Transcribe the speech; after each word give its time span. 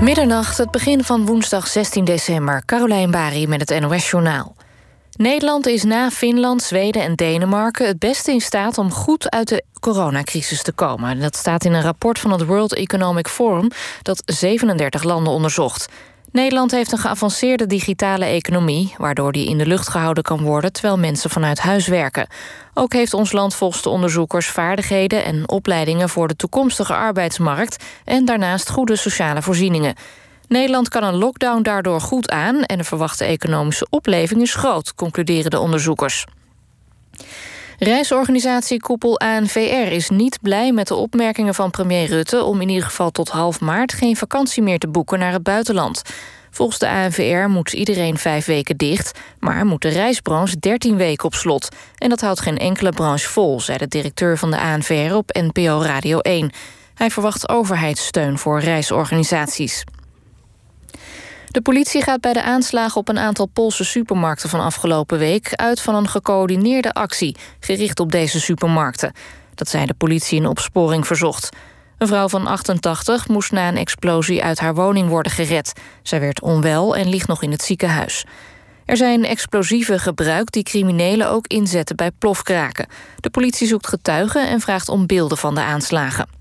Middernacht, 0.00 0.58
het 0.58 0.70
begin 0.70 1.04
van 1.04 1.26
woensdag 1.26 1.66
16 1.66 2.04
december. 2.04 2.62
Carolijn 2.64 3.10
Bari 3.10 3.46
met 3.46 3.68
het 3.68 3.80
NOS 3.80 4.10
Journaal. 4.10 4.56
Nederland 5.16 5.66
is 5.66 5.84
na 5.84 6.10
Finland, 6.10 6.62
Zweden 6.62 7.02
en 7.02 7.14
Denemarken 7.14 7.86
het 7.86 7.98
beste 7.98 8.32
in 8.32 8.40
staat 8.40 8.78
om 8.78 8.92
goed 8.92 9.30
uit 9.30 9.48
de 9.48 9.64
coronacrisis 9.80 10.62
te 10.62 10.72
komen. 10.72 11.20
Dat 11.20 11.36
staat 11.36 11.64
in 11.64 11.72
een 11.72 11.82
rapport 11.82 12.18
van 12.18 12.32
het 12.32 12.44
World 12.44 12.74
Economic 12.74 13.28
Forum 13.28 13.68
dat 14.02 14.22
37 14.24 15.02
landen 15.02 15.32
onderzocht. 15.32 15.88
Nederland 16.32 16.70
heeft 16.70 16.92
een 16.92 16.98
geavanceerde 16.98 17.66
digitale 17.66 18.24
economie, 18.24 18.94
waardoor 18.96 19.32
die 19.32 19.48
in 19.48 19.58
de 19.58 19.66
lucht 19.66 19.88
gehouden 19.88 20.22
kan 20.22 20.42
worden 20.42 20.72
terwijl 20.72 20.98
mensen 20.98 21.30
vanuit 21.30 21.58
huis 21.58 21.86
werken. 21.86 22.26
Ook 22.74 22.92
heeft 22.92 23.14
ons 23.14 23.32
land 23.32 23.54
volgens 23.54 23.82
de 23.82 23.88
onderzoekers 23.88 24.46
vaardigheden 24.46 25.24
en 25.24 25.48
opleidingen 25.48 26.08
voor 26.08 26.28
de 26.28 26.36
toekomstige 26.36 26.94
arbeidsmarkt 26.94 27.84
en 28.04 28.24
daarnaast 28.24 28.70
goede 28.70 28.96
sociale 28.96 29.42
voorzieningen. 29.42 29.94
Nederland 30.48 30.88
kan 30.88 31.02
een 31.02 31.16
lockdown 31.16 31.62
daardoor 31.62 32.00
goed 32.00 32.30
aan 32.30 32.62
en 32.62 32.78
de 32.78 32.84
verwachte 32.84 33.24
economische 33.24 33.86
opleving 33.90 34.42
is 34.42 34.54
groot, 34.54 34.94
concluderen 34.94 35.50
de 35.50 35.58
onderzoekers. 35.58 36.24
Reisorganisatie 37.78 38.80
Koepel 38.80 39.18
ANVR 39.18 39.92
is 39.92 40.08
niet 40.08 40.38
blij 40.42 40.72
met 40.72 40.88
de 40.88 40.94
opmerkingen 40.94 41.54
van 41.54 41.70
premier 41.70 42.06
Rutte 42.06 42.44
om 42.44 42.60
in 42.60 42.68
ieder 42.68 42.84
geval 42.84 43.10
tot 43.10 43.28
half 43.28 43.60
maart 43.60 43.92
geen 43.92 44.16
vakantie 44.16 44.62
meer 44.62 44.78
te 44.78 44.88
boeken 44.88 45.18
naar 45.18 45.32
het 45.32 45.42
buitenland. 45.42 46.02
Volgens 46.50 46.78
de 46.78 46.88
ANVR 46.88 47.48
moet 47.48 47.72
iedereen 47.72 48.18
vijf 48.18 48.46
weken 48.46 48.76
dicht, 48.76 49.18
maar 49.38 49.66
moet 49.66 49.82
de 49.82 49.88
reisbranche 49.88 50.58
13 50.58 50.96
weken 50.96 51.24
op 51.24 51.34
slot. 51.34 51.68
En 51.98 52.08
dat 52.08 52.20
houdt 52.20 52.40
geen 52.40 52.58
enkele 52.58 52.90
branche 52.90 53.28
vol, 53.28 53.60
zei 53.60 53.78
de 53.78 53.88
directeur 53.88 54.38
van 54.38 54.50
de 54.50 54.60
ANVR 54.60 55.14
op 55.14 55.40
NPO 55.40 55.80
Radio 55.82 56.18
1. 56.18 56.50
Hij 56.94 57.10
verwacht 57.10 57.48
overheidssteun 57.48 58.38
voor 58.38 58.60
reisorganisaties. 58.60 59.84
De 61.50 61.62
politie 61.62 62.02
gaat 62.02 62.20
bij 62.20 62.32
de 62.32 62.42
aanslagen 62.42 63.00
op 63.00 63.08
een 63.08 63.18
aantal 63.18 63.46
Poolse 63.46 63.84
supermarkten 63.84 64.48
van 64.48 64.60
afgelopen 64.60 65.18
week 65.18 65.54
uit 65.54 65.80
van 65.80 65.94
een 65.94 66.08
gecoördineerde 66.08 66.92
actie 66.92 67.36
gericht 67.60 68.00
op 68.00 68.12
deze 68.12 68.40
supermarkten. 68.40 69.12
Dat 69.54 69.68
zei 69.68 69.86
de 69.86 69.94
politie 69.94 70.38
in 70.38 70.46
opsporing 70.46 71.06
verzocht. 71.06 71.48
Een 71.98 72.06
vrouw 72.06 72.28
van 72.28 72.46
88 72.46 73.28
moest 73.28 73.52
na 73.52 73.68
een 73.68 73.76
explosie 73.76 74.44
uit 74.44 74.58
haar 74.58 74.74
woning 74.74 75.08
worden 75.08 75.32
gered. 75.32 75.72
Zij 76.02 76.20
werd 76.20 76.40
onwel 76.40 76.96
en 76.96 77.08
ligt 77.08 77.28
nog 77.28 77.42
in 77.42 77.50
het 77.50 77.62
ziekenhuis. 77.62 78.24
Er 78.84 78.96
zijn 78.96 79.24
explosieven 79.24 80.00
gebruikt 80.00 80.52
die 80.52 80.62
criminelen 80.62 81.30
ook 81.30 81.46
inzetten 81.46 81.96
bij 81.96 82.10
plofkraken. 82.10 82.86
De 83.16 83.30
politie 83.30 83.66
zoekt 83.66 83.86
getuigen 83.86 84.48
en 84.48 84.60
vraagt 84.60 84.88
om 84.88 85.06
beelden 85.06 85.38
van 85.38 85.54
de 85.54 85.60
aanslagen. 85.60 86.37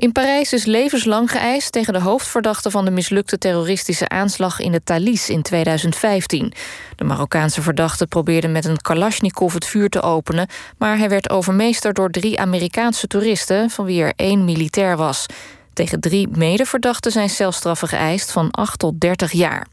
In 0.00 0.12
Parijs 0.12 0.52
is 0.52 0.64
levenslang 0.64 1.30
geëist 1.30 1.72
tegen 1.72 1.92
de 1.92 2.00
hoofdverdachte 2.00 2.70
van 2.70 2.84
de 2.84 2.90
mislukte 2.90 3.38
terroristische 3.38 4.08
aanslag 4.08 4.60
in 4.60 4.72
de 4.72 4.82
Thalys 4.84 5.28
in 5.28 5.42
2015. 5.42 6.52
De 6.96 7.04
Marokkaanse 7.04 7.62
verdachte 7.62 8.06
probeerde 8.06 8.48
met 8.48 8.64
een 8.64 8.80
Kalashnikov 8.80 9.54
het 9.54 9.66
vuur 9.66 9.88
te 9.88 10.02
openen, 10.02 10.48
maar 10.78 10.98
hij 10.98 11.08
werd 11.08 11.30
overmeesterd 11.30 11.96
door 11.96 12.10
drie 12.10 12.40
Amerikaanse 12.40 13.06
toeristen, 13.06 13.70
van 13.70 13.84
wie 13.84 14.02
er 14.02 14.12
één 14.16 14.44
militair 14.44 14.96
was. 14.96 15.26
Tegen 15.72 16.00
drie 16.00 16.28
medeverdachten 16.28 17.12
zijn 17.12 17.30
celstraffen 17.30 17.88
geëist 17.88 18.32
van 18.32 18.50
8 18.50 18.78
tot 18.78 19.00
30 19.00 19.32
jaar. 19.32 19.66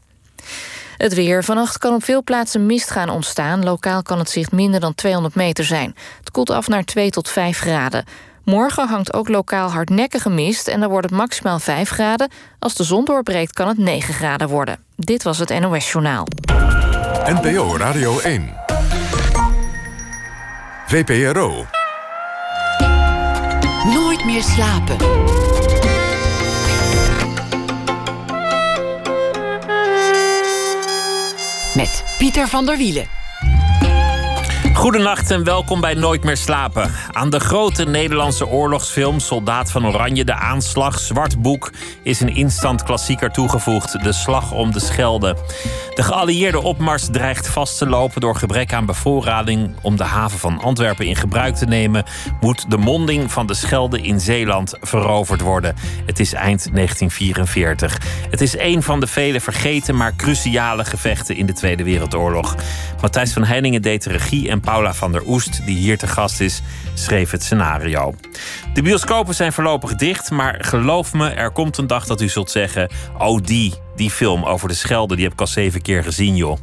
Het 0.96 1.14
weer. 1.14 1.44
Vannacht 1.44 1.78
kan 1.78 1.94
op 1.94 2.04
veel 2.04 2.22
plaatsen 2.22 2.66
mist 2.66 2.90
gaan 2.90 3.10
ontstaan. 3.10 3.64
Lokaal 3.64 4.02
kan 4.02 4.18
het 4.18 4.30
zicht 4.30 4.52
minder 4.52 4.80
dan 4.80 4.94
200 4.94 5.34
meter 5.34 5.64
zijn. 5.64 5.94
Het 6.18 6.30
koelt 6.30 6.50
af 6.50 6.68
naar 6.68 6.84
2 6.84 7.10
tot 7.10 7.28
5 7.28 7.58
graden. 7.58 8.04
Morgen 8.48 8.88
hangt 8.88 9.12
ook 9.12 9.28
lokaal 9.28 9.70
hardnekkige 9.70 10.30
mist 10.30 10.68
en 10.68 10.80
dan 10.80 10.88
wordt 10.90 11.10
het 11.10 11.18
maximaal 11.18 11.58
5 11.58 11.90
graden. 11.90 12.30
Als 12.58 12.74
de 12.74 12.84
zon 12.84 13.04
doorbreekt 13.04 13.52
kan 13.52 13.68
het 13.68 13.78
9 13.78 14.14
graden 14.14 14.48
worden. 14.48 14.78
Dit 14.96 15.22
was 15.22 15.38
het 15.38 15.60
NOS 15.60 15.92
Journaal. 15.92 16.26
NPO 17.24 17.76
Radio 17.76 18.18
1. 18.18 18.54
VPRO. 20.86 21.66
Nooit 23.84 24.24
meer 24.24 24.42
slapen. 24.42 24.96
Met 31.74 32.04
Pieter 32.18 32.48
van 32.48 32.66
der 32.66 32.76
Wielen. 32.76 33.17
Goedenacht 34.74 35.30
en 35.30 35.44
welkom 35.44 35.80
bij 35.80 35.94
Nooit 35.94 36.24
meer 36.24 36.36
slapen. 36.36 36.90
Aan 37.12 37.30
de 37.30 37.40
grote 37.40 37.84
Nederlandse 37.84 38.46
oorlogsfilm 38.46 39.20
Soldaat 39.20 39.70
van 39.70 39.86
Oranje, 39.86 40.24
de 40.24 40.34
aanslag, 40.34 40.98
Zwart 40.98 41.42
Boek, 41.42 41.72
is 42.02 42.20
een 42.20 42.34
instant 42.34 42.82
klassieker 42.82 43.30
toegevoegd: 43.30 44.04
De 44.04 44.12
Slag 44.12 44.52
om 44.52 44.72
de 44.72 44.80
Schelde. 44.80 45.36
De 45.94 46.02
geallieerde 46.02 46.62
opmars 46.62 47.08
dreigt 47.10 47.48
vast 47.48 47.78
te 47.78 47.88
lopen 47.88 48.20
door 48.20 48.36
gebrek 48.36 48.72
aan 48.72 48.86
bevoorrading. 48.86 49.76
Om 49.82 49.96
de 49.96 50.04
haven 50.04 50.38
van 50.38 50.60
Antwerpen 50.60 51.06
in 51.06 51.16
gebruik 51.16 51.54
te 51.54 51.66
nemen, 51.66 52.04
moet 52.40 52.70
de 52.70 52.76
monding 52.76 53.32
van 53.32 53.46
de 53.46 53.54
Schelde 53.54 54.00
in 54.00 54.20
Zeeland 54.20 54.74
veroverd 54.80 55.40
worden. 55.40 55.74
Het 56.06 56.20
is 56.20 56.32
eind 56.32 56.68
1944. 56.72 57.98
Het 58.30 58.40
is 58.40 58.58
een 58.58 58.82
van 58.82 59.00
de 59.00 59.06
vele 59.06 59.40
vergeten 59.40 59.96
maar 59.96 60.16
cruciale 60.16 60.84
gevechten 60.84 61.36
in 61.36 61.46
de 61.46 61.52
Tweede 61.52 61.84
Wereldoorlog. 61.84 62.56
Matthijs 63.00 63.32
van 63.32 63.44
Heiningen 63.44 63.82
deed 63.82 64.02
de 64.02 64.10
regie 64.10 64.48
en 64.48 64.60
Paula 64.68 64.94
van 64.94 65.12
der 65.12 65.26
Oest, 65.26 65.66
die 65.66 65.76
hier 65.76 65.98
te 65.98 66.06
gast 66.06 66.40
is, 66.40 66.62
schreef 66.94 67.30
het 67.30 67.42
scenario. 67.42 68.14
De 68.74 68.82
bioscopen 68.82 69.34
zijn 69.34 69.52
voorlopig 69.52 69.94
dicht, 69.94 70.30
maar 70.30 70.56
geloof 70.60 71.12
me, 71.12 71.28
er 71.28 71.50
komt 71.50 71.78
een 71.78 71.86
dag 71.86 72.06
dat 72.06 72.20
u 72.20 72.28
zult 72.28 72.50
zeggen: 72.50 72.90
Oh, 73.18 73.42
die, 73.42 73.74
die 73.96 74.10
film 74.10 74.44
over 74.44 74.68
de 74.68 74.74
Schelde, 74.74 75.14
die 75.14 75.24
heb 75.24 75.32
ik 75.32 75.40
al 75.40 75.46
zeven 75.46 75.82
keer 75.82 76.02
gezien, 76.02 76.36
joh. 76.36 76.58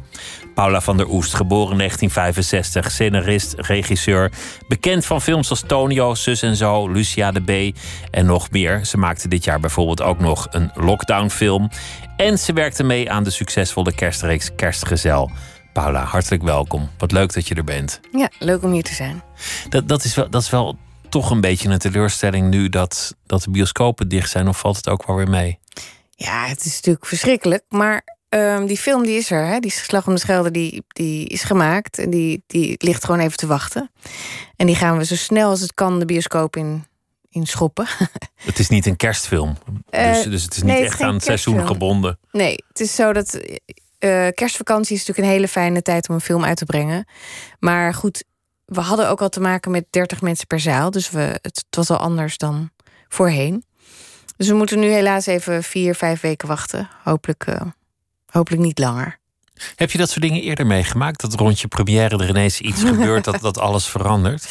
Paula 0.54 0.80
van 0.80 0.96
der 0.96 1.08
Oest, 1.08 1.34
geboren 1.34 1.78
1965, 1.78 2.90
scenarist, 2.90 3.54
regisseur. 3.56 4.30
Bekend 4.68 5.06
van 5.06 5.22
films 5.22 5.50
als 5.50 5.64
Tonio, 5.66 6.14
Zus 6.14 6.42
en 6.42 6.56
Zo, 6.56 6.88
Lucia 6.88 7.32
de 7.32 7.72
B 7.72 7.76
en 8.10 8.26
nog 8.26 8.50
meer. 8.50 8.84
Ze 8.84 8.98
maakte 8.98 9.28
dit 9.28 9.44
jaar 9.44 9.60
bijvoorbeeld 9.60 10.02
ook 10.02 10.18
nog 10.18 10.46
een 10.50 10.70
lockdownfilm. 10.74 11.70
En 12.16 12.38
ze 12.38 12.52
werkte 12.52 12.82
mee 12.82 13.10
aan 13.10 13.24
de 13.24 13.30
succesvolle 13.30 13.94
kerstreeks 13.94 14.54
Kerstgezel. 14.56 15.30
Paula, 15.82 16.04
hartelijk 16.04 16.42
welkom. 16.42 16.90
Wat 16.98 17.12
leuk 17.12 17.32
dat 17.32 17.48
je 17.48 17.54
er 17.54 17.64
bent. 17.64 18.00
Ja, 18.12 18.30
leuk 18.38 18.62
om 18.62 18.72
hier 18.72 18.82
te 18.82 18.94
zijn. 18.94 19.22
Dat, 19.68 19.88
dat, 19.88 20.04
is, 20.04 20.14
wel, 20.14 20.30
dat 20.30 20.42
is 20.42 20.50
wel 20.50 20.78
toch 21.08 21.30
een 21.30 21.40
beetje 21.40 21.68
een 21.68 21.78
teleurstelling 21.78 22.50
nu 22.50 22.68
dat, 22.68 23.16
dat 23.26 23.42
de 23.42 23.50
bioscopen 23.50 24.08
dicht 24.08 24.30
zijn, 24.30 24.48
of 24.48 24.58
valt 24.58 24.76
het 24.76 24.88
ook 24.88 25.06
wel 25.06 25.16
weer 25.16 25.28
mee? 25.28 25.58
Ja, 26.10 26.46
het 26.46 26.64
is 26.64 26.74
natuurlijk 26.74 27.06
verschrikkelijk, 27.06 27.64
maar 27.68 28.04
ehm, 28.28 28.66
die 28.66 28.76
film 28.76 29.02
die 29.02 29.16
is 29.16 29.30
er. 29.30 29.46
Hè? 29.46 29.58
Die 29.58 29.70
Slag 29.70 30.06
om 30.06 30.14
de 30.14 30.20
Schelde 30.20 30.50
die, 30.50 30.84
die 30.88 31.26
is 31.26 31.42
gemaakt 31.42 31.98
en 31.98 32.10
die, 32.10 32.42
die 32.46 32.74
ligt 32.78 33.04
gewoon 33.04 33.20
even 33.20 33.36
te 33.36 33.46
wachten. 33.46 33.90
En 34.56 34.66
die 34.66 34.76
gaan 34.76 34.98
we 34.98 35.04
zo 35.04 35.16
snel 35.16 35.50
als 35.50 35.60
het 35.60 35.74
kan 35.74 35.98
de 35.98 36.04
bioscoop 36.04 36.56
in, 36.56 36.86
in 37.28 37.46
schoppen. 37.46 37.86
Het 38.36 38.58
is 38.58 38.68
niet 38.68 38.86
een 38.86 38.96
kerstfilm, 38.96 39.56
dus, 39.90 40.22
dus 40.22 40.42
het 40.42 40.56
is 40.56 40.62
niet 40.62 40.72
nee, 40.72 40.84
echt 40.84 41.00
aan 41.00 41.14
het 41.14 41.24
seizoen 41.24 41.54
kerstfilm. 41.54 41.80
gebonden. 41.80 42.18
Nee, 42.32 42.64
het 42.68 42.80
is 42.80 42.94
zo 42.94 43.12
dat 43.12 43.40
eh, 43.98 44.26
kerstvakantie 44.34 44.94
is 44.94 44.98
natuurlijk 44.98 45.26
een 45.26 45.34
hele 45.34 45.48
fijne 45.48 45.82
tijd 45.82 46.08
om 46.08 46.14
een 46.14 46.20
film 46.20 46.44
uit 46.44 46.56
te 46.56 46.64
brengen. 46.64 47.04
Maar 47.58 47.94
goed, 47.94 48.24
we 48.64 48.80
hadden 48.80 49.08
ook 49.08 49.20
al 49.20 49.28
te 49.28 49.40
maken 49.40 49.70
met 49.70 49.86
30 49.90 50.20
mensen 50.20 50.46
per 50.46 50.60
zaal. 50.60 50.90
Dus 50.90 51.10
we, 51.10 51.20
het, 51.20 51.42
het 51.42 51.76
was 51.76 51.90
al 51.90 51.96
anders 51.96 52.38
dan 52.38 52.70
voorheen. 53.08 53.64
Dus 54.36 54.48
we 54.48 54.54
moeten 54.54 54.78
nu 54.78 54.88
helaas 54.88 55.26
even 55.26 55.62
vier, 55.62 55.94
vijf 55.94 56.20
weken 56.20 56.48
wachten. 56.48 56.88
Hopelijk, 57.02 57.46
eh, 57.46 57.60
hopelijk 58.26 58.62
niet 58.62 58.78
langer. 58.78 59.18
Heb 59.76 59.90
je 59.90 59.98
dat 59.98 60.10
soort 60.10 60.22
dingen 60.22 60.42
eerder 60.42 60.66
meegemaakt? 60.66 61.20
Dat 61.20 61.34
rond 61.34 61.60
je 61.60 61.68
première 61.68 62.16
er 62.16 62.28
ineens 62.28 62.60
iets 62.60 62.82
gebeurt 62.90 63.24
dat, 63.24 63.40
dat 63.40 63.58
alles 63.58 63.86
verandert? 63.86 64.48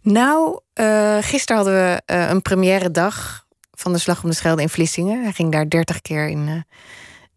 Nou, 0.00 0.60
eh 0.72 1.18
gisteren 1.20 1.56
hadden 1.56 1.74
we 1.74 2.02
een 2.06 2.42
première 2.42 2.90
dag 2.90 3.46
van 3.72 3.92
de 3.92 3.98
Slag 3.98 4.22
om 4.22 4.28
de 4.28 4.36
Schelde 4.36 4.62
in 4.62 4.68
Vlissingen. 4.68 5.22
Hij 5.22 5.32
ging 5.32 5.52
daar 5.52 5.68
30 5.68 6.00
keer 6.00 6.28
in 6.28 6.64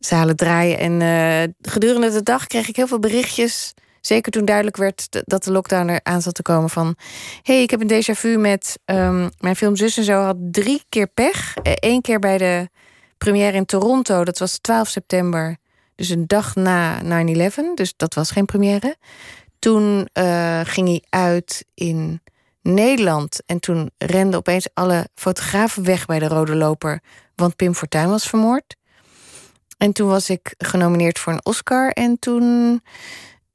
zalen 0.07 0.35
draaien. 0.35 0.77
En 0.77 1.01
eh, 1.01 1.71
gedurende 1.71 2.11
de 2.11 2.23
dag 2.23 2.47
kreeg 2.47 2.67
ik 2.67 2.75
heel 2.75 2.87
veel 2.87 2.99
berichtjes. 2.99 3.73
Zeker 4.01 4.31
toen 4.31 4.45
duidelijk 4.45 4.77
werd 4.77 5.07
dat 5.09 5.43
de 5.43 5.51
lockdown 5.51 5.87
er 5.87 5.99
aan 6.03 6.21
zat 6.21 6.33
te 6.33 6.41
komen 6.41 6.69
van... 6.69 6.95
hey, 7.41 7.61
ik 7.61 7.69
heb 7.69 7.81
een 7.81 7.89
déjà 7.91 8.17
vu 8.17 8.37
met 8.37 8.79
ehm, 8.85 9.29
mijn 9.39 9.55
film 9.55 9.75
Zus 9.75 9.97
en 9.97 10.03
Zo 10.03 10.21
had 10.21 10.37
drie 10.51 10.83
keer 10.89 11.07
pech. 11.07 11.53
Eén 11.63 12.01
keer 12.01 12.19
bij 12.19 12.37
de 12.37 12.69
première 13.17 13.57
in 13.57 13.65
Toronto, 13.65 14.23
dat 14.23 14.39
was 14.39 14.57
12 14.57 14.87
september. 14.87 15.57
Dus 15.95 16.09
een 16.09 16.27
dag 16.27 16.55
na 16.55 17.01
9-11, 17.25 17.73
dus 17.75 17.93
dat 17.97 18.13
was 18.13 18.31
geen 18.31 18.45
première. 18.45 18.95
Toen 19.59 20.07
eh, 20.13 20.61
ging 20.63 20.87
hij 20.87 21.03
uit 21.09 21.65
in 21.73 22.21
Nederland. 22.61 23.41
En 23.45 23.59
toen 23.59 23.91
renden 23.97 24.39
opeens 24.39 24.67
alle 24.73 25.07
fotografen 25.15 25.83
weg 25.83 26.05
bij 26.05 26.19
de 26.19 26.27
Rode 26.27 26.55
Loper. 26.55 27.01
Want 27.35 27.55
Pim 27.55 27.75
Fortuyn 27.75 28.09
was 28.09 28.27
vermoord. 28.27 28.76
En 29.77 29.91
toen 29.93 30.07
was 30.09 30.29
ik 30.29 30.53
genomineerd 30.57 31.19
voor 31.19 31.33
een 31.33 31.45
Oscar. 31.45 31.89
En 31.89 32.19
toen 32.19 32.81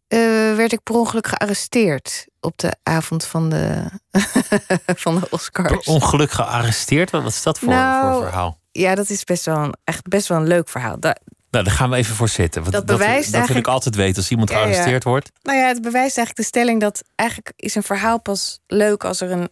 eh, 0.09 0.19
werd 0.57 0.73
ik 0.73 0.83
per 0.83 0.95
ongeluk 0.95 1.27
gearresteerd. 1.27 2.27
Op 2.41 2.59
de 2.59 2.73
avond 2.83 3.25
van 3.25 3.49
de, 3.51 3.85
van 5.05 5.15
de 5.15 5.21
Per 5.21 5.29
Oscars. 5.31 5.87
ongeluk 5.87 6.31
gearresteerd? 6.31 7.11
Wat 7.11 7.27
is 7.27 7.43
dat 7.43 7.59
voor, 7.59 7.69
Nou, 7.69 8.13
voor 8.13 8.23
verhaal? 8.23 8.59
ja, 8.73 8.95
dat 8.95 9.09
is 9.11 9.25
best 9.25 9.45
wel 9.45 9.57
een, 9.59 9.75
echt 9.85 10.09
best 10.09 10.29
wel 10.29 10.39
een 10.39 10.47
leuk 10.47 10.69
verhaal. 10.69 11.01
Da- 11.01 11.17
Nou, 11.51 11.65
daar 11.65 11.75
gaan 11.75 11.91
we 11.91 11.97
even 11.97 12.15
voor 12.17 12.29
zitten. 12.29 12.61
Want 12.63 12.75
Dat 12.75 12.87
dat, 12.87 12.99
bewijst 12.99 13.33
dat, 13.33 13.47
wil 13.49 13.57
ik 13.57 13.67
altijd 13.67 13.95
weten 13.95 14.17
als 14.17 14.31
iemand 14.31 14.51
Ja, 14.51 14.57
ja. 14.57 14.63
gearresteerd 14.63 15.05
wordt. 15.05 15.31
nou 15.43 15.59
ja, 15.59 15.67
het 15.67 15.83
bewijst 15.83 16.17
eigenlijk 16.17 16.37
de 16.37 16.43
stelling 16.45 16.81
dat 16.81 17.03
eigenlijk 17.15 17.53
is 17.57 17.75
een 17.75 17.83
verhaal 17.83 18.21
pas 18.21 18.61
leuk 18.67 19.05
als 19.05 19.21
er 19.21 19.31
een, 19.31 19.49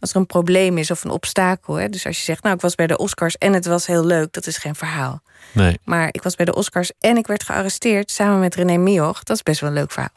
als 0.00 0.10
er 0.10 0.16
een 0.16 0.26
probleem 0.26 0.78
is 0.78 0.90
of 0.90 1.04
een 1.04 1.10
obstakel. 1.10 1.74
Hè? 1.74 1.88
Dus 1.88 2.06
als 2.06 2.16
je 2.18 2.22
zegt, 2.24 2.42
nou, 2.42 2.54
ik 2.54 2.60
was 2.60 2.74
bij 2.74 2.86
de 2.86 2.98
Oscars 2.98 3.36
en 3.36 3.52
het 3.52 3.66
was 3.66 3.86
heel 3.86 4.04
leuk, 4.04 4.32
dat 4.32 4.46
is 4.46 4.56
geen 4.56 4.74
verhaal. 4.74 5.22
Nee. 5.52 5.78
Maar 5.84 6.08
ik 6.10 6.22
was 6.22 6.34
bij 6.34 6.44
de 6.44 6.54
Oscars 6.54 6.90
en 7.00 7.16
ik 7.16 7.26
werd 7.26 7.42
gearresteerd 7.42 8.10
samen 8.10 8.38
met 8.38 8.54
René 8.54 8.76
Mioch. 8.76 9.22
Dat 9.22 9.36
is 9.36 9.42
best 9.42 9.60
wel 9.60 9.70
een 9.70 9.76
leuk 9.76 9.90
verhaal. 9.90 10.12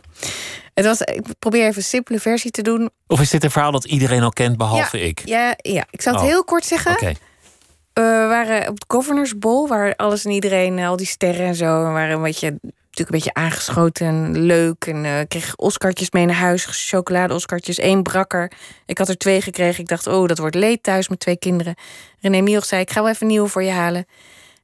Het 0.73 0.85
was, 0.85 1.01
ik 1.01 1.23
probeer 1.39 1.63
even 1.65 1.77
een 1.77 1.83
simpele 1.83 2.19
versie 2.19 2.51
te 2.51 2.61
doen. 2.61 2.89
Of 3.07 3.21
is 3.21 3.29
dit 3.29 3.43
een 3.43 3.51
verhaal 3.51 3.71
dat 3.71 3.85
iedereen 3.85 4.23
al 4.23 4.31
kent, 4.31 4.57
behalve 4.57 4.97
ja, 4.97 5.05
ik? 5.05 5.21
Ja, 5.25 5.55
ja, 5.57 5.85
ik 5.89 6.01
zal 6.01 6.13
het 6.13 6.21
Oh. 6.21 6.27
heel 6.27 6.43
kort 6.43 6.65
zeggen. 6.65 6.97
Eh, 6.97 8.03
we 8.03 8.25
waren 8.29 8.67
op 8.67 8.73
het 8.73 8.85
Governors 8.87 9.37
Ball, 9.37 9.67
waar 9.67 9.95
alles 9.95 10.25
en 10.25 10.31
iedereen, 10.31 10.79
al 10.79 10.95
die 10.95 11.05
sterren 11.07 11.45
en 11.45 11.55
zo, 11.55 11.85
en 11.85 11.93
waren 11.93 12.15
een 12.15 12.21
beetje, 12.21 12.59
natuurlijk 12.91 13.25
een 13.25 13.31
beetje 13.31 13.33
aangeschoten 13.33 14.07
en 14.07 14.41
leuk. 14.41 14.85
En 14.85 15.05
ik 15.05 15.29
kreeg 15.29 15.55
Oscartjes 15.55 16.11
mee 16.11 16.25
naar 16.25 16.35
huis, 16.35 16.65
chocolade-Oscartjes, 16.69 17.79
één 17.79 18.03
brakker. 18.03 18.51
Ik 18.85 18.97
had 18.97 19.09
er 19.09 19.17
twee 19.17 19.41
gekregen. 19.41 19.81
Ik 19.81 19.87
dacht, 19.87 20.07
oh, 20.07 20.27
dat 20.27 20.37
wordt 20.37 20.55
leed 20.55 20.83
thuis 20.83 21.09
met 21.09 21.19
twee 21.19 21.37
kinderen. 21.37 21.75
René 22.19 22.41
Mioch 22.41 22.65
zei, 22.65 22.81
ik 22.81 22.91
ga 22.91 23.01
wel 23.01 23.09
even 23.09 23.21
een 23.21 23.27
nieuwe 23.27 23.47
voor 23.47 23.63
je 23.63 23.71
halen. 23.71 24.05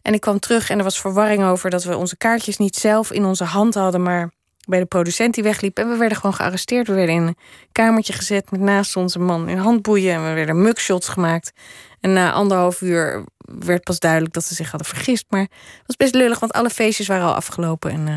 En 0.02 0.14
ik 0.14 0.22
kwam 0.22 0.40
terug 0.40 0.70
en 0.70 0.78
er 0.78 0.84
was 0.84 1.02
verwarring 1.02 1.44
over 1.44 1.70
dat 1.70 1.84
we 1.84 1.98
onze 1.98 2.18
kaartjes 2.18 2.58
niet 2.58 2.76
zelf 2.76 3.12
in 3.12 3.26
onze 3.26 3.44
hand 3.44 3.74
hadden, 3.74 4.02
maar 4.02 4.32
bij 4.66 4.80
de 4.80 4.86
producent 4.86 5.34
die 5.34 5.44
wegliep. 5.44 5.78
En 5.78 5.90
we 5.90 5.98
werden 5.98 6.18
gewoon 6.18 6.36
gearresteerd. 6.36 6.88
We 6.88 6.94
werden 6.94 7.16
in 7.16 7.22
een 7.22 7.38
kamertje 7.72 8.14
gezet 8.14 8.52
met 8.52 8.60
naast 8.60 8.96
ons 8.96 9.16
een 9.16 9.26
man 9.26 9.50
in 9.50 9.58
handboeien. 9.58 10.14
En 10.14 10.28
we 10.28 10.34
werden 10.34 10.62
mugshots 10.62 11.08
gemaakt. 11.08 11.52
En 12.00 12.14
na 12.14 12.32
anderhalf 12.32 12.82
uur 12.82 13.24
werd 13.60 13.84
pas 13.84 14.00
duidelijk 14.00 14.34
dat 14.34 14.44
ze 14.44 14.56
zich 14.56 14.70
hadden 14.70 14.88
vergist. 14.88 15.26
Maar 15.30 15.42
het 15.42 15.84
was 15.86 15.96
best 15.96 16.14
lullig, 16.14 16.40
want 16.40 16.54
alle 16.54 16.70
feestjes 16.70 17.08
waren 17.08 17.26
al 17.26 17.34
afgelopen. 17.36 17.92
En, 17.92 18.08
eh, 18.08 18.16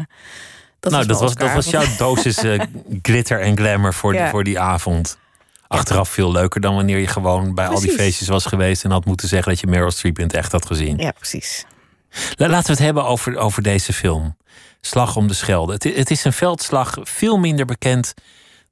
dat 0.80 0.92
nou, 0.92 1.06
was 1.06 1.18
dat 1.18 1.20
was, 1.20 1.34
dat 1.34 1.52
was 1.52 1.70
jouw 1.70 1.96
dosis 1.98 2.36
eh, 2.38 2.60
glitter 3.02 3.40
en 3.40 3.56
glamour 3.56 3.94
voor, 3.94 4.12
die, 4.12 4.26
voor 4.26 4.44
die 4.44 4.60
avond. 4.60 5.18
Achteraf 5.66 6.08
veel 6.08 6.32
leuker 6.32 6.60
dan 6.60 6.74
wanneer 6.74 6.98
je 6.98 7.06
gewoon 7.06 7.54
bij 7.54 7.66
al 7.66 7.80
die 7.80 7.92
feestjes 7.92 8.28
was 8.28 8.46
geweest 8.46 8.84
en 8.84 8.90
had 8.90 9.04
moeten 9.04 9.28
zeggen 9.28 9.48
dat 9.52 9.60
je 9.60 9.66
Meryl 9.66 9.90
Streep 9.90 10.18
in 10.18 10.24
het 10.24 10.34
echt 10.34 10.52
had 10.52 10.66
gezien. 10.66 10.98
Ja, 10.98 11.10
precies. 11.10 11.64
La- 12.36 12.48
Laten 12.48 12.66
we 12.66 12.72
het 12.72 12.80
hebben 12.80 13.04
over, 13.04 13.36
over 13.36 13.62
deze 13.62 13.92
film. 13.92 14.36
Slag 14.80 15.16
om 15.16 15.28
de 15.28 15.34
Schelde. 15.34 15.72
Het, 15.72 15.84
het 15.84 16.10
is 16.10 16.24
een 16.24 16.32
veldslag 16.32 16.96
veel 17.02 17.38
minder 17.38 17.66
bekend 17.66 18.14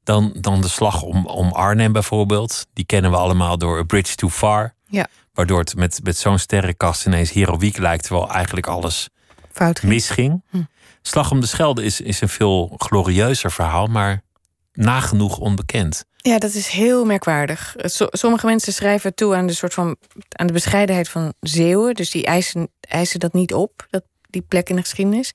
dan, 0.05 0.33
dan 0.41 0.61
de 0.61 0.69
slag 0.69 1.03
om, 1.03 1.27
om 1.27 1.53
Arnhem 1.53 1.93
bijvoorbeeld. 1.93 2.67
Die 2.73 2.87
kennen 2.87 3.11
we 3.11 3.17
allemaal 3.17 3.59
door 3.59 3.79
A 3.79 3.83
Bridge 3.83 4.15
Too 4.15 4.31
Far. 4.31 4.75
Ja. 4.89 5.07
Waardoor 5.33 5.59
het 5.59 5.77
met, 5.77 6.01
met 6.03 6.17
zo'n 6.17 6.39
sterrenkast 6.39 7.07
ineens 7.07 7.31
heroïek 7.31 7.77
lijkt, 7.79 8.05
terwijl 8.05 8.31
eigenlijk 8.31 8.67
alles 8.67 9.09
Fout. 9.53 9.79
ging. 9.79 9.93
misging. 9.93 10.43
Hm. 10.51 10.63
Slag 11.03 11.31
om 11.31 11.41
de 11.41 11.47
Schelde 11.47 11.83
is, 11.85 12.01
is 12.01 12.21
een 12.21 12.29
veel 12.29 12.75
glorieuzer 12.77 13.53
verhaal, 13.53 13.87
maar 13.87 14.23
nagenoeg 14.73 15.39
onbekend. 15.39 16.05
Ja, 16.17 16.39
dat 16.39 16.55
is 16.55 16.69
heel 16.69 17.05
merkwaardig. 17.05 17.75
So- 17.77 18.09
sommige 18.11 18.47
mensen 18.47 18.73
schrijven 18.73 19.15
toe 19.15 19.35
aan 19.35 19.47
de 19.47 19.53
soort 19.53 19.75
van 19.75 19.97
aan 20.29 20.47
de 20.47 20.53
bescheidenheid 20.53 21.09
van 21.09 21.35
Zeeuwen. 21.41 21.95
Dus 21.95 22.11
die 22.11 22.25
eisen, 22.25 22.69
eisen 22.81 23.21
dat 23.21 23.33
niet 23.33 23.55
op, 23.55 23.87
dat, 23.91 24.03
die 24.31 24.43
plek 24.43 24.69
in 24.69 24.77
de 24.77 24.83
geschiedenis. 24.83 25.33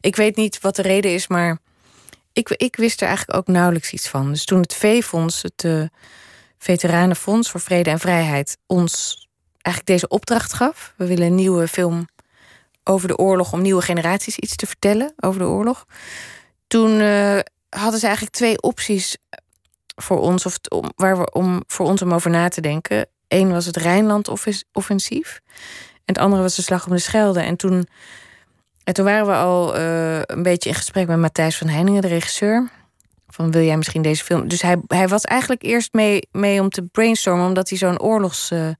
Ik 0.00 0.16
weet 0.16 0.36
niet 0.36 0.60
wat 0.60 0.76
de 0.76 0.82
reden 0.82 1.14
is, 1.14 1.26
maar 1.26 1.58
ik, 2.32 2.48
ik 2.48 2.76
wist 2.76 3.00
er 3.00 3.06
eigenlijk 3.06 3.38
ook 3.38 3.46
nauwelijks 3.46 3.92
iets 3.92 4.08
van. 4.08 4.30
Dus 4.30 4.44
toen 4.44 4.60
het 4.60 4.74
V-fonds, 4.74 5.42
het 5.42 5.64
Veteranenfonds 6.66 7.50
voor 7.50 7.60
Vrede 7.60 7.90
en 7.90 7.98
Vrijheid, 7.98 8.58
ons 8.66 9.26
eigenlijk 9.62 9.86
deze 9.86 10.08
opdracht 10.08 10.52
gaf. 10.52 10.94
We 10.96 11.06
willen 11.06 11.26
een 11.26 11.34
nieuwe 11.34 11.68
film 11.68 12.08
over 12.84 13.08
de 13.08 13.16
oorlog 13.16 13.52
om 13.52 13.62
nieuwe 13.62 13.82
generaties 13.82 14.36
iets 14.36 14.56
te 14.56 14.66
vertellen 14.66 15.14
over 15.16 15.40
de 15.40 15.46
oorlog. 15.46 15.86
Toen 16.66 17.00
eh, 17.00 17.38
hadden 17.68 18.00
ze 18.00 18.06
eigenlijk 18.06 18.36
twee 18.36 18.62
opties 18.62 19.16
voor 19.96 20.20
ons, 20.20 20.46
of 20.46 20.58
om, 20.68 20.92
waar 20.96 21.18
we 21.18 21.30
om 21.32 21.62
voor 21.66 21.86
ons 21.86 22.02
om 22.02 22.14
over 22.14 22.30
na 22.30 22.48
te 22.48 22.60
denken. 22.60 23.06
Eén 23.28 23.50
was 23.50 23.66
het 23.66 23.76
Rijnland-offensief. 23.76 25.40
En 25.94 26.14
het 26.14 26.18
andere 26.18 26.42
was 26.42 26.56
de 26.56 26.62
Slag 26.62 26.86
om 26.86 26.92
de 26.92 26.98
Schelde. 26.98 27.40
En 27.40 27.56
toen, 27.56 27.86
en 28.84 28.94
toen 28.94 29.04
waren 29.04 29.26
we 29.26 29.34
al 29.34 29.76
eh, 29.76 30.20
een 30.22 30.42
beetje 30.42 30.68
in 30.68 30.74
gesprek 30.74 31.06
met 31.06 31.18
Matthijs 31.18 31.58
van 31.58 31.68
Heiningen, 31.68 32.02
de 32.02 32.08
regisseur. 32.08 32.70
Van 33.36 33.50
wil 33.50 33.62
jij 33.62 33.76
misschien 33.76 34.02
deze 34.02 34.24
film. 34.24 34.48
Dus 34.48 34.62
hij, 34.62 34.76
hij 34.86 35.08
was 35.08 35.24
eigenlijk 35.24 35.62
eerst 35.62 35.92
mee, 35.92 36.28
mee 36.32 36.60
om 36.60 36.68
te 36.68 36.82
brainstormen, 36.82 37.46
omdat 37.46 37.68
hij 37.68 37.78
zo'n 37.78 38.00
oorlogsnerd 38.00 38.76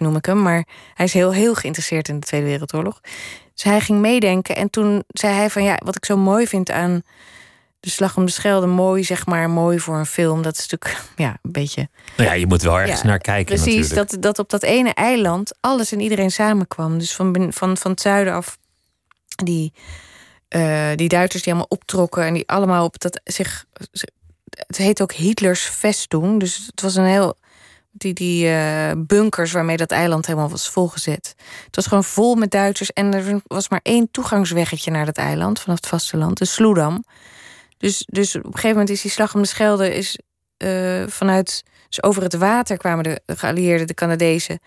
noem 0.00 0.16
ik 0.16 0.24
hem. 0.24 0.42
Maar 0.42 0.66
hij 0.94 1.06
is 1.06 1.12
heel, 1.12 1.32
heel 1.32 1.54
geïnteresseerd 1.54 2.08
in 2.08 2.20
de 2.20 2.26
Tweede 2.26 2.46
Wereldoorlog. 2.46 3.00
Dus 3.54 3.62
hij 3.62 3.80
ging 3.80 4.00
meedenken. 4.00 4.56
En 4.56 4.70
toen 4.70 5.04
zei 5.08 5.34
hij 5.34 5.50
van 5.50 5.62
ja, 5.62 5.78
wat 5.84 5.96
ik 5.96 6.04
zo 6.04 6.16
mooi 6.16 6.46
vind 6.46 6.70
aan 6.70 7.02
de 7.80 7.90
Slag 7.90 8.16
om 8.16 8.24
de 8.24 8.30
Schelde, 8.30 8.66
mooi 8.66 9.04
zeg 9.04 9.26
maar, 9.26 9.50
mooi 9.50 9.80
voor 9.80 9.96
een 9.96 10.06
film. 10.06 10.42
Dat 10.42 10.58
is 10.58 10.68
natuurlijk 10.68 11.02
ja, 11.16 11.38
een 11.42 11.52
beetje 11.52 11.88
Nou 12.16 12.28
ja, 12.28 12.34
je 12.34 12.46
moet 12.46 12.62
wel 12.62 12.78
ergens 12.80 13.00
Ja, 13.00 13.06
naar 13.06 13.18
kijken 13.18 13.54
Precies, 13.54 13.88
natuurlijk. 13.88 14.10
dat, 14.10 14.22
dat 14.22 14.38
op 14.38 14.50
dat 14.50 14.62
ene 14.62 14.94
eiland 14.94 15.52
alles 15.60 15.92
en 15.92 16.00
iedereen 16.00 16.30
samenkwam. 16.30 16.98
Dus 16.98 17.14
van, 17.14 17.52
van, 17.52 17.76
van 17.76 17.90
het 17.90 18.00
zuiden 18.00 18.32
af, 18.34 18.58
die, 19.44 19.72
eh, 20.50 20.90
die 20.94 21.08
Duitsers 21.08 21.42
die 21.42 21.52
allemaal 21.52 21.70
optrokken 21.70 22.24
en 22.24 22.34
die 22.34 22.48
allemaal 22.48 22.84
op 22.84 23.00
dat 23.00 23.20
zich. 23.24 23.64
Het 24.50 24.76
heet 24.76 25.02
ook 25.02 25.12
Hitlers 25.12 25.62
Vestung. 25.62 26.40
Dus 26.40 26.66
het 26.66 26.80
was 26.80 26.94
een 26.94 27.04
heel. 27.04 27.38
Die, 27.92 28.14
die 28.14 28.48
eh, 28.48 28.90
bunkers 28.96 29.52
waarmee 29.52 29.76
dat 29.76 29.90
eiland 29.90 30.26
helemaal 30.26 30.48
was 30.48 30.68
volgezet. 30.68 31.34
Het 31.64 31.76
was 31.76 31.86
gewoon 31.86 32.04
vol 32.04 32.34
met 32.34 32.50
Duitsers. 32.50 32.92
En 32.92 33.14
er 33.14 33.40
was 33.46 33.68
maar 33.68 33.80
één 33.82 34.10
toegangsweggetje 34.10 34.90
naar 34.90 35.04
dat 35.06 35.16
eiland 35.16 35.60
vanaf 35.60 35.76
het 35.76 35.86
vasteland, 35.86 36.38
de 36.38 36.44
Sloedam. 36.44 37.04
Dus, 37.78 38.06
dus 38.08 38.36
op 38.36 38.44
een 38.44 38.50
gegeven 38.50 38.70
moment 38.70 38.90
is 38.90 39.02
die 39.02 39.10
slag 39.10 39.34
om 39.34 39.42
de 39.42 39.48
Schelde 39.48 39.94
is, 39.94 40.18
eh, 40.56 41.06
vanuit. 41.06 41.64
Dus 41.88 42.02
over 42.02 42.22
het 42.22 42.34
water 42.34 42.76
kwamen 42.76 43.04
de, 43.04 43.20
de 43.24 43.36
geallieerden, 43.36 43.86
de 43.86 43.94
Canadezen, 43.94 44.60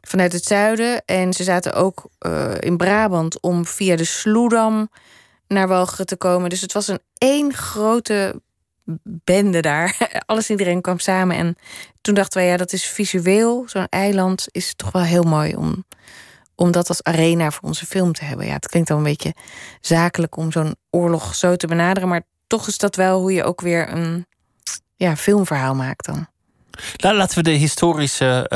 vanuit 0.00 0.32
het 0.32 0.44
zuiden. 0.44 1.02
En 1.04 1.32
ze 1.32 1.44
zaten 1.44 1.74
ook 1.74 2.10
in 2.58 2.76
Brabant 2.76 3.40
om 3.40 3.66
via 3.66 3.96
de 3.96 4.04
Sloedam 4.04 4.88
naar 5.48 5.68
Walcheren 5.68 6.06
te 6.06 6.16
komen. 6.16 6.50
Dus 6.50 6.60
het 6.60 6.72
was 6.72 6.88
een 6.88 7.00
één 7.18 7.54
grote 7.54 8.40
bende 9.24 9.60
daar. 9.60 9.96
Alles 10.26 10.48
en 10.48 10.58
iedereen 10.58 10.80
kwam 10.80 10.98
samen. 10.98 11.36
En 11.36 11.56
toen 12.00 12.14
dachten 12.14 12.40
wij, 12.40 12.50
ja, 12.50 12.56
dat 12.56 12.72
is 12.72 12.84
visueel. 12.84 13.64
Zo'n 13.66 13.86
eiland 13.88 14.46
is 14.50 14.74
toch 14.76 14.90
wel 14.92 15.02
heel 15.02 15.22
mooi 15.22 15.56
om, 15.56 15.84
om 16.54 16.70
dat 16.70 16.88
als 16.88 17.02
arena 17.02 17.50
voor 17.50 17.68
onze 17.68 17.86
film 17.86 18.12
te 18.12 18.24
hebben. 18.24 18.46
Ja, 18.46 18.52
het 18.52 18.68
klinkt 18.68 18.88
dan 18.88 18.98
een 18.98 19.02
beetje 19.04 19.34
zakelijk 19.80 20.36
om 20.36 20.52
zo'n 20.52 20.76
oorlog 20.90 21.34
zo 21.34 21.56
te 21.56 21.66
benaderen. 21.66 22.08
Maar 22.08 22.22
toch 22.46 22.68
is 22.68 22.78
dat 22.78 22.96
wel 22.96 23.20
hoe 23.20 23.32
je 23.32 23.44
ook 23.44 23.60
weer 23.60 23.92
een 23.92 24.26
ja, 24.96 25.16
filmverhaal 25.16 25.74
maakt 25.74 26.04
dan. 26.06 26.26
La- 26.96 27.14
Laten 27.14 27.36
we 27.36 27.42
de 27.42 27.50
historische 27.50 28.46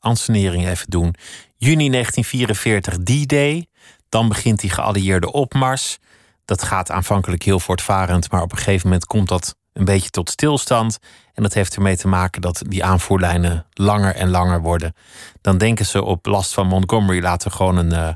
ansenering 0.00 0.66
even 0.68 0.90
doen. 0.90 1.14
Juni 1.56 1.90
1944, 1.90 2.96
D-Day. 2.96 3.66
Dan 4.08 4.28
begint 4.28 4.60
die 4.60 4.70
geallieerde 4.70 5.32
opmars. 5.32 5.98
Dat 6.46 6.62
gaat 6.62 6.90
aanvankelijk 6.90 7.42
heel 7.42 7.60
voortvarend, 7.60 8.30
maar 8.30 8.42
op 8.42 8.52
een 8.52 8.58
gegeven 8.58 8.86
moment 8.88 9.06
komt 9.06 9.28
dat 9.28 9.56
een 9.72 9.84
beetje 9.84 10.10
tot 10.10 10.30
stilstand. 10.30 10.98
En 11.34 11.42
dat 11.42 11.54
heeft 11.54 11.76
ermee 11.76 11.96
te 11.96 12.08
maken 12.08 12.40
dat 12.40 12.62
die 12.66 12.84
aanvoerlijnen 12.84 13.66
langer 13.72 14.14
en 14.14 14.30
langer 14.30 14.60
worden. 14.60 14.94
Dan 15.40 15.58
denken 15.58 15.86
ze 15.86 16.04
op 16.04 16.26
last 16.26 16.54
van 16.54 16.66
Montgomery 16.66 17.22
laten 17.22 17.50
we 17.50 17.56
gewoon 17.56 17.76
een, 17.76 17.92
eh, 17.92 18.08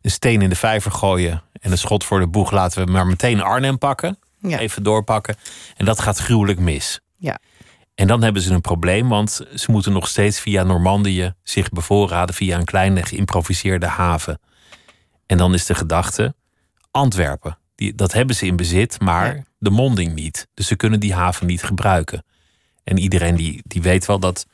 een 0.00 0.10
steen 0.10 0.42
in 0.42 0.48
de 0.48 0.56
vijver 0.56 0.90
gooien. 0.90 1.42
En 1.52 1.70
een 1.70 1.78
schot 1.78 2.04
voor 2.04 2.20
de 2.20 2.28
boeg 2.28 2.50
laten 2.50 2.84
we 2.84 2.92
maar 2.92 3.06
meteen 3.06 3.42
Arnhem 3.42 3.78
pakken. 3.78 4.18
Ja. 4.40 4.58
Even 4.58 4.82
doorpakken. 4.82 5.36
En 5.76 5.84
dat 5.84 6.00
gaat 6.00 6.18
gruwelijk 6.18 6.58
mis. 6.58 7.00
Ja. 7.16 7.38
En 7.94 8.06
dan 8.06 8.22
hebben 8.22 8.42
ze 8.42 8.54
een 8.54 8.60
probleem, 8.60 9.08
want 9.08 9.40
ze 9.54 9.70
moeten 9.70 9.92
nog 9.92 10.08
steeds 10.08 10.40
via 10.40 10.62
Normandië 10.62 11.34
zich 11.42 11.68
bevoorraden 11.68 12.34
via 12.34 12.58
een 12.58 12.64
kleine 12.64 13.02
geïmproviseerde 13.02 13.86
haven. 13.86 14.40
En 15.26 15.38
dan 15.38 15.54
is 15.54 15.66
de 15.66 15.74
gedachte: 15.74 16.34
Antwerpen, 16.90 17.58
die, 17.76 17.94
dat 17.94 18.12
hebben 18.12 18.36
ze 18.36 18.46
in 18.46 18.56
bezit, 18.56 19.00
maar 19.00 19.36
Ja. 19.36 19.44
de 19.58 19.70
monding 19.70 20.14
niet. 20.14 20.46
Dus 20.54 20.66
ze 20.66 20.76
kunnen 20.76 21.00
die 21.00 21.14
haven 21.14 21.46
niet 21.46 21.62
gebruiken. 21.62 22.24
En 22.84 22.98
iedereen 22.98 23.36
die, 23.36 23.60
die 23.64 23.82
weet 23.82 24.06
wel 24.06 24.18
dat 24.18 24.46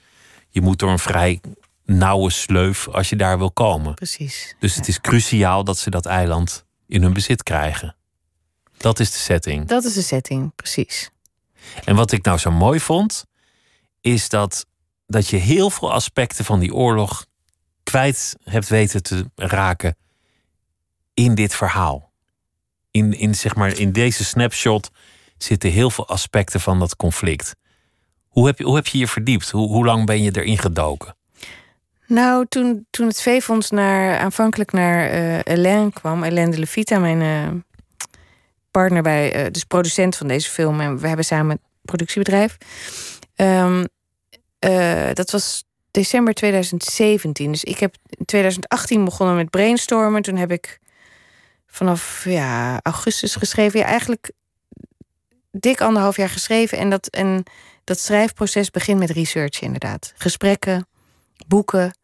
je 0.49 0.61
moet 0.61 0.79
door 0.79 0.91
een 0.91 0.99
vrij 0.99 1.41
nauwe 1.85 2.31
sleuf 2.31 2.89
als 2.89 3.09
je 3.09 3.17
daar 3.17 3.39
wil 3.39 3.51
komen. 3.53 3.95
Precies. 3.95 4.55
Dus 4.59 4.75
het 4.75 4.89
is 4.89 5.01
cruciaal 5.01 5.65
dat 5.65 5.79
ze 5.79 5.91
dat 5.91 6.07
eiland 6.07 6.65
in 6.87 7.03
hun 7.03 7.13
bezit 7.13 7.43
krijgen. 7.43 7.95
Dat 8.77 9.01
is 9.01 9.11
de 9.11 9.19
setting. 9.19 9.67
Dat 9.69 9.85
is 9.85 9.95
de 9.95 10.03
setting, 10.03 10.55
precies. 10.55 11.11
En 11.85 11.95
wat 11.97 12.13
ik 12.13 12.25
nou 12.25 12.39
zo 12.39 12.51
mooi 12.51 12.81
vond, 12.81 13.25
is 14.01 14.29
dat, 14.29 14.67
dat 15.07 15.29
je 15.29 15.37
heel 15.37 15.71
veel 15.71 15.93
aspecten 15.93 16.45
van 16.45 16.61
die 16.61 16.75
oorlog 16.75 17.27
kwijt 17.83 18.37
hebt 18.45 18.69
weten 18.69 19.03
te 19.03 19.31
raken 19.35 19.97
in 21.15 21.35
dit 21.35 21.55
verhaal. 21.55 22.12
In, 22.93 23.19
in, 23.19 23.35
zeg 23.35 23.55
maar, 23.55 23.79
in 23.79 23.93
deze 23.93 24.25
snapshot 24.25 24.91
zitten 25.39 25.71
heel 25.71 25.91
veel 25.91 26.09
aspecten 26.09 26.61
van 26.61 26.79
dat 26.79 26.97
conflict. 26.97 27.55
Hoe 28.29 28.47
heb 28.47 28.59
je 28.59 28.65
hoe 28.65 28.75
heb 28.75 28.87
je, 28.87 28.99
je 28.99 29.09
verdiept? 29.09 29.51
Hoe, 29.51 29.69
hoe 29.69 29.85
lang 29.85 30.07
ben 30.07 30.23
je 30.23 30.37
erin 30.37 30.59
gedoken? 30.59 31.17
Nou, 32.07 32.47
toen, 32.49 32.87
toen 32.91 33.07
het 33.07 33.23
V-fonds 33.23 33.71
naar, 33.71 34.19
aanvankelijk 34.19 34.73
naar 34.73 35.15
uh, 35.15 35.39
Hélène 35.43 35.93
kwam, 35.93 36.23
Hélène 36.23 36.51
de 36.51 36.59
Levita, 36.59 36.99
mijn 36.99 37.21
uh, 37.21 37.61
partner 38.71 39.03
bij, 39.03 39.45
uh, 39.45 39.51
dus 39.51 39.65
producent 39.65 40.17
van 40.17 40.29
deze 40.29 40.51
film, 40.51 40.81
en 40.81 40.99
we 40.99 41.07
hebben 41.07 41.25
samen 41.25 41.51
een 41.51 41.61
productiebedrijf. 41.83 42.59
Um, 43.37 43.87
dat 45.15 45.31
was 45.31 45.65
december 45.91 46.35
2017. 46.35 47.51
Dus 47.51 47.65
ik 47.65 47.79
heb 47.79 47.95
in 48.07 48.25
2018 48.25 49.05
begonnen 49.05 49.37
met 49.37 49.51
brainstormen. 49.51 50.23
Toen 50.23 50.37
heb 50.37 50.53
ik 50.53 50.79
vanaf 51.73 52.25
ja, 52.25 52.81
augustus 52.83 53.35
geschreven. 53.35 53.79
Ja, 53.79 53.87
eigenlijk 53.87 54.31
dik 55.51 55.81
anderhalf 55.81 56.17
jaar 56.17 56.29
geschreven. 56.29 56.79
En 56.79 56.91
dat, 56.91 57.07
en 57.07 57.43
dat 57.85 57.99
schrijfproces 57.99 58.71
begint 58.71 58.99
met 58.99 59.11
research, 59.11 59.61
inderdaad. 59.61 60.13
Gesprekken, 60.17 60.87
boeken. 61.47 61.97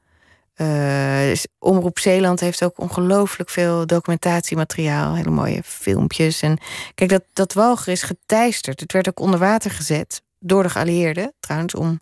Uh, 0.56 1.32
Omroep 1.58 1.98
Zeeland 1.98 2.40
heeft 2.40 2.64
ook 2.64 2.78
ongelooflijk 2.78 3.50
veel 3.50 3.86
documentatiemateriaal, 3.86 5.14
hele 5.14 5.30
mooie 5.30 5.62
filmpjes. 5.64 6.42
En 6.42 6.58
kijk, 6.94 7.10
dat, 7.10 7.24
dat 7.32 7.52
walger 7.52 7.92
is 7.92 8.02
geteisterd. 8.02 8.80
Het 8.80 8.92
werd 8.92 9.08
ook 9.08 9.20
onder 9.20 9.38
water 9.38 9.70
gezet 9.70 10.22
door 10.38 10.62
de 10.62 10.68
geallieerden, 10.68 11.32
trouwens, 11.40 11.74
om 11.74 12.00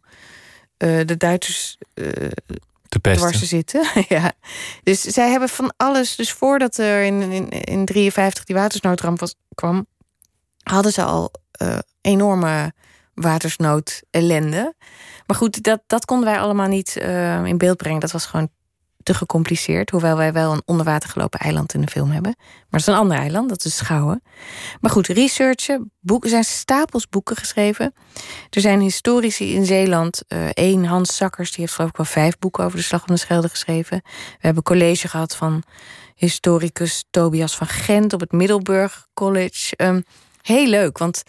uh, 0.79 1.01
de 1.05 1.17
Duitsers 1.17 1.79
uh, 1.95 2.09
te 2.89 2.99
pesten. 2.99 3.47
zitten. 3.47 3.87
ja. 4.09 4.33
Dus 4.83 5.01
zij 5.01 5.31
hebben 5.31 5.49
van 5.49 5.73
alles. 5.77 6.17
Dus 6.17 6.33
voordat 6.33 6.77
er 6.77 7.03
in 7.03 7.19
1953 7.19 7.65
in, 7.65 7.79
in 7.79 7.85
53 7.85 8.45
die 8.45 8.57
watersnoodramp 8.57 9.21
was, 9.21 9.35
kwam, 9.55 9.87
hadden 10.63 10.93
ze 10.93 11.03
al 11.03 11.31
uh, 11.63 11.79
enorme 12.01 12.73
watersnood 13.15 14.03
ellende. 14.11 14.75
Maar 15.27 15.37
goed, 15.37 15.63
dat, 15.63 15.83
dat 15.87 16.05
konden 16.05 16.27
wij 16.27 16.39
allemaal 16.39 16.69
niet 16.69 16.97
uh, 16.99 17.45
in 17.45 17.59
beeld 17.59 17.77
brengen. 17.77 18.01
Dat 18.01 18.13
was 18.13 18.27
gewoon 18.27 18.51
te 19.07 19.15
gecompliceerd. 19.15 19.91
Hoewel 19.91 20.17
wij 20.17 20.33
wel 20.33 20.53
een 20.53 20.63
onderwater 20.65 21.09
gelopen 21.09 21.41
eiland 21.41 21.75
in 21.75 21.81
de 21.81 21.87
film 21.87 22.11
hebben. 22.11 22.35
Maar 22.37 22.67
dat 22.71 22.81
is 22.81 22.87
een 22.87 22.95
ander 22.95 23.17
eiland, 23.17 23.49
dat 23.49 23.65
is 23.65 23.77
Schouwen. 23.77 24.23
Maar 24.81 24.91
goed, 24.91 25.07
researchen. 25.07 25.93
Boeken, 26.01 26.31
zijn 26.31 26.45
stapels 26.45 27.09
boeken 27.09 27.37
geschreven. 27.37 27.95
Er 28.51 28.61
zijn 28.61 28.81
historici 28.81 29.55
in 29.55 29.67
Zeeland. 29.67 30.23
Eén, 30.53 30.83
uh, 30.83 30.91
Hans 30.91 31.17
Sakkers, 31.17 31.51
die 31.51 31.61
heeft 31.61 31.73
geloof 31.73 31.91
ik 31.91 31.97
wel 31.97 32.07
vijf 32.07 32.39
boeken 32.39 32.65
over 32.65 32.79
de 32.79 32.85
Slag 32.85 33.01
om 33.01 33.15
de 33.15 33.21
Schelde 33.21 33.49
geschreven. 33.49 34.01
We 34.05 34.39
hebben 34.39 34.63
college 34.63 35.09
gehad 35.09 35.37
van 35.37 35.63
historicus 36.15 37.05
Tobias 37.11 37.57
van 37.57 37.67
Gent 37.67 38.13
op 38.13 38.21
het 38.21 38.33
Middelburg 38.33 39.07
College. 39.15 39.75
Um, 39.77 40.05
heel 40.43 40.67
leuk, 40.67 40.99
want 40.99 41.23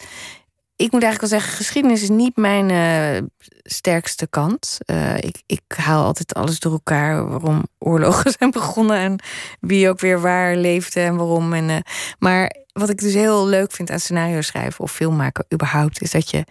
ik 0.78 0.92
moet 0.92 1.02
eigenlijk 1.02 1.20
wel 1.20 1.40
zeggen, 1.40 1.56
geschiedenis 1.56 2.02
is 2.02 2.08
niet 2.08 2.36
mijn 2.36 2.70
uh, 2.70 3.28
sterkste 3.62 4.26
kant. 4.26 4.78
Uh, 4.86 5.16
ik, 5.16 5.42
ik 5.46 5.62
haal 5.76 6.04
altijd 6.04 6.34
alles 6.34 6.60
door 6.60 6.72
elkaar 6.72 7.28
waarom 7.28 7.66
oorlogen 7.78 8.30
zijn 8.38 8.50
begonnen 8.50 8.96
en 8.96 9.18
wie 9.60 9.88
ook 9.88 10.00
weer 10.00 10.20
waar 10.20 10.56
leefde 10.56 11.00
en 11.00 11.16
waarom. 11.16 11.52
En, 11.52 11.68
uh, 11.68 11.76
maar 12.18 12.54
wat 12.72 12.88
ik 12.88 12.98
dus 12.98 13.14
heel 13.14 13.46
leuk 13.46 13.72
vind 13.72 13.90
aan 13.90 14.00
scenario 14.00 14.40
schrijven 14.40 14.80
of 14.80 14.92
film 14.92 15.16
maken 15.16 15.46
überhaupt, 15.52 16.02
is 16.02 16.10
dat 16.10 16.30
je 16.30 16.44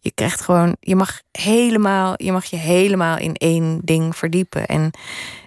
je 0.00 0.12
krijgt 0.14 0.40
gewoon, 0.40 0.76
je 0.80 0.96
mag 0.96 1.20
helemaal, 1.30 2.14
je 2.16 2.32
mag 2.32 2.44
je 2.44 2.56
helemaal 2.56 3.18
in 3.18 3.34
één 3.34 3.80
ding 3.84 4.16
verdiepen. 4.16 4.66
En 4.66 4.90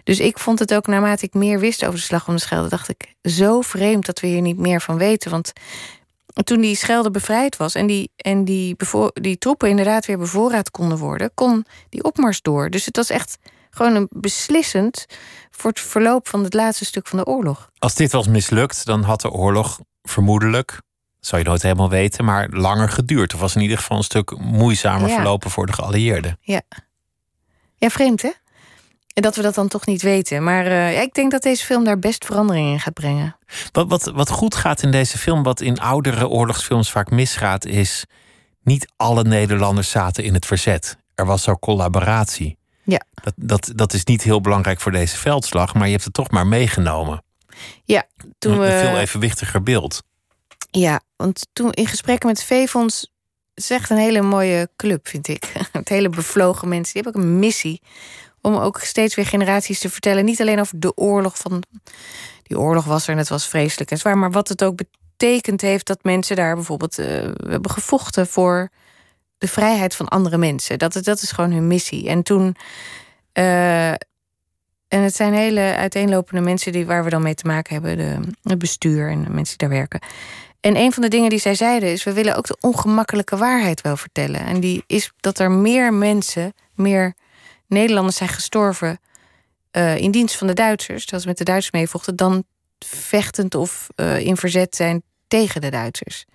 dus 0.03 0.19
ik 0.19 0.39
vond 0.39 0.59
het 0.59 0.73
ook 0.73 0.87
naarmate 0.87 1.25
ik 1.25 1.33
meer 1.33 1.59
wist 1.59 1.85
over 1.85 1.99
de 1.99 2.05
slag 2.05 2.27
om 2.27 2.35
de 2.35 2.41
Schelde, 2.41 2.69
dacht 2.69 2.89
ik 2.89 3.15
zo 3.23 3.61
vreemd 3.61 4.05
dat 4.05 4.19
we 4.19 4.27
hier 4.27 4.41
niet 4.41 4.57
meer 4.57 4.81
van 4.81 4.97
weten, 4.97 5.31
want 5.31 5.53
toen 6.33 6.61
die 6.61 6.75
Schelde 6.75 7.11
bevrijd 7.11 7.57
was 7.57 7.75
en 7.75 7.87
die, 7.87 8.11
en 8.15 8.45
die, 8.45 8.75
die 9.13 9.37
troepen 9.37 9.69
inderdaad 9.69 10.05
weer 10.05 10.17
bevoorraad 10.17 10.71
konden 10.71 10.97
worden, 10.97 11.31
kon 11.33 11.65
die 11.89 12.03
opmars 12.03 12.41
door. 12.41 12.69
Dus 12.69 12.85
het 12.85 12.95
was 12.95 13.09
echt 13.09 13.37
gewoon 13.69 13.95
een 13.95 14.07
beslissend 14.09 15.05
voor 15.51 15.69
het 15.69 15.79
verloop 15.79 16.27
van 16.27 16.43
het 16.43 16.53
laatste 16.53 16.85
stuk 16.85 17.07
van 17.07 17.17
de 17.17 17.25
oorlog. 17.25 17.69
Als 17.77 17.95
dit 17.95 18.11
was 18.11 18.27
mislukt, 18.27 18.85
dan 18.85 19.03
had 19.03 19.21
de 19.21 19.31
oorlog 19.31 19.79
vermoedelijk, 20.03 20.81
zou 21.19 21.41
je 21.41 21.47
nooit 21.47 21.61
helemaal 21.61 21.89
weten, 21.89 22.25
maar 22.25 22.49
langer 22.49 22.89
geduurd. 22.89 23.33
Of 23.33 23.39
was 23.39 23.55
in 23.55 23.61
ieder 23.61 23.77
geval 23.77 23.97
een 23.97 24.03
stuk 24.03 24.37
moeizamer 24.37 25.07
ja. 25.07 25.15
verlopen 25.15 25.51
voor 25.51 25.65
de 25.65 25.73
geallieerden. 25.73 26.37
Ja. 26.41 26.61
Ja, 27.75 27.89
vreemd 27.89 28.21
hè? 28.21 28.31
En 29.13 29.21
dat 29.21 29.35
we 29.35 29.41
dat 29.41 29.55
dan 29.55 29.67
toch 29.67 29.85
niet 29.85 30.01
weten. 30.01 30.43
Maar 30.43 30.65
uh, 30.65 30.93
ja, 30.93 31.01
ik 31.01 31.13
denk 31.13 31.31
dat 31.31 31.41
deze 31.41 31.65
film 31.65 31.83
daar 31.83 31.99
best 31.99 32.25
verandering 32.25 32.71
in 32.71 32.79
gaat 32.79 32.93
brengen. 32.93 33.37
Wat, 33.71 33.87
wat, 33.87 34.03
wat 34.03 34.29
goed 34.29 34.55
gaat 34.55 34.83
in 34.83 34.91
deze 34.91 35.17
film, 35.17 35.43
wat 35.43 35.61
in 35.61 35.79
oudere 35.79 36.27
oorlogsfilms 36.27 36.91
vaak 36.91 37.09
misgaat, 37.09 37.65
is 37.65 38.05
niet 38.63 38.91
alle 38.97 39.23
Nederlanders 39.23 39.89
zaten 39.89 40.23
in 40.23 40.33
het 40.33 40.45
verzet. 40.45 40.97
Er 41.15 41.25
was 41.25 41.47
ook 41.47 41.59
collaboratie. 41.59 42.57
Ja. 42.83 43.01
Dat, 43.13 43.33
dat, 43.35 43.71
dat 43.75 43.93
is 43.93 44.03
niet 44.03 44.23
heel 44.23 44.41
belangrijk 44.41 44.79
voor 44.79 44.91
deze 44.91 45.17
veldslag, 45.17 45.73
maar 45.73 45.85
je 45.85 45.91
hebt 45.91 46.03
het 46.03 46.13
toch 46.13 46.31
maar 46.31 46.47
meegenomen. 46.47 47.23
Ja, 47.83 48.03
toen 48.39 48.59
we... 48.59 48.65
Een 48.65 48.87
veel 48.87 48.97
evenwichtiger 48.97 49.63
beeld. 49.63 50.03
Ja, 50.71 51.01
want 51.15 51.47
toen 51.53 51.71
in 51.71 51.87
gesprekken 51.87 52.27
met. 52.27 52.49
Het 52.49 53.63
is 53.63 53.69
echt 53.69 53.89
een 53.89 53.97
hele 53.97 54.21
mooie 54.21 54.69
club, 54.75 55.07
vind 55.07 55.27
ik. 55.27 55.51
Het 55.71 55.89
hele 55.89 56.09
bevlogen 56.09 56.67
mensen. 56.67 56.93
Die 56.93 57.01
hebben 57.01 57.21
ook 57.21 57.27
een 57.27 57.39
missie 57.39 57.81
om 58.41 58.55
ook 58.55 58.79
steeds 58.79 59.15
weer 59.15 59.25
generaties 59.25 59.79
te 59.79 59.89
vertellen. 59.89 60.25
Niet 60.25 60.41
alleen 60.41 60.59
over 60.59 60.79
de 60.79 60.97
oorlog 60.97 61.37
van. 61.37 61.63
Die 62.43 62.59
oorlog 62.59 62.85
was 62.85 63.03
er 63.03 63.11
en 63.11 63.17
het 63.17 63.29
was 63.29 63.47
vreselijk 63.47 63.91
en 63.91 63.97
zwaar. 63.97 64.17
Maar 64.17 64.31
wat 64.31 64.47
het 64.47 64.63
ook 64.63 64.75
betekend 64.75 65.61
heeft 65.61 65.87
dat 65.87 66.03
mensen 66.03 66.35
daar 66.35 66.55
bijvoorbeeld 66.55 66.99
uh, 66.99 67.05
hebben 67.35 67.71
gevochten 67.71 68.27
voor 68.27 68.69
de 69.37 69.47
vrijheid 69.47 69.95
van 69.95 70.07
andere 70.07 70.37
mensen. 70.37 70.79
Dat, 70.79 70.93
dat 70.93 71.21
is 71.21 71.31
gewoon 71.31 71.51
hun 71.51 71.67
missie. 71.67 72.09
En 72.09 72.23
toen. 72.23 72.55
Uh, 73.33 73.89
en 74.87 75.01
het 75.01 75.15
zijn 75.15 75.33
hele 75.33 75.75
uiteenlopende 75.77 76.41
mensen 76.41 76.71
die, 76.71 76.85
waar 76.85 77.03
we 77.03 77.09
dan 77.09 77.21
mee 77.21 77.35
te 77.35 77.47
maken 77.47 77.73
hebben. 77.73 77.97
De, 77.97 78.19
het 78.49 78.59
bestuur 78.59 79.09
en 79.09 79.23
de 79.23 79.29
mensen 79.29 79.57
die 79.57 79.67
daar 79.67 79.77
werken. 79.77 79.99
En 80.59 80.75
een 80.75 80.91
van 80.91 81.03
de 81.03 81.09
dingen 81.09 81.29
die 81.29 81.39
zij 81.39 81.55
zeiden 81.55 81.91
is: 81.91 82.03
we 82.03 82.13
willen 82.13 82.35
ook 82.35 82.47
de 82.47 82.57
ongemakkelijke 82.59 83.37
waarheid 83.37 83.81
wel 83.81 83.97
vertellen. 83.97 84.45
En 84.45 84.59
die 84.59 84.83
is 84.87 85.11
dat 85.19 85.39
er 85.39 85.51
meer 85.51 85.93
mensen, 85.93 86.53
meer 86.75 87.13
Nederlanders 87.71 88.17
zijn 88.17 88.29
gestorven 88.29 88.99
uh, 89.71 89.97
in 89.97 90.11
dienst 90.11 90.35
van 90.35 90.47
de 90.47 90.53
Duitsers, 90.53 91.01
terwijl 91.01 91.21
ze 91.21 91.27
met 91.27 91.37
de 91.37 91.43
Duitsers 91.43 91.73
meevochten, 91.73 92.15
dan 92.15 92.43
vechtend 92.85 93.55
of 93.55 93.87
uh, 93.95 94.19
in 94.19 94.37
verzet 94.37 94.75
zijn 94.75 95.03
tegen 95.27 95.61
de 95.61 95.69
Duitsers. 95.69 96.25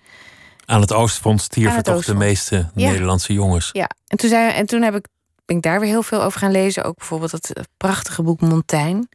Aan 0.65 0.81
het 0.81 0.93
Oostfront 0.93 1.41
stierven 1.41 1.83
toch 1.83 2.05
de 2.05 2.15
meeste 2.15 2.69
ja. 2.75 2.89
Nederlandse 2.89 3.33
jongens. 3.33 3.69
Ja, 3.73 3.89
en 4.07 4.17
toen, 4.17 4.29
zei, 4.29 4.51
en 4.51 4.65
toen 4.65 4.81
heb 4.81 4.95
ik, 4.95 5.07
ben 5.45 5.55
ik 5.55 5.61
daar 5.61 5.79
weer 5.79 5.89
heel 5.89 6.03
veel 6.03 6.23
over 6.23 6.39
gaan 6.39 6.51
lezen. 6.51 6.83
Ook 6.83 6.97
bijvoorbeeld 6.97 7.31
het 7.31 7.67
prachtige 7.77 8.23
boek 8.23 8.41
Montaigne. 8.41 9.07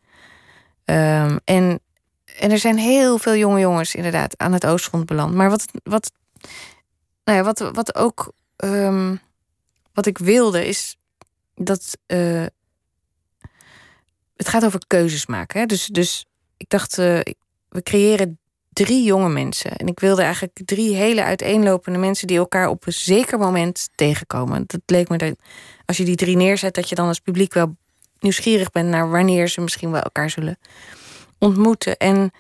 Um, 0.85 1.41
en, 1.45 1.81
en 2.39 2.51
er 2.51 2.59
zijn 2.59 2.79
heel 2.79 3.19
veel 3.19 3.37
jonge 3.37 3.61
jongens 3.61 3.95
inderdaad 3.95 4.39
aan 4.39 4.53
het 4.53 4.67
Oostfront 4.67 5.07
beland. 5.07 5.35
Maar 5.35 5.51
wat, 5.51 5.65
wat, 5.85 6.13
nou 7.25 7.39
ja, 7.39 7.45
wat, 7.45 7.59
wat 7.59 7.95
ook 7.95 8.33
um, 8.57 9.21
wat 9.93 10.07
ik 10.07 10.19
wilde 10.19 10.67
is 10.67 10.97
dat. 11.65 11.99
Uh, 12.07 12.47
het 14.37 14.49
gaat 14.49 14.65
over 14.65 14.87
keuzes 14.87 15.27
maken. 15.27 15.61
Hè? 15.61 15.67
Dus, 15.67 15.87
dus 15.87 16.27
ik 16.57 16.69
dacht, 16.69 16.99
uh, 16.99 17.21
we 17.69 17.83
creëren 17.83 18.39
drie 18.73 19.05
jonge 19.05 19.29
mensen. 19.29 19.77
En 19.77 19.87
ik 19.87 20.01
wilde 20.01 20.23
eigenlijk 20.23 20.61
drie 20.65 20.95
hele 20.95 21.23
uiteenlopende 21.23 21.99
mensen 21.99 22.27
die 22.27 22.39
elkaar 22.39 22.69
op 22.69 22.87
een 22.87 22.93
zeker 22.93 23.39
moment 23.39 23.89
tegenkomen. 23.95 24.65
Dat 24.67 24.81
leek 24.87 25.09
me 25.09 25.19
dat 25.19 25.37
als 25.87 25.97
je 25.97 26.05
die 26.05 26.17
drie 26.17 26.37
neerzet, 26.37 26.75
dat 26.75 26.89
je 26.89 26.95
dan 26.95 27.07
als 27.07 27.19
publiek 27.19 27.55
wel 27.55 27.77
nieuwsgierig 28.19 28.71
bent 28.71 28.89
naar 28.89 29.11
wanneer 29.11 29.49
ze 29.49 29.61
misschien 29.61 29.91
wel 29.91 30.01
elkaar 30.01 30.31
zullen 30.31 30.59
ontmoeten. 31.39 31.97
En 31.97 32.31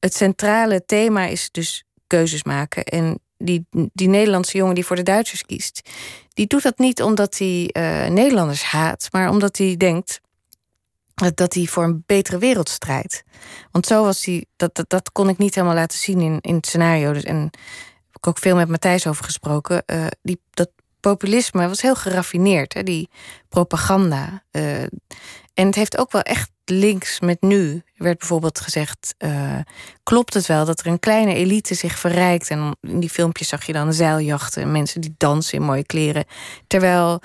het 0.00 0.14
centrale 0.14 0.84
thema 0.84 1.26
is 1.26 1.50
dus 1.50 1.84
keuzes 2.06 2.44
maken. 2.44 2.84
En 2.84 3.18
die, 3.38 3.66
die 3.92 4.08
Nederlandse 4.08 4.56
jongen 4.56 4.74
die 4.74 4.84
voor 4.84 4.96
de 4.96 5.02
Duitsers 5.02 5.42
kiest, 5.42 5.90
die 6.36 6.46
doet 6.46 6.62
dat 6.62 6.78
niet 6.78 7.02
omdat 7.02 7.38
hij 7.38 7.70
uh, 7.72 8.06
Nederlanders 8.06 8.62
haat, 8.62 9.08
maar 9.10 9.28
omdat 9.28 9.56
hij 9.56 9.76
denkt 9.76 10.20
dat 11.34 11.54
hij 11.54 11.66
voor 11.66 11.84
een 11.84 12.02
betere 12.06 12.38
wereld 12.38 12.68
strijdt. 12.68 13.24
Want 13.70 13.86
zo 13.86 14.04
was 14.04 14.24
hij, 14.24 14.46
dat, 14.56 14.84
dat, 14.86 15.12
kon 15.12 15.28
ik 15.28 15.38
niet 15.38 15.54
helemaal 15.54 15.76
laten 15.76 15.98
zien 15.98 16.20
in, 16.20 16.38
in 16.40 16.54
het 16.54 16.66
scenario. 16.66 17.12
Dus, 17.12 17.22
en 17.22 17.40
heb 18.06 18.16
ik 18.16 18.26
ook 18.26 18.38
veel 18.38 18.56
met 18.56 18.68
Matthijs 18.68 19.06
over 19.06 19.24
gesproken. 19.24 19.82
Uh, 19.86 20.06
die, 20.22 20.40
dat 20.50 20.70
populisme 21.00 21.68
was 21.68 21.82
heel 21.82 21.94
geraffineerd, 21.94 22.74
hè, 22.74 22.82
die 22.82 23.08
propaganda. 23.48 24.42
Uh, 24.52 24.82
en 25.56 25.66
het 25.66 25.74
heeft 25.74 25.98
ook 25.98 26.12
wel 26.12 26.22
echt 26.22 26.50
links 26.64 27.20
met 27.20 27.42
nu. 27.42 27.82
Er 27.96 28.04
werd 28.04 28.18
bijvoorbeeld 28.18 28.60
gezegd: 28.60 29.14
uh, 29.18 29.58
klopt 30.02 30.34
het 30.34 30.46
wel 30.46 30.64
dat 30.64 30.80
er 30.80 30.86
een 30.86 30.98
kleine 30.98 31.34
elite 31.34 31.74
zich 31.74 31.98
verrijkt? 31.98 32.50
En 32.50 32.76
in 32.80 33.00
die 33.00 33.10
filmpjes 33.10 33.48
zag 33.48 33.66
je 33.66 33.72
dan 33.72 33.92
zeiljachten 33.92 34.62
en 34.62 34.72
mensen 34.72 35.00
die 35.00 35.14
dansen 35.18 35.58
in 35.58 35.64
mooie 35.64 35.86
kleren. 35.86 36.24
Terwijl 36.66 37.20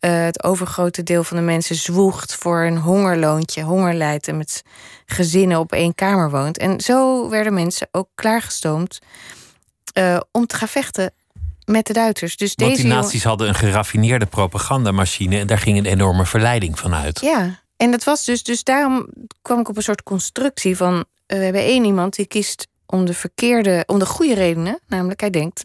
uh, 0.00 0.24
het 0.24 0.44
overgrote 0.44 1.02
deel 1.02 1.24
van 1.24 1.36
de 1.36 1.42
mensen 1.42 1.76
zwoegt 1.76 2.34
voor 2.34 2.62
een 2.62 2.78
hongerloontje, 2.78 3.62
honger 3.62 3.94
lijdt 3.94 4.28
en 4.28 4.36
met 4.36 4.62
gezinnen 5.06 5.58
op 5.58 5.72
één 5.72 5.94
kamer 5.94 6.30
woont. 6.30 6.58
En 6.58 6.80
zo 6.80 7.28
werden 7.28 7.54
mensen 7.54 7.88
ook 7.90 8.08
klaargestoomd 8.14 8.98
uh, 9.98 10.20
om 10.32 10.46
te 10.46 10.56
gaan 10.56 10.68
vechten 10.68 11.12
met 11.64 11.86
de 11.86 11.92
Duitsers. 11.92 12.36
Dus 12.36 12.54
Want 12.54 12.70
deze 12.70 12.82
die 12.82 12.92
nazi's 12.92 13.24
hadden 13.24 13.48
een 13.48 13.54
geraffineerde 13.54 14.26
propagandamachine 14.26 15.38
en 15.38 15.46
daar 15.46 15.58
ging 15.58 15.78
een 15.78 15.86
enorme 15.86 16.26
verleiding 16.26 16.78
van 16.78 16.94
uit. 16.94 17.20
Ja, 17.20 17.62
en 17.76 17.90
dat 17.90 18.04
was 18.04 18.24
dus, 18.24 18.42
dus 18.42 18.64
daarom 18.64 19.08
kwam 19.42 19.60
ik 19.60 19.68
op 19.68 19.76
een 19.76 19.82
soort 19.82 20.02
constructie 20.02 20.76
van: 20.76 20.94
uh, 20.94 21.04
we 21.26 21.44
hebben 21.44 21.62
één 21.62 21.84
iemand 21.84 22.16
die 22.16 22.26
kiest 22.26 22.66
om 22.86 23.04
de 23.04 23.14
verkeerde, 23.14 23.82
om 23.86 23.98
de 23.98 24.06
goede 24.06 24.34
redenen, 24.34 24.80
namelijk 24.86 25.20
hij 25.20 25.30
denkt: 25.30 25.64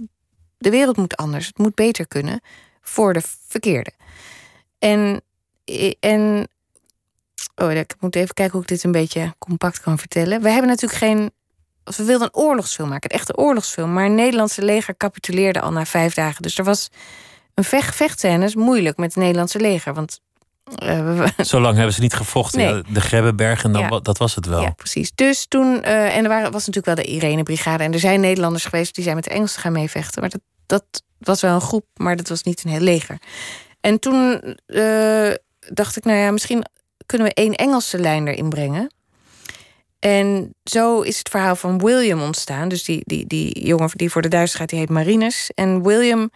de 0.58 0.70
wereld 0.70 0.98
moet 0.98 1.16
anders, 1.16 1.48
het 1.48 1.58
moet 1.58 1.75
beter 1.75 2.08
kunnen 2.08 2.42
voor 2.82 3.13
de 3.13 3.22
verkeerde. 3.48 3.92
En, 4.80 5.22
en 6.00 6.48
oh, 7.56 7.72
ik 7.72 7.96
moet 8.00 8.16
even 8.16 8.34
kijken 8.34 8.54
hoe 8.54 8.62
ik 8.62 8.68
dit 8.68 8.84
een 8.84 8.92
beetje 8.92 9.36
compact 9.38 9.80
kan 9.80 9.98
vertellen. 9.98 10.42
We 10.42 10.50
hebben 10.50 10.70
natuurlijk 10.70 11.00
geen 11.00 11.32
we 11.98 12.04
wilden 12.04 12.30
een 12.32 12.42
oorlogsfilm 12.42 12.89
maken, 12.89 13.12
een 13.12 13.18
echte 13.18 13.38
oorlogsfilm. 13.38 13.94
Maar 13.94 14.04
het 14.04 14.13
Nederlandse 14.13 14.62
leger 14.62 14.98
capituleerde 14.98 15.62
al 15.62 15.72
na 15.72 15.86
vijf 15.86 16.13
dagen. 16.13 16.42
Dus 16.42 16.58
er 16.58 16.63
was 16.63 16.89
een 17.54 17.63
vecht, 17.63 17.96
vechtscène 17.96 18.46
is 18.46 18.56
moeilijk 18.56 18.98
met 18.98 19.13
het 19.13 19.24
Nederlandse 19.24 19.60
leger. 19.60 19.94
Want 19.94 20.20
uh, 20.83 21.27
Zo 21.45 21.59
lang 21.59 21.75
hebben 21.75 21.93
ze 21.93 22.01
niet 22.01 22.13
gevochten. 22.13 22.59
Nee. 22.59 22.83
de 22.88 23.01
Grebbeberg 23.01 23.63
en 23.63 23.71
dan, 23.71 23.99
dat 24.03 24.17
was 24.17 24.35
het 24.35 24.45
wel. 24.45 24.61
Ja, 24.61 24.69
precies. 24.69 25.11
Dus 25.15 25.45
toen, 25.47 25.65
uh, 25.65 26.15
en 26.15 26.23
er 26.23 26.29
waren, 26.29 26.51
was 26.51 26.65
natuurlijk 26.67 26.95
wel 26.95 27.05
de 27.05 27.11
Irene-brigade. 27.11 27.83
En 27.83 27.93
er 27.93 27.99
zijn 27.99 28.19
Nederlanders 28.19 28.65
geweest 28.65 28.95
die 28.95 29.03
zijn 29.03 29.15
met 29.15 29.23
de 29.23 29.29
Engelsen 29.29 29.61
gaan 29.61 29.71
meevechten. 29.71 30.21
Maar 30.21 30.29
dat, 30.29 30.41
dat 30.65 31.03
was 31.17 31.41
wel 31.41 31.53
een 31.53 31.61
groep, 31.61 31.85
maar 31.95 32.15
dat 32.15 32.27
was 32.27 32.43
niet 32.43 32.63
een 32.63 32.71
heel 32.71 32.79
leger. 32.79 33.17
En 33.81 33.99
toen 33.99 34.41
uh, 34.67 35.33
dacht 35.59 35.97
ik, 35.97 36.03
nou 36.03 36.17
ja, 36.17 36.31
misschien 36.31 36.65
kunnen 37.05 37.27
we 37.27 37.33
één 37.33 37.55
Engelse 37.55 37.99
lijn 37.99 38.27
erin 38.27 38.49
brengen. 38.49 38.91
En 39.99 40.55
zo 40.63 41.01
is 41.01 41.17
het 41.17 41.29
verhaal 41.29 41.55
van 41.55 41.77
William 41.77 42.21
ontstaan. 42.21 42.69
Dus 42.69 42.83
die, 42.83 43.01
die, 43.05 43.27
die 43.27 43.65
jongen 43.65 43.89
die 43.93 44.09
voor 44.09 44.21
de 44.21 44.27
Duitsers 44.27 44.59
gaat, 44.59 44.69
die 44.69 44.79
heet 44.79 44.89
Marinus. 44.89 45.51
En 45.55 45.83
William 45.83 46.31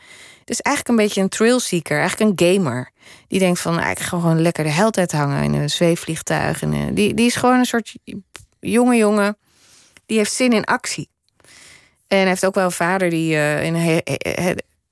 is 0.49 0.61
eigenlijk 0.61 0.97
een 0.97 1.05
beetje 1.05 1.21
een 1.21 1.29
thrillseeker, 1.29 1.99
eigenlijk 1.99 2.39
een 2.39 2.55
gamer. 2.55 2.91
Die 3.27 3.39
denkt 3.39 3.59
van, 3.59 3.75
nou, 3.75 3.89
ik 3.89 3.99
ga 3.99 4.05
gewoon 4.19 4.41
lekker 4.41 4.63
de 4.63 4.69
held 4.69 5.11
hangen 5.11 5.43
in 5.43 5.53
een 5.53 5.69
zweefvliegtuig. 5.69 6.61
En, 6.61 6.73
uh, 6.73 6.81
die, 6.93 7.13
die 7.13 7.25
is 7.25 7.35
gewoon 7.35 7.59
een 7.59 7.65
soort 7.65 7.95
jonge 8.59 8.95
jongen. 8.95 9.37
Die 10.05 10.17
heeft 10.17 10.33
zin 10.33 10.51
in 10.51 10.63
actie. 10.63 11.09
En 12.07 12.17
hij 12.19 12.27
heeft 12.27 12.45
ook 12.45 12.55
wel 12.55 12.65
een 12.65 12.71
vader 12.71 13.09
die 13.09 13.35
in 13.61 13.75
een 13.75 14.11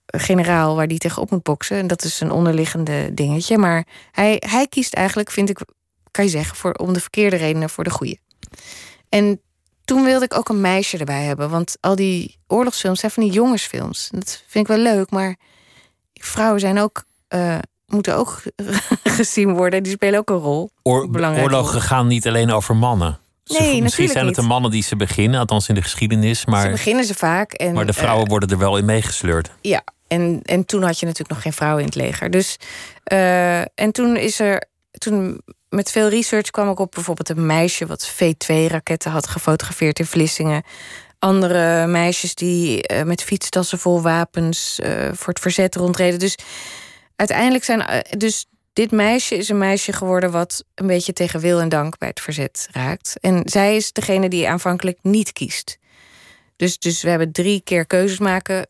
generaal 0.05 0.75
waar 0.75 0.88
die 0.88 0.98
tegenop 0.98 1.31
moet 1.31 1.43
boksen. 1.43 1.77
En 1.77 1.88
dat 1.88 2.03
is 2.03 2.20
een 2.20 2.31
onderliggende 2.31 3.13
dingetje. 3.13 3.58
Maar 3.58 3.86
hij, 4.12 4.43
hij 4.48 4.67
kiest 4.67 4.93
eigenlijk, 4.93 5.31
vind 5.31 5.50
ik, 5.50 5.60
kan 6.12 6.25
je 6.25 6.29
zeggen, 6.31 6.55
voor, 6.55 6.74
om 6.74 6.93
de 6.93 7.00
verkeerde 7.00 7.36
redenen 7.36 7.70
voor 7.70 7.84
de 7.84 7.89
goede. 7.89 8.17
En 9.10 9.41
toen 9.91 10.03
wilde 10.03 10.25
ik 10.25 10.38
ook 10.38 10.50
een 10.50 10.62
meisje 10.62 10.98
erbij 10.98 11.24
hebben. 11.24 11.50
Want 11.50 11.77
al 11.79 11.95
die 11.95 12.38
oorlogsfilms 12.48 13.00
zijn 13.00 13.12
van 13.12 13.24
die 13.24 13.31
jongensfilms. 13.31 14.10
Dat 14.12 14.43
vind 14.48 14.69
ik 14.69 14.75
wel 14.75 14.83
leuk, 14.83 15.10
maar 15.10 15.36
vrouwen 16.13 16.60
zijn 16.60 16.79
ook, 16.79 17.03
uh, 17.29 17.57
moeten 17.86 18.15
ook 18.15 18.41
gezien 19.17 19.53
worden. 19.53 19.83
Die 19.83 19.91
spelen 19.91 20.19
ook 20.19 20.29
een 20.29 20.36
rol. 20.36 20.69
Oor 20.83 21.10
oorlogen 21.13 21.81
gaan 21.81 22.07
niet 22.07 22.27
alleen 22.27 22.51
over 22.51 22.75
mannen. 22.75 23.19
Nee, 23.43 23.81
misschien 23.81 24.07
zijn 24.07 24.25
het 24.25 24.36
de 24.36 24.41
mannen 24.41 24.71
die 24.71 24.83
ze 24.83 24.95
beginnen, 24.95 25.39
althans 25.39 25.69
in 25.69 25.75
de 25.75 25.81
geschiedenis. 25.81 26.45
Maar, 26.45 26.65
ze 26.65 26.69
beginnen 26.69 27.05
ze 27.05 27.13
vaak. 27.13 27.51
En, 27.51 27.74
maar 27.74 27.86
de 27.86 27.93
vrouwen 27.93 28.24
uh, 28.24 28.29
worden 28.29 28.50
er 28.50 28.57
wel 28.57 28.77
in 28.77 28.86
meegesleurd. 28.86 29.51
Ja, 29.62 29.83
en, 30.07 30.41
en 30.43 30.65
toen 30.65 30.83
had 30.83 31.00
je 31.00 31.05
natuurlijk 31.05 31.33
nog 31.33 31.41
geen 31.41 31.53
vrouwen 31.53 31.79
in 31.79 31.86
het 31.86 31.95
leger. 31.95 32.29
Dus, 32.29 32.57
uh, 33.12 33.60
en 33.60 33.91
toen 33.91 34.17
is 34.17 34.39
er. 34.39 34.69
Toen 34.91 35.41
met 35.69 35.91
veel 35.91 36.10
research 36.10 36.50
kwam 36.50 36.69
ik 36.69 36.79
op 36.79 36.91
bijvoorbeeld 36.91 37.29
een 37.29 37.45
meisje 37.45 37.86
wat 37.86 38.12
V2-raketten 38.13 39.12
had 39.12 39.27
gefotografeerd 39.27 40.00
in 40.00 40.05
Vlissingen. 40.05 40.63
Andere 41.19 41.88
meisjes 41.88 42.36
die 42.36 42.91
uh, 42.91 43.03
met 43.03 43.24
fietstassen 43.24 43.79
vol 43.79 44.01
wapens 44.01 44.79
uh, 44.83 45.10
voor 45.13 45.33
het 45.33 45.39
verzet 45.39 45.75
rondreden. 45.75 46.19
Dus 46.19 46.38
uiteindelijk 47.15 47.63
zijn. 47.63 47.79
Uh, 47.79 48.00
dus 48.17 48.45
dit 48.74 48.91
meisje 48.91 49.36
is 49.36 49.50
een 49.50 49.57
meisje 49.57 49.93
geworden 49.93 50.31
wat 50.31 50.63
een 50.75 50.88
beetje 50.88 51.13
tegen 51.13 51.39
wil 51.39 51.60
en 51.60 51.69
dank 51.69 51.98
bij 51.98 52.07
het 52.07 52.19
verzet 52.19 52.67
raakt. 52.71 53.17
En 53.19 53.41
zij 53.45 53.75
is 53.75 53.91
degene 53.91 54.29
die 54.29 54.50
aanvankelijk 54.50 54.98
niet 55.01 55.31
kiest. 55.31 55.77
Dus, 56.55 56.79
dus 56.79 57.01
we 57.01 57.10
hebben 57.10 57.31
drie 57.31 57.62
keer 57.62 57.86
keuzes 57.86 58.19
maken. 58.19 58.67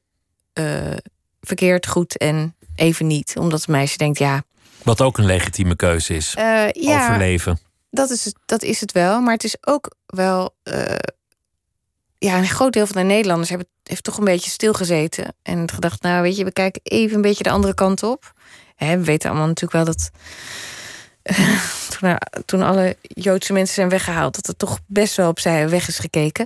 verkeerd, 1.41 1.87
goed 1.87 2.17
en 2.17 2.55
even 2.75 3.07
niet. 3.07 3.37
Omdat 3.37 3.59
het 3.59 3.69
meisje 3.69 3.97
denkt, 3.97 4.17
ja, 4.17 4.43
wat 4.83 5.01
ook 5.01 5.17
een 5.17 5.25
legitieme 5.25 5.75
keuze 5.75 6.15
is. 6.15 6.35
Uh, 6.37 6.69
ja, 6.71 7.03
overleven. 7.03 7.59
Dat 7.89 8.09
is, 8.09 8.25
het, 8.25 8.35
dat 8.45 8.63
is 8.63 8.81
het 8.81 8.91
wel. 8.91 9.21
Maar 9.21 9.33
het 9.33 9.43
is 9.43 9.57
ook 9.61 9.95
wel. 10.05 10.55
Uh, 10.63 10.95
ja, 12.17 12.37
een 12.37 12.47
groot 12.47 12.73
deel 12.73 12.87
van 12.87 12.95
de 12.95 13.07
Nederlanders 13.07 13.49
hebben, 13.49 13.67
heeft 13.83 14.03
toch 14.03 14.17
een 14.17 14.23
beetje 14.23 14.49
stilgezeten. 14.49 15.35
En 15.43 15.71
gedacht, 15.71 16.01
nou 16.01 16.21
weet 16.21 16.37
je, 16.37 16.43
we 16.43 16.51
kijken 16.51 16.81
even 16.83 17.15
een 17.15 17.21
beetje 17.21 17.43
de 17.43 17.49
andere 17.49 17.73
kant 17.73 18.03
op. 18.03 18.33
Hè, 18.75 18.97
we 18.97 19.03
weten 19.03 19.29
allemaal 19.29 19.47
natuurlijk 19.47 19.85
wel 19.85 19.85
dat. 19.85 20.09
toen, 21.99 22.17
toen 22.45 22.61
alle 22.61 22.97
Joodse 23.01 23.53
mensen 23.53 23.75
zijn 23.75 23.89
weggehaald, 23.89 24.35
dat 24.35 24.47
er 24.47 24.57
toch 24.57 24.79
best 24.87 25.15
wel 25.15 25.29
opzij 25.29 25.69
weg 25.69 25.87
is 25.87 25.99
gekeken. 25.99 26.45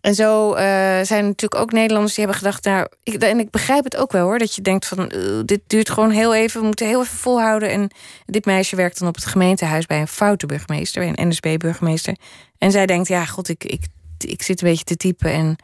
En 0.00 0.14
zo 0.14 0.50
uh, 0.50 0.58
zijn 1.02 1.24
natuurlijk 1.24 1.54
ook 1.54 1.72
Nederlanders 1.72 2.14
die 2.14 2.24
hebben 2.24 2.42
gedacht... 2.42 2.64
Nou, 2.64 2.86
ik, 3.02 3.14
en 3.14 3.38
ik 3.38 3.50
begrijp 3.50 3.84
het 3.84 3.96
ook 3.96 4.12
wel 4.12 4.24
hoor, 4.24 4.38
dat 4.38 4.54
je 4.54 4.62
denkt 4.62 4.86
van... 4.86 5.12
Uh, 5.14 5.40
dit 5.44 5.60
duurt 5.66 5.90
gewoon 5.90 6.10
heel 6.10 6.34
even, 6.34 6.60
we 6.60 6.66
moeten 6.66 6.86
heel 6.86 7.00
even 7.00 7.16
volhouden. 7.16 7.70
En 7.70 7.90
dit 8.26 8.44
meisje 8.44 8.76
werkt 8.76 8.98
dan 8.98 9.08
op 9.08 9.14
het 9.14 9.26
gemeentehuis 9.26 9.86
bij 9.86 10.00
een 10.00 10.08
foute 10.08 10.46
burgemeester... 10.46 11.00
bij 11.00 11.12
een 11.16 11.28
NSB-burgemeester. 11.28 12.16
En 12.58 12.70
zij 12.70 12.86
denkt, 12.86 13.08
ja 13.08 13.24
god, 13.24 13.48
ik, 13.48 13.64
ik, 13.64 13.86
ik 14.18 14.42
zit 14.42 14.62
een 14.62 14.68
beetje 14.68 14.84
te 14.84 14.96
typen... 14.96 15.32
en 15.32 15.56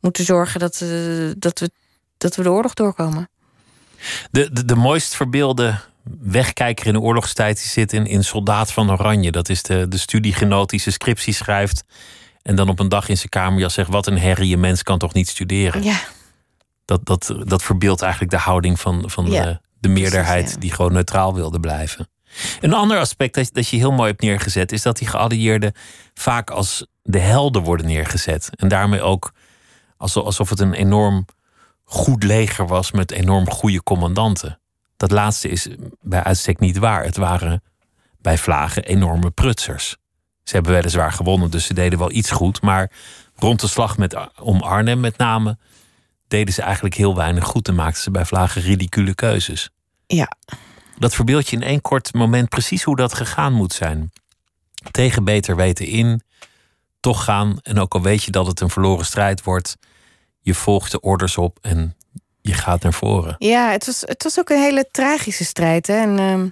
moet 0.00 0.18
zorgen 0.22 0.60
dat, 0.60 0.80
uh, 0.82 1.32
dat, 1.38 1.58
we, 1.58 1.70
dat 2.18 2.36
we 2.36 2.42
de 2.42 2.50
oorlog 2.50 2.74
doorkomen. 2.74 3.28
De, 4.30 4.52
de, 4.52 4.64
de 4.64 4.76
mooist 4.76 5.14
verbeelde 5.14 5.78
wegkijker 6.20 6.86
in 6.86 6.92
de 6.92 7.00
oorlogstijd... 7.00 7.56
die 7.56 7.68
zit 7.68 7.92
in, 7.92 8.06
in 8.06 8.24
Soldaat 8.24 8.72
van 8.72 8.90
Oranje. 8.90 9.30
Dat 9.30 9.48
is 9.48 9.62
de, 9.62 9.88
de 9.88 9.98
studiegenoot 9.98 10.70
die 10.70 10.80
zijn 10.80 10.94
scriptie 10.94 11.34
schrijft 11.34 11.84
en 12.42 12.56
dan 12.56 12.68
op 12.68 12.78
een 12.78 12.88
dag 12.88 13.08
in 13.08 13.16
zijn 13.16 13.28
kamerjas 13.28 13.74
zegt: 13.74 13.90
Wat 13.90 14.06
een 14.06 14.18
herrie, 14.18 14.48
je 14.48 14.56
mens 14.56 14.82
kan 14.82 14.98
toch 14.98 15.12
niet 15.12 15.28
studeren? 15.28 15.82
Ja. 15.82 16.00
Dat, 16.84 17.06
dat, 17.06 17.34
dat 17.44 17.62
verbeeldt 17.62 18.02
eigenlijk 18.02 18.32
de 18.32 18.38
houding 18.38 18.80
van, 18.80 19.10
van 19.10 19.24
de, 19.24 19.60
de 19.80 19.88
meerderheid 19.88 20.60
die 20.60 20.72
gewoon 20.72 20.92
neutraal 20.92 21.34
wilde 21.34 21.60
blijven. 21.60 22.08
Een 22.60 22.72
ander 22.72 22.98
aspect 22.98 23.34
dat, 23.34 23.48
dat 23.52 23.68
je 23.68 23.76
heel 23.76 23.92
mooi 23.92 24.10
hebt 24.10 24.22
neergezet, 24.22 24.72
is 24.72 24.82
dat 24.82 24.98
die 24.98 25.08
geallieerden 25.08 25.72
vaak 26.14 26.50
als 26.50 26.86
de 27.02 27.18
helden 27.18 27.62
worden 27.62 27.86
neergezet. 27.86 28.50
En 28.56 28.68
daarmee 28.68 29.02
ook 29.02 29.32
alsof 29.96 30.48
het 30.50 30.60
een 30.60 30.72
enorm 30.72 31.26
goed 31.84 32.22
leger 32.22 32.66
was 32.66 32.90
met 32.90 33.10
enorm 33.10 33.50
goede 33.50 33.82
commandanten. 33.82 34.60
Dat 34.96 35.10
laatste 35.10 35.48
is 35.48 35.68
bij 36.00 36.22
uitstek 36.22 36.60
niet 36.60 36.78
waar. 36.78 37.04
Het 37.04 37.16
waren 37.16 37.62
bij 38.18 38.38
vlagen 38.38 38.84
enorme 38.84 39.30
prutsers. 39.30 39.96
Ze 40.42 40.54
hebben 40.54 40.72
weliswaar 40.72 41.12
gewonnen, 41.12 41.50
dus 41.50 41.66
ze 41.66 41.74
deden 41.74 41.98
wel 41.98 42.12
iets 42.12 42.30
goed. 42.30 42.62
Maar 42.62 42.90
rond 43.36 43.60
de 43.60 43.68
slag 43.68 43.98
met, 43.98 44.16
om 44.40 44.60
Arnhem 44.60 45.00
met 45.00 45.16
name 45.16 45.58
deden 46.28 46.54
ze 46.54 46.62
eigenlijk 46.62 46.94
heel 46.94 47.16
weinig 47.16 47.44
goed 47.44 47.68
en 47.68 47.74
maakten 47.74 48.02
ze 48.02 48.10
bij 48.10 48.24
Vlagen 48.24 48.62
ridicule 48.62 49.14
keuzes. 49.14 49.70
Ja. 50.06 50.32
Dat 50.98 51.14
verbeeld 51.14 51.48
je 51.48 51.56
in 51.56 51.62
één 51.62 51.80
kort 51.80 52.14
moment 52.14 52.48
precies 52.48 52.82
hoe 52.82 52.96
dat 52.96 53.14
gegaan 53.14 53.52
moet 53.52 53.72
zijn. 53.72 54.12
Tegen 54.90 55.24
beter 55.24 55.56
weten 55.56 55.86
in, 55.86 56.22
toch 57.00 57.24
gaan. 57.24 57.58
En 57.62 57.78
ook 57.78 57.94
al 57.94 58.02
weet 58.02 58.22
je 58.22 58.30
dat 58.30 58.46
het 58.46 58.60
een 58.60 58.70
verloren 58.70 59.04
strijd 59.04 59.42
wordt, 59.42 59.76
je 60.40 60.54
volgt 60.54 60.90
de 60.90 61.00
orders 61.00 61.36
op 61.36 61.58
en 61.60 61.96
je 62.40 62.54
gaat 62.54 62.82
naar 62.82 62.92
voren. 62.92 63.34
Ja, 63.38 63.70
het 63.70 63.86
was, 63.86 64.00
het 64.00 64.22
was 64.22 64.38
ook 64.38 64.48
een 64.48 64.62
hele 64.62 64.88
tragische 64.90 65.44
strijd. 65.44 65.86
Hè? 65.86 65.94
En, 65.94 66.18
uh, 66.18 66.50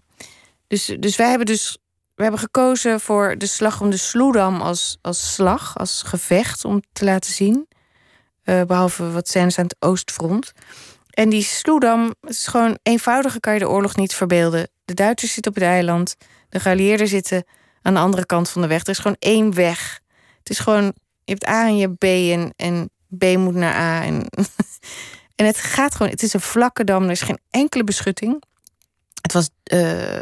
dus, 0.66 0.96
dus 0.98 1.16
wij 1.16 1.28
hebben 1.28 1.46
dus 1.46 1.78
we 2.20 2.26
hebben 2.26 2.44
gekozen 2.44 3.00
voor 3.00 3.38
de 3.38 3.46
slag 3.46 3.80
om 3.80 3.90
de 3.90 3.96
Sloedam 3.96 4.60
als, 4.60 4.98
als 5.00 5.34
slag, 5.34 5.78
als 5.78 6.02
gevecht 6.02 6.64
om 6.64 6.82
te 6.92 7.04
laten 7.04 7.32
zien. 7.32 7.68
Uh, 8.44 8.62
behalve 8.62 9.10
wat 9.10 9.28
scènes 9.28 9.58
aan 9.58 9.64
het 9.64 9.76
oostfront. 9.78 10.52
En 11.10 11.28
die 11.28 11.42
Sloedam 11.42 12.14
is 12.20 12.46
gewoon 12.46 12.78
eenvoudiger, 12.82 13.40
kan 13.40 13.52
je 13.52 13.58
de 13.58 13.68
oorlog 13.68 13.96
niet 13.96 14.14
verbeelden. 14.14 14.70
De 14.84 14.94
Duitsers 14.94 15.32
zitten 15.32 15.52
op 15.52 15.58
het 15.58 15.66
eiland, 15.66 16.16
de 16.48 16.60
geallieerden 16.60 17.08
zitten 17.08 17.44
aan 17.82 17.94
de 17.94 18.00
andere 18.00 18.26
kant 18.26 18.48
van 18.48 18.62
de 18.62 18.68
weg. 18.68 18.82
Er 18.82 18.88
is 18.88 18.98
gewoon 18.98 19.16
één 19.18 19.54
weg. 19.54 20.00
Het 20.38 20.50
is 20.50 20.58
gewoon, 20.58 20.84
je 21.24 21.32
hebt 21.32 21.48
A 21.48 21.66
en 21.66 21.76
je 21.76 21.94
B 21.94 22.04
en, 22.04 22.52
en 22.56 22.90
B 23.18 23.24
moet 23.36 23.54
naar 23.54 23.74
A. 23.74 24.02
En, 24.04 24.26
en 25.36 25.46
het 25.46 25.56
gaat 25.56 25.94
gewoon, 25.94 26.12
het 26.12 26.22
is 26.22 26.32
een 26.32 26.40
vlakke 26.40 26.84
dam, 26.84 27.04
er 27.04 27.10
is 27.10 27.20
geen 27.20 27.40
enkele 27.50 27.84
beschutting. 27.84 28.42
Het 29.22 29.32
was 29.32 29.50
uh, 29.72 30.20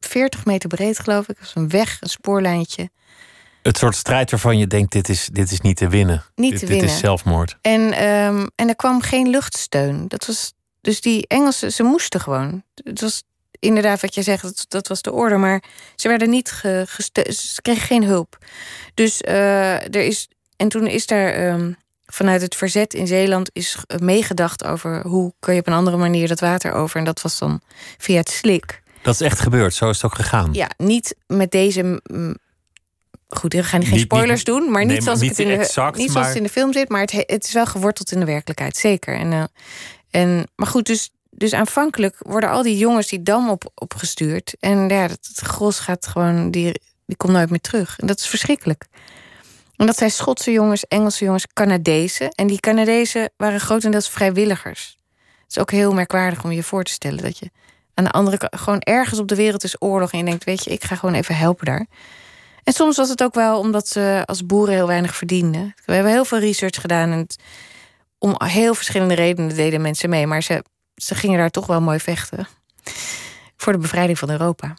40 0.00 0.44
meter 0.44 0.68
breed, 0.68 0.98
geloof 0.98 1.28
ik. 1.28 1.36
een 1.54 1.68
weg, 1.68 1.96
een 2.00 2.08
spoorlijntje. 2.08 2.90
Het 3.62 3.78
soort 3.78 3.96
strijd 3.96 4.30
waarvan 4.30 4.58
je 4.58 4.66
denkt: 4.66 4.92
dit 4.92 5.08
is, 5.08 5.28
dit 5.32 5.50
is 5.50 5.60
niet 5.60 5.76
te 5.76 5.88
winnen. 5.88 6.24
Niet 6.34 6.50
dit, 6.50 6.60
te 6.60 6.66
winnen. 6.66 6.86
Dit 6.86 6.94
is 6.94 7.00
zelfmoord. 7.00 7.56
En, 7.60 7.80
um, 8.04 8.50
en 8.54 8.68
er 8.68 8.76
kwam 8.76 9.00
geen 9.00 9.28
luchtsteun. 9.28 10.08
Dat 10.08 10.26
was, 10.26 10.52
dus 10.80 11.00
die 11.00 11.26
Engelsen, 11.26 11.72
ze 11.72 11.82
moesten 11.82 12.20
gewoon. 12.20 12.62
Het 12.74 13.00
was 13.00 13.22
inderdaad 13.58 14.00
wat 14.00 14.14
je 14.14 14.22
zegt, 14.22 14.42
dat, 14.42 14.64
dat 14.68 14.88
was 14.88 15.02
de 15.02 15.12
orde. 15.12 15.36
Maar 15.36 15.62
ze 15.96 16.08
werden 16.08 16.30
niet 16.30 16.50
gesteund. 16.84 17.34
Ze 17.34 17.62
kregen 17.62 17.86
geen 17.86 18.04
hulp. 18.04 18.38
Dus 18.94 19.22
uh, 19.22 19.74
er 19.74 20.04
is. 20.04 20.28
En 20.56 20.68
toen 20.68 20.86
is 20.86 21.06
daar. 21.06 21.52
Um, 21.52 21.76
vanuit 22.12 22.42
het 22.42 22.56
verzet 22.56 22.94
in 22.94 23.06
Zeeland 23.06 23.50
is 23.52 23.76
meegedacht 23.98 24.64
over 24.64 25.06
hoe 25.06 25.32
kun 25.38 25.54
je 25.54 25.60
op 25.60 25.66
een 25.66 25.72
andere 25.72 25.96
manier 25.96 26.28
dat 26.28 26.40
water 26.40 26.72
over. 26.72 26.96
En 26.98 27.04
dat 27.04 27.22
was 27.22 27.38
dan 27.38 27.60
via 27.98 28.16
het 28.16 28.30
slik. 28.30 28.82
Dat 29.08 29.20
is 29.20 29.26
echt 29.26 29.40
gebeurd, 29.40 29.74
zo 29.74 29.88
is 29.88 29.96
het 29.96 30.04
ook 30.04 30.14
gegaan. 30.14 30.48
Ja, 30.52 30.70
niet 30.76 31.16
met 31.26 31.50
deze. 31.50 32.02
Goed, 33.28 33.52
we 33.52 33.64
gaan 33.64 33.84
geen 33.84 33.98
spoilers 33.98 34.44
doen, 34.44 34.70
maar 34.70 34.84
niet 34.84 35.02
zoals, 35.02 35.20
het, 35.20 35.38
in 35.38 35.48
de, 35.48 35.56
niet 35.96 36.10
zoals 36.10 36.26
het 36.26 36.36
in 36.36 36.42
de 36.42 36.48
film 36.48 36.72
zit, 36.72 36.88
maar 36.88 37.00
het, 37.00 37.12
het 37.12 37.44
is 37.44 37.52
wel 37.52 37.66
geworteld 37.66 38.12
in 38.12 38.20
de 38.20 38.26
werkelijkheid, 38.26 38.76
zeker. 38.76 39.14
En, 39.14 39.32
uh, 39.32 39.44
en, 40.10 40.46
maar 40.56 40.66
goed, 40.66 40.86
dus, 40.86 41.10
dus 41.30 41.52
aanvankelijk 41.52 42.16
worden 42.18 42.50
al 42.50 42.62
die 42.62 42.76
jongens 42.76 43.08
die 43.08 43.22
dam 43.22 43.50
op, 43.50 43.70
opgestuurd. 43.74 44.56
En 44.60 44.88
ja, 44.88 45.00
het, 45.00 45.28
het 45.34 45.40
gros 45.40 45.78
gaat 45.78 46.06
gewoon, 46.06 46.50
die, 46.50 46.80
die 47.06 47.16
komt 47.16 47.32
nooit 47.32 47.50
meer 47.50 47.60
terug. 47.60 47.98
En 47.98 48.06
dat 48.06 48.18
is 48.18 48.26
verschrikkelijk. 48.26 48.86
En 49.76 49.86
dat 49.86 49.96
zijn 49.96 50.10
Schotse 50.10 50.52
jongens, 50.52 50.86
Engelse 50.86 51.24
jongens, 51.24 51.46
Canadezen. 51.52 52.30
En 52.30 52.46
die 52.46 52.60
Canadezen 52.60 53.30
waren 53.36 53.60
grotendeels 53.60 54.10
vrijwilligers. 54.10 54.98
Het 55.16 55.50
is 55.56 55.58
ook 55.58 55.70
heel 55.70 55.92
merkwaardig 55.92 56.44
om 56.44 56.52
je 56.52 56.62
voor 56.62 56.84
te 56.84 56.92
stellen 56.92 57.22
dat 57.22 57.38
je 57.38 57.50
aan 57.98 58.04
de 58.04 58.10
andere 58.10 58.36
kant 58.36 58.56
gewoon 58.56 58.80
ergens 58.80 59.18
op 59.18 59.28
de 59.28 59.34
wereld 59.34 59.64
is 59.64 59.76
oorlog 59.78 60.12
en 60.12 60.18
je 60.18 60.24
denkt, 60.24 60.44
weet 60.44 60.64
je, 60.64 60.70
ik 60.70 60.84
ga 60.84 60.96
gewoon 60.96 61.14
even 61.14 61.36
helpen 61.36 61.66
daar. 61.66 61.86
En 62.62 62.72
soms 62.72 62.96
was 62.96 63.08
het 63.08 63.22
ook 63.22 63.34
wel 63.34 63.58
omdat 63.58 63.88
ze 63.88 64.22
als 64.24 64.46
boeren 64.46 64.74
heel 64.74 64.86
weinig 64.86 65.16
verdienden. 65.16 65.74
We 65.84 65.92
hebben 65.92 66.12
heel 66.12 66.24
veel 66.24 66.38
research 66.38 66.80
gedaan 66.80 67.10
en 67.12 67.26
om 68.18 68.34
heel 68.44 68.74
verschillende 68.74 69.14
redenen 69.14 69.56
deden 69.56 69.80
mensen 69.80 70.10
mee, 70.10 70.26
maar 70.26 70.42
ze, 70.42 70.64
ze 70.94 71.14
gingen 71.14 71.38
daar 71.38 71.50
toch 71.50 71.66
wel 71.66 71.80
mooi 71.80 71.98
vechten 71.98 72.48
voor 73.56 73.72
de 73.72 73.78
bevrijding 73.78 74.18
van 74.18 74.30
Europa. 74.30 74.76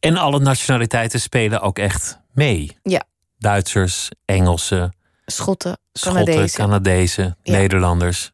En 0.00 0.16
alle 0.16 0.38
nationaliteiten 0.38 1.20
spelen 1.20 1.60
ook 1.60 1.78
echt 1.78 2.18
mee. 2.32 2.78
Ja. 2.82 3.02
Duitsers, 3.38 4.08
Engelsen, 4.24 4.96
Schotten, 5.26 5.78
Schotten 5.92 6.50
Canadezen, 6.50 7.36
Nederlanders. 7.42 8.32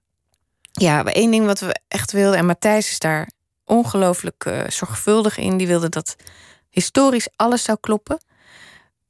Ja, 0.73 1.05
één 1.05 1.31
ding 1.31 1.47
wat 1.47 1.61
we 1.61 1.81
echt 1.89 2.13
wilden, 2.13 2.39
en 2.39 2.47
Matthijs 2.47 2.91
is 2.91 2.99
daar 2.99 3.29
ongelooflijk 3.65 4.45
uh, 4.45 4.69
zorgvuldig 4.69 5.39
in. 5.39 5.57
Die 5.57 5.67
wilde 5.67 5.89
dat 5.89 6.17
historisch 6.71 7.29
alles 7.37 7.63
zou 7.63 7.79
kloppen. 7.81 8.21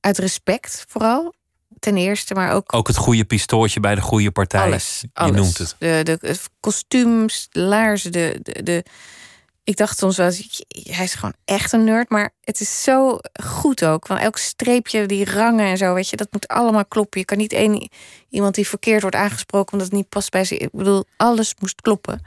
Uit 0.00 0.18
respect 0.18 0.84
vooral, 0.88 1.34
ten 1.78 1.96
eerste, 1.96 2.34
maar 2.34 2.52
ook... 2.52 2.74
Ook 2.74 2.86
het 2.86 2.96
goede 2.96 3.24
pistooltje 3.24 3.80
bij 3.80 3.94
de 3.94 4.00
goede 4.00 4.30
partij. 4.30 4.64
Alles, 4.64 5.04
Je 5.12 5.32
noemt 5.32 5.58
het. 5.58 5.76
De, 5.78 6.18
de, 6.20 6.38
kostuums, 6.60 7.46
de 7.50 7.60
laarzen, 7.60 8.12
de, 8.12 8.38
de, 8.42 8.62
de 8.62 8.84
ik 9.64 9.76
dacht 9.76 9.98
soms 9.98 10.16
wel, 10.16 10.30
hij 10.68 11.04
is 11.04 11.14
gewoon 11.14 11.34
echt 11.44 11.72
een 11.72 11.84
nerd. 11.84 12.10
Maar 12.10 12.30
het 12.40 12.60
is 12.60 12.82
zo 12.82 13.18
goed 13.44 13.84
ook. 13.84 14.06
Want 14.06 14.20
elk 14.20 14.36
streepje, 14.36 15.06
die 15.06 15.24
rangen 15.24 15.66
en 15.66 15.76
zo, 15.76 15.94
weet 15.94 16.08
je, 16.08 16.16
dat 16.16 16.32
moet 16.32 16.48
allemaal 16.48 16.86
kloppen. 16.86 17.20
Je 17.20 17.26
kan 17.26 17.38
niet 17.38 17.52
één 17.52 17.90
iemand 18.28 18.54
die 18.54 18.68
verkeerd 18.68 19.00
wordt 19.00 19.16
aangesproken 19.16 19.72
omdat 19.72 19.88
het 19.88 19.96
niet 19.96 20.08
past 20.08 20.30
bij 20.30 20.44
ze. 20.44 20.56
Ik 20.56 20.72
bedoel, 20.72 21.04
alles 21.16 21.54
moest 21.58 21.80
kloppen. 21.80 22.20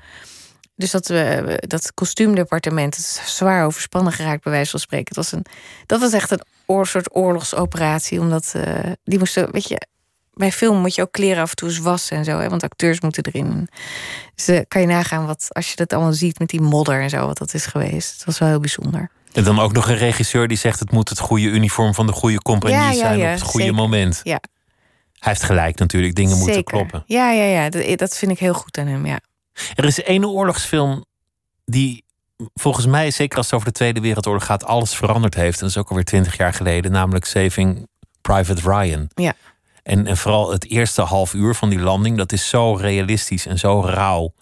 Dus 0.76 0.92
dat, 0.92 1.08
we, 1.08 1.58
dat 1.68 1.94
kostuumdepartement 1.94 2.98
is 2.98 3.20
zwaar 3.26 3.66
overspannen 3.66 4.14
geraakt, 4.14 4.44
bij 4.44 4.52
wijze 4.52 4.72
van 4.72 4.80
spreken. 4.80 5.08
Het 5.08 5.16
was 5.16 5.32
een, 5.32 5.46
dat 5.86 6.00
was 6.00 6.14
echt 6.14 6.32
een 6.32 6.86
soort 6.86 7.16
oorlogsoperatie. 7.16 8.20
Omdat 8.20 8.54
uh, 8.56 8.64
die 9.04 9.20
moesten, 9.20 9.52
weet 9.52 9.68
je, 9.68 9.88
bij 10.34 10.52
film 10.52 10.78
moet 10.78 10.96
je 10.96 11.02
ook 11.02 11.12
kleren 11.12 11.42
af 11.42 11.50
en 11.50 11.56
toe 11.56 11.70
eens 11.70 11.78
wassen 11.78 12.18
en 12.18 12.24
zo. 12.24 12.40
Hè, 12.40 12.50
want 12.50 12.64
acteurs 12.64 13.02
moeten 13.02 13.24
erin. 13.24 13.70
Dus 14.36 14.50
uh, 14.50 14.60
kan 14.68 14.82
je 14.82 14.88
nagaan 14.88 15.26
wat, 15.26 15.48
als 15.50 15.70
je 15.70 15.76
dat 15.76 15.94
allemaal 15.94 16.14
ziet 16.14 16.40
met 16.40 16.50
die 16.50 16.62
modder 16.62 17.02
en 17.02 17.10
zo, 17.10 17.26
wat 17.26 17.38
dat 17.38 17.54
is 17.54 17.66
geweest. 17.66 18.14
Het 18.14 18.26
was 18.26 18.40
wel 18.40 18.50
heel 18.50 18.60
bijzonder. 18.60 19.10
En 19.32 19.44
dan 19.44 19.60
ook 19.60 19.74
nog 19.74 19.90
een 19.90 19.98
regisseur 19.98 20.48
die 20.48 20.58
zegt: 20.58 20.80
het 20.80 20.92
moet 20.92 21.10
het 21.10 21.20
goede 21.20 21.46
uniform 21.46 21.94
van 21.94 22.08
de 22.08 22.14
goede 22.14 22.42
compagnie 22.42 22.98
zijn 22.98 23.20
op 23.20 23.26
het 23.26 23.42
goede 23.42 23.72
moment. 23.72 24.22
Ja. 24.24 24.40
Hij 25.20 25.34
heeft 25.34 25.44
gelijk 25.44 25.80
natuurlijk, 25.80 26.16
dingen 26.16 26.38
moeten 26.38 26.64
kloppen. 26.64 27.04
Ja, 27.06 27.32
ja, 27.32 27.44
ja, 27.44 27.70
dat, 27.70 27.98
dat 27.98 28.18
vind 28.18 28.32
ik 28.32 28.40
heel 28.40 28.54
goed 28.54 28.78
aan 28.78 28.88
hem. 28.88 29.06
Ja. 29.06 29.20
Er 29.76 29.86
is 29.86 30.04
één 30.04 30.26
oorlogsfilm 30.26 31.06
die 31.66 32.04
volgens 32.54 32.86
mij, 32.86 33.12
zeker 33.12 33.38
als 33.38 33.46
het 33.46 33.56
over 33.56 33.68
de 33.68 33.74
Tweede 33.74 34.00
Wereldoorlog 34.00 34.46
gaat, 34.46 34.66
alles 34.66 34.96
veranderd 34.96 35.36
heeft. 35.36 35.54
En 35.54 35.60
dat 35.60 35.70
is 35.70 35.78
ook 35.78 35.90
alweer 35.90 36.06
twintig 36.06 36.38
jaar 36.38 36.54
geleden, 36.54 36.92
namelijk 36.92 37.26
Saving 37.26 37.88
Private 38.22 38.62
Ryan. 38.62 39.10
Ja. 39.16 39.34
En, 39.84 40.08
en 40.08 40.18
vooral 40.18 40.52
het 40.52 40.70
eerste 40.70 41.02
half 41.02 41.34
uur 41.34 41.56
van 41.56 41.70
die 41.70 41.80
landing, 41.80 42.18
dat 42.18 42.32
is 42.32 42.50
zo 42.50 42.74
realistisch 42.74 43.46
en 43.46 43.60
zo 43.60 43.82
rauw. 43.82 44.34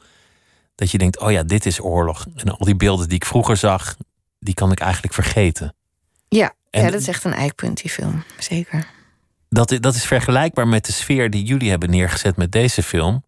Dat 0.76 0.92
je 0.92 0.98
denkt, 0.98 1.20
oh 1.20 1.32
ja, 1.32 1.44
dit 1.44 1.66
is 1.66 1.82
oorlog. 1.82 2.26
En 2.36 2.58
al 2.58 2.66
die 2.66 2.76
beelden 2.76 3.08
die 3.08 3.16
ik 3.16 3.26
vroeger 3.26 3.58
zag, 3.58 3.96
die 4.40 4.54
kan 4.54 4.72
ik 4.72 4.80
eigenlijk 4.80 5.14
vergeten. 5.14 5.76
Ja, 6.30 6.54
ja 6.70 6.90
dat 6.90 7.02
is 7.02 7.08
echt 7.08 7.24
een 7.24 7.34
eikpunt, 7.34 7.82
die 7.82 7.92
film. 7.92 8.24
Zeker. 8.38 8.88
Dat, 9.50 9.78
dat 9.80 9.96
is 9.96 10.06
vergelijkbaar 10.06 10.68
met 10.68 10.86
de 10.86 10.92
sfeer 10.92 11.30
die 11.30 11.44
jullie 11.44 11.70
hebben 11.70 11.90
neergezet 11.90 12.38
met 12.38 12.52
deze 12.52 12.84
film. 12.84 13.24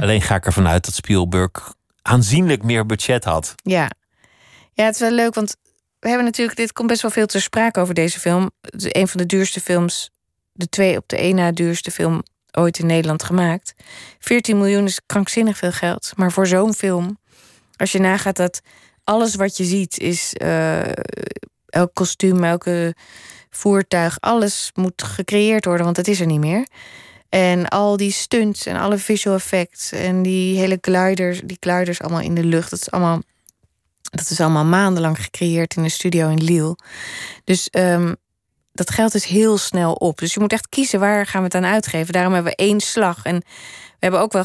Alleen 0.00 0.22
ga 0.22 0.34
ik 0.34 0.46
ervan 0.46 0.68
uit 0.68 0.84
dat 0.84 0.94
Spielberg 0.94 1.74
aanzienlijk 2.02 2.62
meer 2.62 2.86
budget 2.86 3.24
had. 3.24 3.54
Ja. 3.62 3.90
ja, 4.72 4.84
het 4.84 4.94
is 4.94 5.00
wel 5.00 5.10
leuk, 5.10 5.34
want 5.34 5.56
we 5.98 6.08
hebben 6.08 6.26
natuurlijk, 6.26 6.56
dit 6.58 6.72
komt 6.72 6.88
best 6.88 7.02
wel 7.02 7.10
veel 7.10 7.26
ter 7.26 7.40
sprake 7.40 7.80
over 7.80 7.94
deze 7.94 8.20
film. 8.20 8.50
Een 8.70 9.08
van 9.08 9.20
de 9.20 9.26
duurste 9.26 9.60
films 9.60 10.10
de 10.52 10.68
twee 10.68 10.96
op 10.96 11.08
de 11.08 11.16
één 11.16 11.34
na 11.34 11.52
duurste 11.52 11.90
film 11.90 12.22
ooit 12.50 12.78
in 12.78 12.86
Nederland 12.86 13.22
gemaakt. 13.22 13.74
14 14.18 14.58
miljoen 14.58 14.84
is 14.84 15.00
krankzinnig 15.06 15.56
veel 15.56 15.72
geld. 15.72 16.12
Maar 16.16 16.32
voor 16.32 16.46
zo'n 16.46 16.74
film, 16.74 17.18
als 17.76 17.92
je 17.92 17.98
nagaat 17.98 18.36
dat 18.36 18.60
alles 19.04 19.34
wat 19.34 19.56
je 19.56 19.64
ziet 19.64 19.98
is. 19.98 20.34
Uh, 20.42 20.82
elk 21.66 21.94
kostuum, 21.94 22.44
elke 22.44 22.94
voertuig, 23.50 24.16
alles 24.20 24.70
moet 24.74 25.02
gecreëerd 25.02 25.64
worden, 25.64 25.84
want 25.84 25.96
het 25.96 26.08
is 26.08 26.20
er 26.20 26.26
niet 26.26 26.40
meer. 26.40 26.66
En 27.34 27.68
al 27.68 27.96
die 27.96 28.10
stunts 28.10 28.66
en 28.66 28.76
alle 28.76 28.98
visual 28.98 29.36
effects 29.36 29.92
en 29.92 30.22
die 30.22 30.58
hele 30.58 30.78
gliders, 30.80 31.40
die 31.44 31.56
gliders 31.60 32.00
allemaal 32.00 32.20
in 32.20 32.34
de 32.34 32.44
lucht, 32.44 32.70
dat 32.70 32.80
is 32.80 32.90
allemaal, 32.90 33.22
dat 34.02 34.30
is 34.30 34.40
allemaal 34.40 34.64
maandenlang 34.64 35.22
gecreëerd 35.22 35.76
in 35.76 35.82
een 35.84 35.90
studio 35.90 36.28
in 36.28 36.44
Lille. 36.44 36.76
Dus 37.44 37.68
um, 37.70 38.16
dat 38.72 38.90
geld 38.90 39.14
is 39.14 39.24
heel 39.24 39.58
snel 39.58 39.92
op. 39.92 40.18
Dus 40.18 40.34
je 40.34 40.40
moet 40.40 40.52
echt 40.52 40.68
kiezen 40.68 41.00
waar 41.00 41.26
gaan 41.26 41.40
we 41.40 41.46
het 41.46 41.54
aan 41.54 41.72
uitgeven. 41.72 42.12
Daarom 42.12 42.32
hebben 42.32 42.52
we 42.52 42.64
één 42.64 42.80
slag. 42.80 43.24
En 43.24 43.38
we 43.38 43.96
hebben 43.98 44.20
ook 44.20 44.32
wel. 44.32 44.44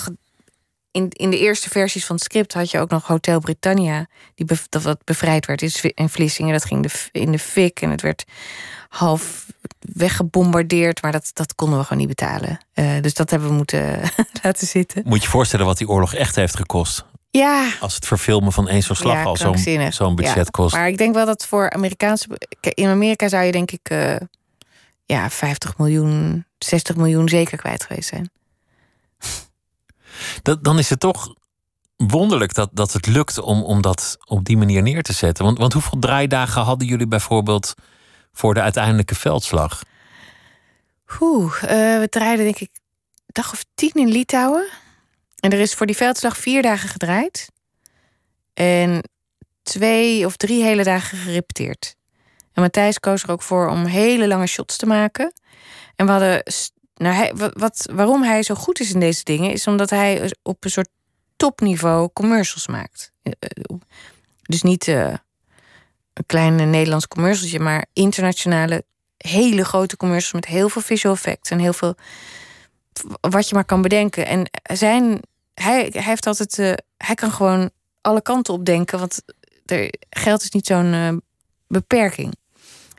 In, 0.91 1.09
in 1.09 1.29
de 1.29 1.39
eerste 1.39 1.69
versies 1.69 2.05
van 2.05 2.15
het 2.15 2.25
script 2.25 2.53
had 2.53 2.71
je 2.71 2.79
ook 2.79 2.89
nog 2.89 3.07
Hotel 3.07 3.39
Britannia. 3.39 4.07
Die 4.35 4.47
dat 4.69 4.83
wat 4.83 5.03
bevrijd 5.03 5.45
werd 5.45 5.81
in 5.81 6.09
Vlissingen. 6.09 6.53
Dat 6.53 6.65
ging 6.65 6.83
de, 6.83 7.19
in 7.19 7.31
de 7.31 7.39
fik. 7.39 7.81
En 7.81 7.89
het 7.89 8.01
werd 8.01 8.25
half 8.89 9.45
weggebombardeerd. 9.79 11.01
Maar 11.01 11.11
dat, 11.11 11.31
dat 11.33 11.55
konden 11.55 11.79
we 11.79 11.83
gewoon 11.83 11.99
niet 11.99 12.15
betalen. 12.15 12.59
Uh, 12.73 13.01
dus 13.01 13.13
dat 13.13 13.29
hebben 13.29 13.49
we 13.49 13.55
moeten 13.55 14.01
laten 14.43 14.67
zitten. 14.67 15.01
Moet 15.05 15.23
je 15.23 15.29
voorstellen 15.29 15.65
wat 15.65 15.77
die 15.77 15.89
oorlog 15.89 16.13
echt 16.13 16.35
heeft 16.35 16.55
gekost. 16.55 17.05
Ja. 17.31 17.69
Als 17.79 17.95
het 17.95 18.05
verfilmen 18.05 18.51
van 18.51 18.67
één 18.67 18.83
zo'n 18.83 18.95
slag 18.95 19.25
al 19.25 19.37
zo'n 19.37 20.15
budget 20.15 20.35
ja, 20.35 20.43
kost. 20.51 20.75
Maar 20.75 20.87
ik 20.87 20.97
denk 20.97 21.13
wel 21.13 21.25
dat 21.25 21.45
voor 21.45 21.69
Amerikaanse. 21.69 22.27
In 22.59 22.87
Amerika 22.87 23.27
zou 23.27 23.43
je 23.43 23.51
denk 23.51 23.71
ik 23.71 23.89
uh, 23.91 24.15
ja, 25.05 25.29
50 25.29 25.77
miljoen, 25.77 26.45
60 26.57 26.95
miljoen 26.95 27.29
zeker 27.29 27.57
kwijt 27.57 27.83
geweest 27.83 28.09
zijn. 28.09 28.29
Dat, 30.41 30.63
dan 30.63 30.79
is 30.79 30.89
het 30.89 30.99
toch 30.99 31.33
wonderlijk 32.07 32.53
dat, 32.53 32.69
dat 32.73 32.93
het 32.93 33.07
lukt 33.07 33.39
om, 33.39 33.63
om 33.63 33.81
dat 33.81 34.17
op 34.25 34.45
die 34.45 34.57
manier 34.57 34.81
neer 34.81 35.03
te 35.03 35.13
zetten. 35.13 35.45
Want, 35.45 35.57
want 35.57 35.73
hoeveel 35.73 35.99
draaidagen 35.99 36.61
hadden 36.61 36.87
jullie 36.87 37.07
bijvoorbeeld 37.07 37.73
voor 38.33 38.53
de 38.53 38.61
uiteindelijke 38.61 39.15
veldslag? 39.15 39.83
Oeh, 41.19 41.53
uh, 41.63 41.69
we 41.99 42.07
draaiden 42.09 42.45
denk 42.45 42.59
ik 42.59 42.69
dag 43.25 43.51
of 43.51 43.65
tien 43.75 43.93
in 43.93 44.07
Litouwen. 44.07 44.67
En 45.39 45.51
er 45.51 45.59
is 45.59 45.73
voor 45.73 45.85
die 45.85 45.95
veldslag 45.95 46.37
vier 46.37 46.61
dagen 46.61 46.89
gedraaid. 46.89 47.51
En 48.53 49.09
twee 49.63 50.25
of 50.25 50.35
drie 50.35 50.63
hele 50.63 50.83
dagen 50.83 51.17
gerepeteerd. 51.17 51.95
En 52.53 52.61
Matthijs 52.61 52.99
koos 52.99 53.23
er 53.23 53.31
ook 53.31 53.41
voor 53.41 53.69
om 53.69 53.85
hele 53.85 54.27
lange 54.27 54.47
shots 54.47 54.77
te 54.77 54.85
maken. 54.85 55.33
En 55.95 56.05
we 56.05 56.11
hadden. 56.11 56.43
Nou, 56.99 57.15
hij, 57.15 57.33
wat, 57.53 57.89
waarom 57.93 58.23
hij 58.23 58.43
zo 58.43 58.55
goed 58.55 58.79
is 58.79 58.93
in 58.93 58.99
deze 58.99 59.23
dingen, 59.23 59.51
is 59.51 59.67
omdat 59.67 59.89
hij 59.89 60.33
op 60.41 60.63
een 60.63 60.71
soort 60.71 60.89
topniveau 61.35 62.09
commercials 62.13 62.67
maakt. 62.67 63.11
Eh, 63.21 63.31
eh, 63.39 63.75
dus 64.41 64.61
niet 64.61 64.87
uh, 64.87 65.13
een 66.13 66.25
klein 66.25 66.69
Nederlands 66.69 67.07
commercialtje, 67.07 67.59
maar 67.59 67.85
internationale, 67.93 68.83
hele 69.17 69.65
grote 69.65 69.97
commercials 69.97 70.33
met 70.33 70.45
heel 70.45 70.69
veel 70.69 70.81
visual 70.81 71.15
effects 71.15 71.49
en 71.49 71.59
heel 71.59 71.73
veel 71.73 71.95
wat 73.21 73.49
je 73.49 73.55
maar 73.55 73.65
kan 73.65 73.81
bedenken. 73.81 74.25
En 74.25 74.49
zijn, 74.63 75.19
hij, 75.53 75.89
heeft 75.91 76.27
altijd, 76.27 76.55
hij 76.97 77.15
kan 77.15 77.31
gewoon 77.31 77.69
alle 78.01 78.21
kanten 78.21 78.53
op 78.53 78.65
denken, 78.65 78.99
want 78.99 79.21
er, 79.65 79.93
geld 80.09 80.41
is 80.41 80.49
niet 80.49 80.67
zo'n 80.67 81.21
beperking. 81.67 82.35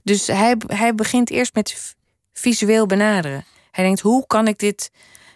Dus 0.02 0.26
hij, 0.26 0.56
hij 0.66 0.94
begint 0.94 1.30
eerst 1.30 1.54
met 1.54 1.96
visueel 2.32 2.86
benaderen. 2.86 3.44
Hij 3.70 3.85
denkt, 3.85 4.00
hoe 4.00 4.26
kan 4.26 4.48
ik 4.48 4.59
dit 4.59 4.90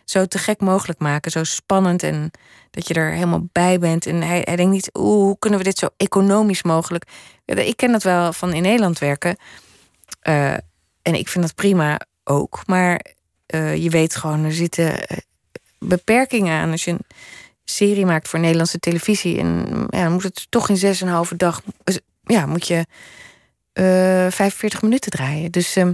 zo 0.04 0.26
te 0.26 0.38
gek 0.38 0.60
mogelijk 0.60 0.98
maken? 0.98 1.30
Zo 1.30 1.44
spannend 1.44 2.02
en 2.02 2.30
dat 2.70 2.88
je 2.88 2.94
er 2.94 3.12
helemaal 3.12 3.46
bij 3.52 3.78
bent. 3.78 4.06
En 4.06 4.22
hij, 4.22 4.42
hij 4.44 4.56
denkt 4.56 4.72
niet, 4.72 4.90
hoe 4.92 5.38
kunnen 5.38 5.58
we 5.58 5.64
dit 5.64 5.78
zo 5.78 5.88
economisch 5.96 6.62
mogelijk... 6.62 7.04
Ik 7.44 7.76
ken 7.76 7.92
dat 7.92 8.02
wel 8.02 8.32
van 8.32 8.52
in 8.52 8.62
Nederland 8.62 8.98
werken. 8.98 9.36
Uh, 10.22 10.52
en 11.02 11.14
ik 11.14 11.28
vind 11.28 11.44
dat 11.44 11.54
prima 11.54 12.00
ook. 12.24 12.62
Maar 12.66 13.04
uh, 13.54 13.76
je 13.76 13.90
weet 13.90 14.16
gewoon, 14.16 14.44
er 14.44 14.52
zitten 14.52 14.94
beperkingen 15.78 16.60
aan. 16.60 16.70
Als 16.70 16.84
je 16.84 16.96
serie 17.64 18.06
maakt 18.06 18.28
voor 18.28 18.40
Nederlandse 18.40 18.78
televisie. 18.78 19.38
En 19.38 19.66
ja, 19.90 20.02
dan 20.02 20.12
moet 20.12 20.22
het 20.22 20.46
toch 20.48 20.68
in 20.68 20.76
zes 20.76 21.00
en 21.00 21.06
een 21.06 21.12
halve 21.12 21.36
dag. 21.36 21.62
Ja, 22.22 22.46
moet 22.46 22.66
je 22.66 22.86
uh, 23.74 24.30
45 24.30 24.82
minuten 24.82 25.10
draaien. 25.10 25.50
Dus 25.50 25.76
uh, 25.76 25.88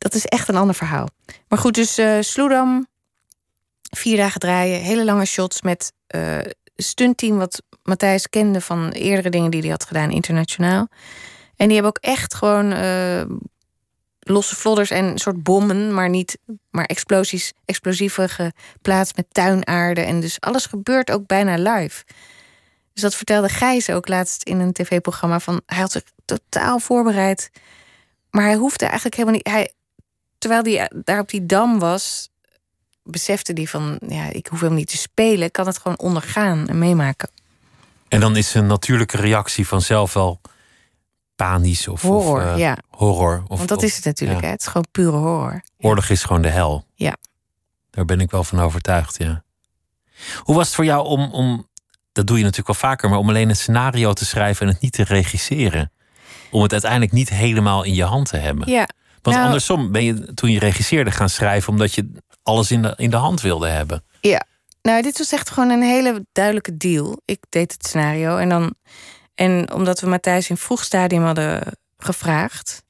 dat 0.00 0.14
is 0.14 0.24
echt 0.26 0.48
een 0.48 0.56
ander 0.56 0.74
verhaal. 0.74 1.08
Maar 1.48 1.58
goed, 1.58 1.74
dus 1.74 1.98
uh, 1.98 2.16
Sloedam, 2.20 2.86
vier 3.96 4.16
dagen 4.16 4.40
draaien, 4.40 4.80
hele 4.80 5.04
lange 5.04 5.24
shots 5.24 5.62
met 5.62 5.92
uh, 6.14 6.38
stuntteam 6.76 7.36
wat 7.36 7.62
Matthijs 7.82 8.28
kende 8.28 8.60
van 8.60 8.88
eerdere 8.88 9.30
dingen 9.30 9.50
die 9.50 9.60
hij 9.60 9.70
had 9.70 9.84
gedaan 9.84 10.10
internationaal. 10.10 10.88
En 11.56 11.66
die 11.66 11.74
hebben 11.74 11.86
ook 11.86 12.04
echt 12.04 12.34
gewoon 12.34 12.72
uh, 12.72 13.22
losse 14.20 14.56
vlodders 14.56 14.90
en 14.90 15.18
soort 15.18 15.42
bommen, 15.42 15.94
maar 15.94 16.08
niet, 16.08 16.38
maar 16.70 16.84
explosies, 16.84 17.52
explosieven 17.64 18.28
geplaatst 18.28 19.16
met 19.16 19.26
tuinaarde. 19.32 20.00
En 20.00 20.20
dus 20.20 20.40
alles 20.40 20.66
gebeurt 20.66 21.10
ook 21.10 21.26
bijna 21.26 21.72
live. 21.72 22.04
Dus 22.92 23.02
dat 23.02 23.14
vertelde 23.14 23.48
Gijs 23.48 23.90
ook 23.90 24.08
laatst 24.08 24.42
in 24.42 24.60
een 24.60 24.72
tv-programma. 24.72 25.40
Van 25.40 25.60
hij 25.66 25.78
had 25.78 25.92
zich 25.92 26.02
totaal 26.24 26.78
voorbereid. 26.78 27.50
Maar 28.30 28.44
hij 28.44 28.54
hoefde 28.54 28.84
eigenlijk 28.84 29.16
helemaal 29.16 29.36
niet. 29.36 29.48
Hij, 29.48 29.72
terwijl 30.40 30.62
hij 30.62 30.90
daar 31.04 31.20
op 31.20 31.28
die 31.28 31.46
dam 31.46 31.78
was, 31.78 32.30
besefte 33.02 33.52
hij 33.52 33.66
van 33.66 33.98
ja, 34.08 34.30
ik 34.32 34.46
hoef 34.46 34.60
hem 34.60 34.74
niet 34.74 34.88
te 34.88 34.96
spelen. 34.96 35.46
Ik 35.46 35.52
kan 35.52 35.66
het 35.66 35.78
gewoon 35.78 35.98
ondergaan 35.98 36.68
en 36.68 36.78
meemaken. 36.78 37.30
En 38.08 38.20
dan 38.20 38.36
is 38.36 38.54
een 38.54 38.66
natuurlijke 38.66 39.16
reactie 39.16 39.66
vanzelf 39.66 40.12
wel 40.12 40.40
panisch 41.36 41.88
of 41.88 42.02
horror. 42.02 42.46
Of, 42.46 42.52
uh, 42.52 42.58
ja. 42.58 42.76
horror 42.88 43.42
of, 43.48 43.56
Want 43.56 43.68
dat 43.68 43.78
of, 43.78 43.84
is 43.84 43.96
het 43.96 44.04
natuurlijk. 44.04 44.40
ja. 44.40 44.46
Hè? 44.46 44.52
Het 44.52 44.60
is 44.60 44.66
gewoon 44.66 44.86
pure 44.90 45.16
horror. 45.16 45.62
Oorlog 45.78 46.08
is 46.08 46.22
gewoon 46.22 46.42
de 46.42 46.48
hel. 46.48 46.84
Ja. 46.94 47.16
Daar 47.90 48.04
ben 48.04 48.20
ik 48.20 48.30
wel 48.30 48.44
van 48.44 48.60
overtuigd, 48.60 49.18
ja. 49.18 49.42
Hoe 50.38 50.54
was 50.54 50.66
het 50.66 50.74
voor 50.74 50.84
jou 50.84 51.06
om, 51.06 51.32
om, 51.32 51.68
dat 52.12 52.26
doe 52.26 52.36
je 52.36 52.42
natuurlijk 52.42 52.78
wel 52.78 52.90
vaker, 52.90 53.08
maar 53.08 53.18
om 53.18 53.28
alleen 53.28 53.48
een 53.48 53.56
scenario 53.56 54.12
te 54.12 54.24
schrijven 54.24 54.66
en 54.66 54.72
het 54.72 54.82
niet 54.82 54.92
te 54.92 55.04
regisseren? 55.04 55.92
Om 56.50 56.62
het 56.62 56.72
uiteindelijk 56.72 57.12
niet 57.12 57.28
helemaal 57.28 57.82
in 57.82 57.94
je 57.94 58.04
hand 58.04 58.28
te 58.28 58.36
hebben. 58.36 58.70
Ja. 58.70 58.88
Want 59.22 59.36
Nou- 59.36 59.46
andersom 59.48 59.92
ben 59.92 60.04
je 60.04 60.34
toen 60.34 60.50
je 60.50 60.58
regisseerde 60.58 61.10
gaan 61.10 61.28
schrijven 61.28 61.72
omdat 61.72 61.94
je 61.94 62.12
alles 62.42 62.70
in 62.70 62.82
de, 62.82 62.94
in 62.96 63.10
de 63.10 63.16
hand 63.16 63.40
wilde 63.40 63.68
hebben. 63.68 64.04
Ja, 64.20 64.44
nou, 64.82 65.02
dit 65.02 65.18
was 65.18 65.32
echt 65.32 65.50
gewoon 65.50 65.70
een 65.70 65.82
hele 65.82 66.26
duidelijke 66.32 66.76
deal. 66.76 67.20
Ik 67.24 67.38
deed 67.48 67.72
het 67.72 67.86
scenario 67.86 68.36
en 68.36 68.48
dan. 68.48 68.74
En 69.34 69.72
omdat 69.72 70.00
we 70.00 70.06
Matthijs 70.06 70.50
in 70.50 70.56
vroeg 70.56 70.84
stadium 70.84 71.22
hadden 71.22 71.62
gevraagd, 71.98 72.82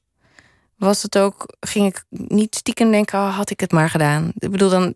was 0.75 1.01
het 1.01 1.17
ook. 1.17 1.55
ging 1.59 1.87
ik 1.87 2.03
niet 2.09 2.55
stiekem 2.55 2.91
denken: 2.91 3.19
oh, 3.19 3.35
had 3.35 3.49
ik 3.49 3.59
het 3.59 3.71
maar 3.71 3.89
gedaan. 3.89 4.31
Ik 4.37 4.51
bedoel 4.51 4.69
dan. 4.69 4.93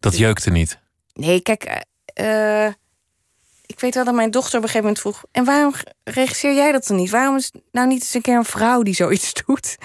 Dat 0.00 0.18
jeukte 0.18 0.50
niet. 0.50 0.78
Nee, 1.12 1.40
kijk. 1.40 1.84
eh, 2.04 2.68
ik 3.76 3.82
weet 3.82 3.94
wel 3.94 4.04
dat 4.04 4.14
mijn 4.14 4.30
dochter 4.30 4.56
op 4.58 4.62
een 4.64 4.68
gegeven 4.70 4.86
moment 4.86 5.00
vroeg: 5.00 5.24
en 5.32 5.44
waarom 5.44 5.74
regisseer 6.04 6.54
jij 6.54 6.72
dat 6.72 6.86
dan 6.86 6.96
niet? 6.96 7.10
Waarom 7.10 7.36
is 7.36 7.52
nou 7.72 7.86
niet 7.86 8.00
eens 8.00 8.14
een 8.14 8.20
keer 8.20 8.36
een 8.36 8.44
vrouw 8.44 8.82
die 8.82 8.94
zoiets 8.94 9.32
doet? 9.46 9.76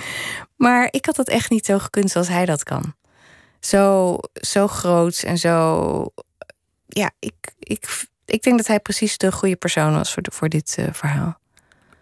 Maar 0.55 0.87
ik 0.91 1.05
had 1.05 1.15
dat 1.15 1.27
echt 1.27 1.49
niet 1.49 1.65
zo 1.65 1.79
gekund 1.79 2.11
zoals 2.11 2.27
hij 2.27 2.45
dat 2.45 2.63
kan. 2.63 2.95
Zo, 3.59 4.17
zo 4.33 4.67
groot 4.67 5.21
en 5.21 5.37
zo. 5.37 6.13
Ja, 6.87 7.11
ik, 7.19 7.33
ik, 7.59 8.05
ik 8.25 8.43
denk 8.43 8.57
dat 8.57 8.67
hij 8.67 8.79
precies 8.79 9.17
de 9.17 9.31
goede 9.31 9.55
persoon 9.55 9.93
was 9.93 10.13
voor, 10.13 10.23
voor 10.31 10.49
dit 10.49 10.75
eh, 10.77 10.85
verhaal. 10.91 11.39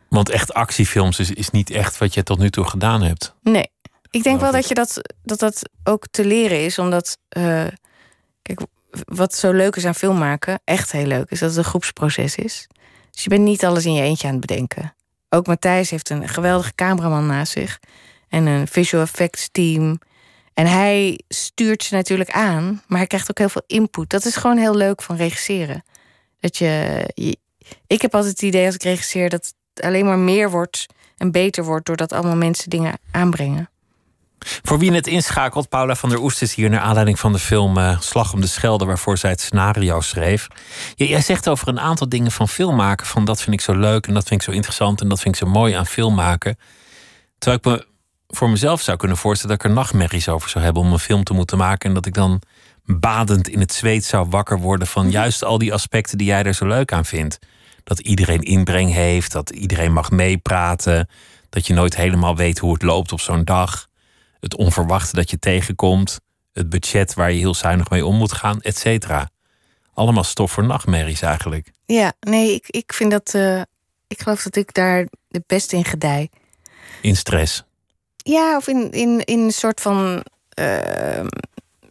Want 0.10 0.30
echt 0.30 0.54
actiefilms 0.54 1.20
is, 1.20 1.32
is 1.32 1.50
niet 1.50 1.70
echt 1.70 1.98
wat 1.98 2.14
je 2.14 2.24
tot 2.24 2.40
nu 2.40 2.50
toe 2.50 2.66
gedaan 2.66 3.02
hebt. 3.02 3.36
Nee. 3.42 3.72
Ik 4.12 4.24
denk 4.24 4.40
wel 4.40 4.52
dat 4.52 4.68
je 4.68 4.74
dat, 4.74 5.14
dat 5.24 5.40
dat 5.40 5.70
ook 5.84 6.08
te 6.12 6.26
leren 6.26 6.66
is, 6.66 6.80
omdat. 6.80 7.18
eh, 7.30 7.68
kijk, 8.42 8.60
wat 8.92 9.36
zo 9.36 9.52
leuk 9.52 9.76
is 9.76 9.86
aan 9.86 9.96
film 9.96 10.18
maken, 10.18 10.60
echt 10.64 10.92
heel 10.92 11.06
leuk, 11.06 11.32
is 11.32 11.40
dat 11.40 11.50
het 11.50 11.58
een 11.58 11.64
groepsproces 11.64 12.36
is. 12.36 12.68
Dus 13.12 13.24
je 13.24 13.30
bent 13.30 13.44
niet 13.44 13.66
alles 13.66 13.86
in 13.86 13.94
je 13.94 14.02
eentje 14.02 14.28
aan 14.28 14.34
het 14.34 14.46
bedenken. 14.46 14.94
Ook 15.30 15.48
Matthijs 15.48 15.90
heeft 15.90 16.10
een 16.10 16.28
geweldige 16.28 16.76
cameraman 16.76 17.26
naast 17.26 17.52
zich 17.52 17.80
en 18.30 18.46
een 18.46 18.68
visual 18.68 19.04
effects 19.04 19.50
team. 19.52 20.00
En 20.54 20.68
hij 20.68 21.20
stuurt 21.28 21.84
ze 21.84 21.96
natuurlijk 21.96 22.32
aan, 22.32 22.82
maar 22.88 22.98
hij 22.98 23.08
krijgt 23.08 23.30
ook 23.30 23.38
heel 23.38 23.50
veel 23.50 23.64
input. 23.68 24.10
Dat 24.10 24.26
is 24.26 24.36
gewoon 24.36 24.58
heel 24.58 24.76
leuk 24.76 25.02
van 25.02 25.16
regisseren. 25.16 25.84
Dat 26.40 26.58
je, 26.58 27.04
ik 27.88 28.02
heb 28.02 28.16
altijd 28.16 28.34
het 28.34 28.42
idee 28.42 28.66
als 28.66 28.76
ik 28.76 28.84
regisseer 28.84 29.30
dat 29.30 29.54
het 29.74 29.86
alleen 29.86 30.06
maar 30.06 30.18
meer 30.18 30.50
wordt 30.50 30.86
en 31.18 31.32
beter 31.32 31.64
wordt 31.64 31.86
doordat 31.86 32.14
allemaal 32.14 32.36
mensen 32.36 32.70
dingen 32.70 33.00
aanbrengen. 33.12 33.70
Voor 34.40 34.80
wie 34.80 34.92
net 34.92 35.08
inschakelt, 35.08 35.70
Paula 35.70 35.96
van 35.96 36.10
der 36.10 36.22
Oest 36.22 36.42
is 36.42 36.54
hier 36.54 36.70
naar 36.70 36.80
aanleiding 36.80 37.20
van 37.20 37.32
de 37.32 37.40
film 37.40 37.78
eh, 37.78 38.00
Slag 38.00 38.34
om 38.34 38.42
de 38.42 38.48
Schelde, 38.48 38.86
waarvoor 38.86 39.18
zij 39.18 39.30
het 39.30 39.42
scenario 39.42 40.02
schreef. 40.02 40.48
Jij 40.96 41.22
zegt 41.22 41.50
over 41.50 41.68
een 41.68 41.80
aantal 41.80 42.10
dingen 42.10 42.32
van 42.32 42.48
film 42.48 42.76
maken, 42.76 43.06
van 43.06 43.26
dat 43.26 43.42
vind 43.42 43.56
ik 43.56 43.62
zo 43.62 43.74
leuk 43.76 44.08
en 44.08 44.14
dat 44.14 44.28
vind 44.28 44.42
ik 44.42 44.48
zo 44.48 44.54
interessant 44.54 45.02
en 45.02 45.10
dat 45.10 45.20
vind 45.20 45.36
ik 45.36 45.42
zo 45.42 45.50
mooi 45.50 45.74
aan 45.74 45.86
film 45.86 46.16
maken. 46.16 46.58
Terwijl 47.38 47.62
ik 47.62 47.66
me 47.66 47.88
voor 48.28 48.50
mezelf 48.50 48.82
zou 48.82 48.98
kunnen 48.98 49.18
voorstellen 49.18 49.58
dat 49.58 49.66
ik 49.66 49.72
er 49.72 49.78
nachtmerries 49.78 50.30
over 50.30 50.50
zou 50.50 50.64
hebben 50.64 50.84
om 50.84 50.92
een 50.92 51.00
film 51.00 51.24
te 51.24 51.34
moeten 51.34 51.58
maken 51.58 51.90
en 51.90 51.96
dat 51.96 52.06
ik 52.06 52.14
dan 52.14 52.42
badend 52.86 53.48
in 53.48 53.60
het 53.60 53.74
zweet 53.74 54.06
zou 54.06 54.30
wakker 54.30 54.60
worden 54.60 54.88
van 54.88 55.12
juist 55.12 55.44
al 55.44 55.58
die 55.58 55.74
aspecten 55.74 56.18
die 56.18 56.28
jij 56.28 56.44
er 56.44 56.54
zo 56.54 56.68
leuk 56.68 56.94
aan 56.94 57.06
vindt. 57.06 57.40
Dat 57.84 58.00
iedereen 58.00 58.42
inbreng 58.42 58.94
heeft, 58.94 59.32
dat 59.32 59.50
iedereen 59.50 59.94
mag 59.94 60.12
meepraten, 60.12 61.10
dat 61.50 61.68
je 61.68 61.74
nooit 61.74 61.96
helemaal 61.96 62.36
weet 62.36 62.60
hoe 62.60 62.74
het 62.74 62.82
loopt 62.82 63.12
op 63.12 63.20
zo'n 63.20 63.44
dag 63.44 63.89
het 64.40 64.56
onverwachte 64.56 65.16
dat 65.16 65.30
je 65.30 65.40
tegenkomt, 65.40 66.20
het 66.54 66.70
budget 66.70 67.14
waar 67.14 67.32
je 67.32 67.40
heel 67.40 67.54
zuinig 67.56 67.90
mee 67.90 68.06
om 68.06 68.16
moet 68.16 68.32
gaan, 68.34 68.62
et 68.62 68.78
cetera. 68.78 69.30
Allemaal 69.94 70.24
stof 70.24 70.52
voor 70.52 70.66
nachtmerries 70.66 71.22
eigenlijk. 71.22 71.72
Ja, 71.86 72.14
nee, 72.20 72.54
ik, 72.54 72.64
ik 72.68 72.94
vind 72.94 73.12
dat. 73.12 73.34
eh, 73.34 73.62
ik 74.08 74.22
geloof 74.22 74.44
dat 74.44 74.56
ik 74.56 74.74
daar 74.74 75.08
het 75.30 75.44
beste 75.48 75.76
in 75.76 75.86
gedij. 75.86 76.30
In 77.02 77.16
stress. 77.16 77.64
Ja, 78.16 78.56
of 78.58 78.68
in, 78.68 78.92
in, 78.92 79.24
in 79.26 79.40
een 79.40 79.52
soort 79.52 79.82
van 79.82 80.24
eh, 80.50 81.26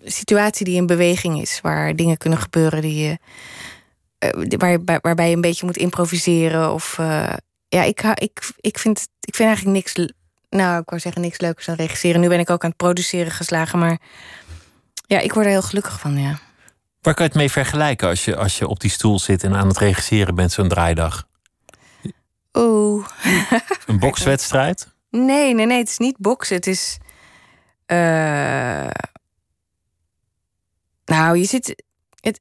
situatie 0.05 0.65
die 0.65 0.77
in 0.77 0.87
beweging 0.87 1.41
is, 1.41 1.61
waar 1.61 1.97
dingen 1.97 2.17
kunnen 2.17 2.39
gebeuren 2.39 2.83
die 2.83 2.95
je. 3.09 3.19
eh, 4.19 4.59
waar, 4.59 4.85
waar- 4.85 5.01
waarbij 5.03 5.29
je 5.29 5.35
een 5.35 5.41
beetje 5.41 5.67
moet 5.67 5.77
improviseren. 5.77 6.73
Of 6.73 6.99
eh, 6.99 7.33
ja, 7.69 7.83
ik, 7.83 8.01
ik, 8.03 8.51
ik, 8.61 8.79
vind, 8.79 9.09
ik 9.21 9.35
vind 9.35 9.49
eigenlijk 9.49 9.77
niks. 9.77 10.13
Nou, 10.51 10.81
ik 10.81 10.89
wou 10.89 11.01
zeggen 11.01 11.23
niks 11.23 11.41
leukers 11.41 11.67
dan 11.67 11.75
regisseren. 11.75 12.21
Nu 12.21 12.29
ben 12.29 12.39
ik 12.41 12.51
ook 12.51 12.63
aan 12.63 12.69
het 12.69 12.79
produceren 12.79 13.33
geslagen, 13.33 13.79
maar 13.79 13.99
ja, 15.07 15.19
ik 15.19 15.33
word 15.33 15.47
er 15.47 15.53
heel 15.53 15.63
gelukkig 15.63 16.01
van, 16.01 16.19
ja. 16.19 16.39
Waar 17.01 17.15
kan 17.15 17.25
je 17.25 17.31
het 17.31 17.41
mee 17.41 17.51
vergelijken 17.51 18.09
als 18.09 18.25
je, 18.25 18.37
als 18.37 18.59
je 18.59 18.67
op 18.69 18.81
die 18.81 18.91
stoel 18.91 19.19
zit 19.19 19.45
en 19.45 19.57
aan 19.57 19.69
het 19.69 19.79
regisseren 19.79 20.35
bent 20.35 20.53
zo'n 20.53 20.69
draaidag? 20.69 21.27
Oeh. 22.53 23.07
Een 23.87 23.99
bokswedstrijd? 23.99 24.89
Nee, 25.11 25.55
nee, 25.55 25.67
nee, 25.67 25.79
het 25.79 25.89
is 25.89 25.99
niet 25.99 26.17
boksen. 26.19 26.57
Het 26.57 26.67
is. 26.67 26.99
eh, 27.87 28.87
nou, 31.05 31.37
je 31.37 31.45
zit. 31.45 31.83
Het, 32.21 32.41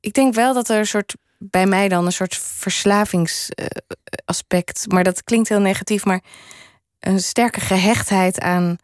ik 0.00 0.12
denk 0.12 0.34
wel 0.34 0.54
dat 0.54 0.68
er 0.68 0.78
een 0.78 0.86
soort. 0.86 1.14
Bij 1.38 1.66
mij 1.66 1.88
dan 1.88 2.06
een 2.06 2.12
soort 2.12 2.36
verslavingsaspect. 2.36 4.84
maar 4.92 5.04
dat 5.04 5.24
klinkt 5.24 5.48
heel 5.48 5.60
negatief. 5.60 6.04
Maar 6.04 6.20
een 7.02 7.20
sterke 7.20 7.60
gehechtheid 7.60 8.40
aan. 8.40 8.76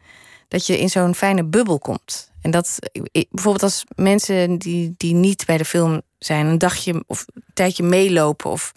dat 0.48 0.66
je 0.66 0.78
in 0.78 0.88
zo'n 0.88 1.14
fijne 1.14 1.44
bubbel 1.44 1.78
komt. 1.78 2.30
En 2.42 2.50
dat 2.50 2.78
bijvoorbeeld 3.30 3.62
als 3.62 3.84
mensen 3.94 4.58
die, 4.58 4.94
die 4.96 5.14
niet 5.14 5.46
bij 5.46 5.56
de 5.56 5.64
film 5.64 6.02
zijn. 6.18 6.46
een 6.46 6.58
dagje 6.58 7.04
of 7.06 7.24
een 7.34 7.42
tijdje 7.54 7.82
meelopen. 7.82 8.50
of 8.50 8.72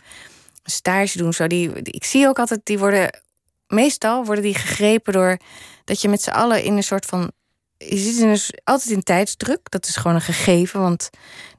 een 0.64 0.72
stage 0.72 1.18
doen. 1.18 1.34
Zo, 1.34 1.48
die, 1.48 1.72
ik 1.82 2.04
zie 2.04 2.28
ook 2.28 2.40
altijd, 2.40 2.62
die 2.64 2.80
worden 2.80 3.22
meestal 3.68 4.26
worden 4.26 4.44
die 4.44 4.56
gegrepen 4.56 5.14
door 5.14 5.38
dat 5.84 6.02
je 6.02 6.10
met 6.10 6.22
z'n 6.22 6.30
allen 6.30 6.64
in 6.64 6.78
een 6.78 6.84
soort 6.84 7.06
van. 7.06 7.32
Je 7.78 7.98
zit 7.98 8.18
in 8.18 8.28
een, 8.28 8.40
altijd 8.64 8.90
in 8.90 9.04
tijdsdruk. 9.04 9.72
Dat 9.72 9.88
is 9.88 9.96
gewoon 9.96 10.16
een 10.16 10.22
gegeven, 10.22 10.82
want 10.82 11.10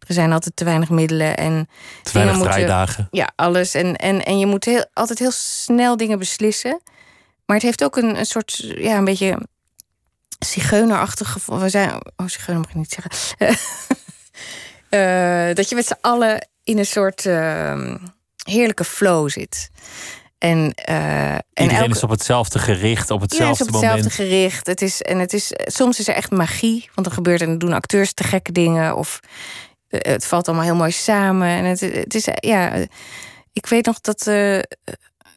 er 0.07 0.14
zijn 0.14 0.33
altijd 0.33 0.57
te 0.57 0.64
weinig 0.64 0.90
middelen 0.90 1.37
en 1.37 1.68
Te 2.03 2.12
weinig 2.12 2.38
draaidagen. 2.38 3.09
ja, 3.11 3.33
alles. 3.37 3.75
En, 3.75 3.97
en, 3.97 4.25
en 4.25 4.38
je 4.38 4.47
moet 4.47 4.64
heel, 4.64 4.87
altijd 4.92 5.18
heel 5.18 5.31
snel 5.31 5.97
dingen 5.97 6.18
beslissen. 6.18 6.81
Maar 7.52 7.60
het 7.60 7.70
heeft 7.70 7.84
ook 7.84 7.96
een, 7.96 8.18
een 8.18 8.26
soort, 8.26 8.56
ja, 8.76 8.96
een 8.96 9.04
beetje 9.04 9.38
zigeunerachtig 10.38 11.30
gevoel. 11.30 11.58
We 11.58 11.68
zijn, 11.68 11.90
oh, 12.16 12.26
zigeuner 12.26 12.62
mag 12.62 12.70
ik 12.70 12.76
niet 12.76 12.98
zeggen. 13.00 13.10
Eh, 14.88 15.54
dat 15.54 15.68
je 15.68 15.74
met 15.74 15.86
z'n 15.86 15.96
allen 16.00 16.48
in 16.64 16.78
een 16.78 16.86
soort 16.86 17.26
eh, 17.26 17.94
heerlijke 18.44 18.84
flow 18.84 19.30
zit. 19.30 19.70
En, 20.38 20.72
eh, 20.74 21.32
en 21.34 21.42
Iedereen 21.54 21.82
elke- 21.82 21.96
is 21.96 22.02
op 22.02 22.10
hetzelfde 22.10 22.58
gericht, 22.58 23.10
op 23.10 23.20
hetzelfde 23.20 23.64
op 23.64 23.70
hetzelfde 23.70 23.96
moment. 23.96 24.12
gericht. 24.14 24.66
Het 24.66 24.82
is, 24.82 25.02
en 25.02 25.18
het 25.18 25.32
is, 25.32 25.52
soms 25.54 25.98
is 25.98 26.08
er 26.08 26.14
echt 26.14 26.30
magie. 26.30 26.90
Want 26.94 27.06
er 27.06 27.12
gebeurt 27.12 27.40
en 27.40 27.58
doen 27.58 27.72
acteurs 27.72 28.12
te 28.12 28.24
gekke 28.24 28.52
dingen. 28.52 28.96
Of 28.96 29.20
eh, 29.88 30.12
het 30.12 30.26
valt 30.26 30.46
allemaal 30.46 30.66
heel 30.66 30.74
mooi 30.74 30.90
samen. 30.90 31.48
En 31.48 31.64
het, 31.64 31.80
het 31.80 32.14
is, 32.14 32.28
ja, 32.34 32.72
ik 33.52 33.66
weet 33.66 33.86
nog 33.86 34.00
dat 34.00 34.26
eh 34.26 34.58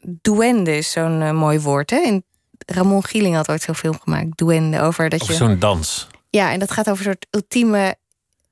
duende 0.05 0.77
is 0.77 0.91
zo'n 0.91 1.21
eh, 1.21 1.31
mooi 1.31 1.59
woord. 1.59 1.89
Hè? 1.89 1.97
In, 1.97 2.23
Ramon 2.65 3.05
Gieling 3.05 3.35
had 3.35 3.49
ooit 3.49 3.61
zo'n 3.61 3.75
film 3.75 3.99
gemaakt, 3.99 4.37
Duende, 4.37 4.81
over 4.81 5.09
dat 5.09 5.21
Of 5.21 5.27
je... 5.27 5.33
zo'n 5.33 5.59
dans. 5.59 6.07
Ja, 6.29 6.51
en 6.51 6.59
dat 6.59 6.71
gaat 6.71 6.89
over 6.89 7.07
een 7.07 7.11
soort 7.11 7.27
ultieme 7.29 7.95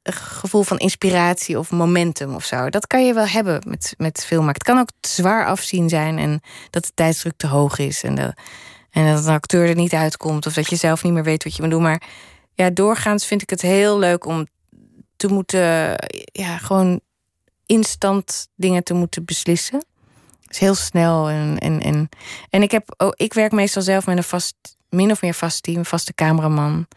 gevoel 0.03 0.63
van 0.63 0.77
inspiratie 0.77 1.59
of 1.59 1.71
momentum 1.71 2.35
of 2.35 2.45
zo. 2.45 2.69
Dat 2.69 2.87
kan 2.87 3.05
je 3.05 3.13
wel 3.13 3.27
hebben 3.27 3.61
met, 3.67 3.93
met 3.97 4.25
film. 4.25 4.45
Maar 4.45 4.53
het 4.53 4.63
kan 4.63 4.79
ook 4.79 4.89
zwaar 5.01 5.45
afzien 5.45 5.89
zijn 5.89 6.17
en 6.17 6.41
dat 6.69 6.85
de 6.85 6.91
tijdsdruk 6.93 7.33
te 7.37 7.47
hoog 7.47 7.77
is. 7.77 8.03
En, 8.03 8.15
de, 8.15 8.33
en 8.89 9.13
dat 9.13 9.25
een 9.25 9.33
acteur 9.33 9.69
er 9.69 9.75
niet 9.75 9.93
uitkomt 9.93 10.45
of 10.45 10.53
dat 10.53 10.69
je 10.69 10.75
zelf 10.75 11.03
niet 11.03 11.13
meer 11.13 11.23
weet 11.23 11.43
wat 11.43 11.55
je 11.55 11.61
moet 11.61 11.71
doen. 11.71 11.81
Maar 11.81 12.01
ja, 12.53 12.69
doorgaans 12.69 13.25
vind 13.25 13.41
ik 13.41 13.49
het 13.49 13.61
heel 13.61 13.99
leuk 13.99 14.25
om 14.25 14.47
te 15.15 15.27
moeten, 15.27 15.95
ja, 16.31 16.57
gewoon 16.57 17.01
instant 17.65 18.47
dingen 18.55 18.83
te 18.83 18.93
moeten 18.93 19.25
beslissen. 19.25 19.85
Is 20.53 20.59
heel 20.59 20.75
snel 20.75 21.29
en, 21.29 21.57
en, 21.57 21.81
en, 21.81 22.09
en 22.49 22.61
ik, 22.61 22.71
heb, 22.71 22.93
oh, 22.97 23.11
ik 23.15 23.33
werk 23.33 23.51
meestal 23.51 23.81
zelf 23.81 24.05
met 24.05 24.17
een 24.17 24.23
vast, 24.23 24.55
min 24.89 25.11
of 25.11 25.21
meer 25.21 25.33
vast 25.33 25.63
team, 25.63 25.85
vaste 25.85 26.13
cameraman. 26.13 26.87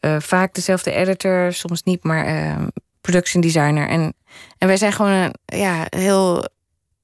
Uh, 0.00 0.16
vaak 0.20 0.54
dezelfde 0.54 0.92
editor, 0.92 1.52
soms 1.52 1.82
niet, 1.82 2.04
maar 2.04 2.28
uh, 2.28 2.66
production 3.00 3.40
designer. 3.42 3.88
En, 3.88 4.14
en 4.58 4.68
wij 4.68 4.76
zijn 4.76 4.92
gewoon 4.92 5.34
ja, 5.44 5.86
heel. 5.88 6.52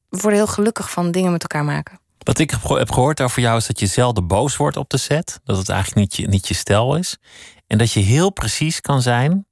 We 0.08 0.18
worden 0.20 0.38
heel 0.38 0.46
gelukkig 0.46 0.90
van 0.90 1.10
dingen 1.10 1.32
met 1.32 1.42
elkaar 1.42 1.64
maken. 1.64 2.00
Wat 2.18 2.38
ik 2.38 2.50
heb 2.50 2.90
gehoord 2.90 3.20
over 3.20 3.42
jou 3.42 3.56
is 3.56 3.66
dat 3.66 3.80
je 3.80 3.86
zelden 3.86 4.26
boos 4.26 4.56
wordt 4.56 4.76
op 4.76 4.90
de 4.90 4.96
set. 4.96 5.40
Dat 5.44 5.56
het 5.56 5.68
eigenlijk 5.68 6.00
niet 6.00 6.16
je, 6.16 6.28
niet 6.28 6.48
je 6.48 6.54
stijl 6.54 6.96
is. 6.96 7.18
En 7.66 7.78
dat 7.78 7.92
je 7.92 8.00
heel 8.00 8.30
precies 8.30 8.80
kan 8.80 9.02
zijn, 9.02 9.46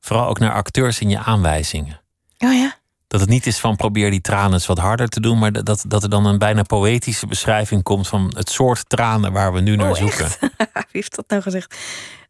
vooral 0.00 0.28
ook 0.28 0.38
naar 0.38 0.52
acteurs 0.52 1.00
in 1.00 1.08
je 1.08 1.18
aanwijzingen. 1.18 2.00
Oh 2.38 2.52
ja. 2.52 2.78
Dat 3.08 3.20
het 3.20 3.28
niet 3.28 3.46
is 3.46 3.58
van 3.58 3.76
probeer 3.76 4.10
die 4.10 4.20
tranen 4.20 4.52
eens 4.52 4.66
wat 4.66 4.78
harder 4.78 5.08
te 5.08 5.20
doen, 5.20 5.38
maar 5.38 5.52
dat, 5.52 5.84
dat 5.88 6.02
er 6.02 6.10
dan 6.10 6.26
een 6.26 6.38
bijna 6.38 6.62
poëtische 6.62 7.26
beschrijving 7.26 7.82
komt 7.82 8.08
van 8.08 8.32
het 8.36 8.50
soort 8.50 8.88
tranen 8.88 9.32
waar 9.32 9.52
we 9.52 9.60
nu 9.60 9.76
naar 9.76 9.90
oh, 9.90 9.96
zoeken. 9.96 10.28
Wie 10.72 10.84
heeft 10.90 11.16
dat 11.16 11.28
nou 11.28 11.42
gezegd? 11.42 11.76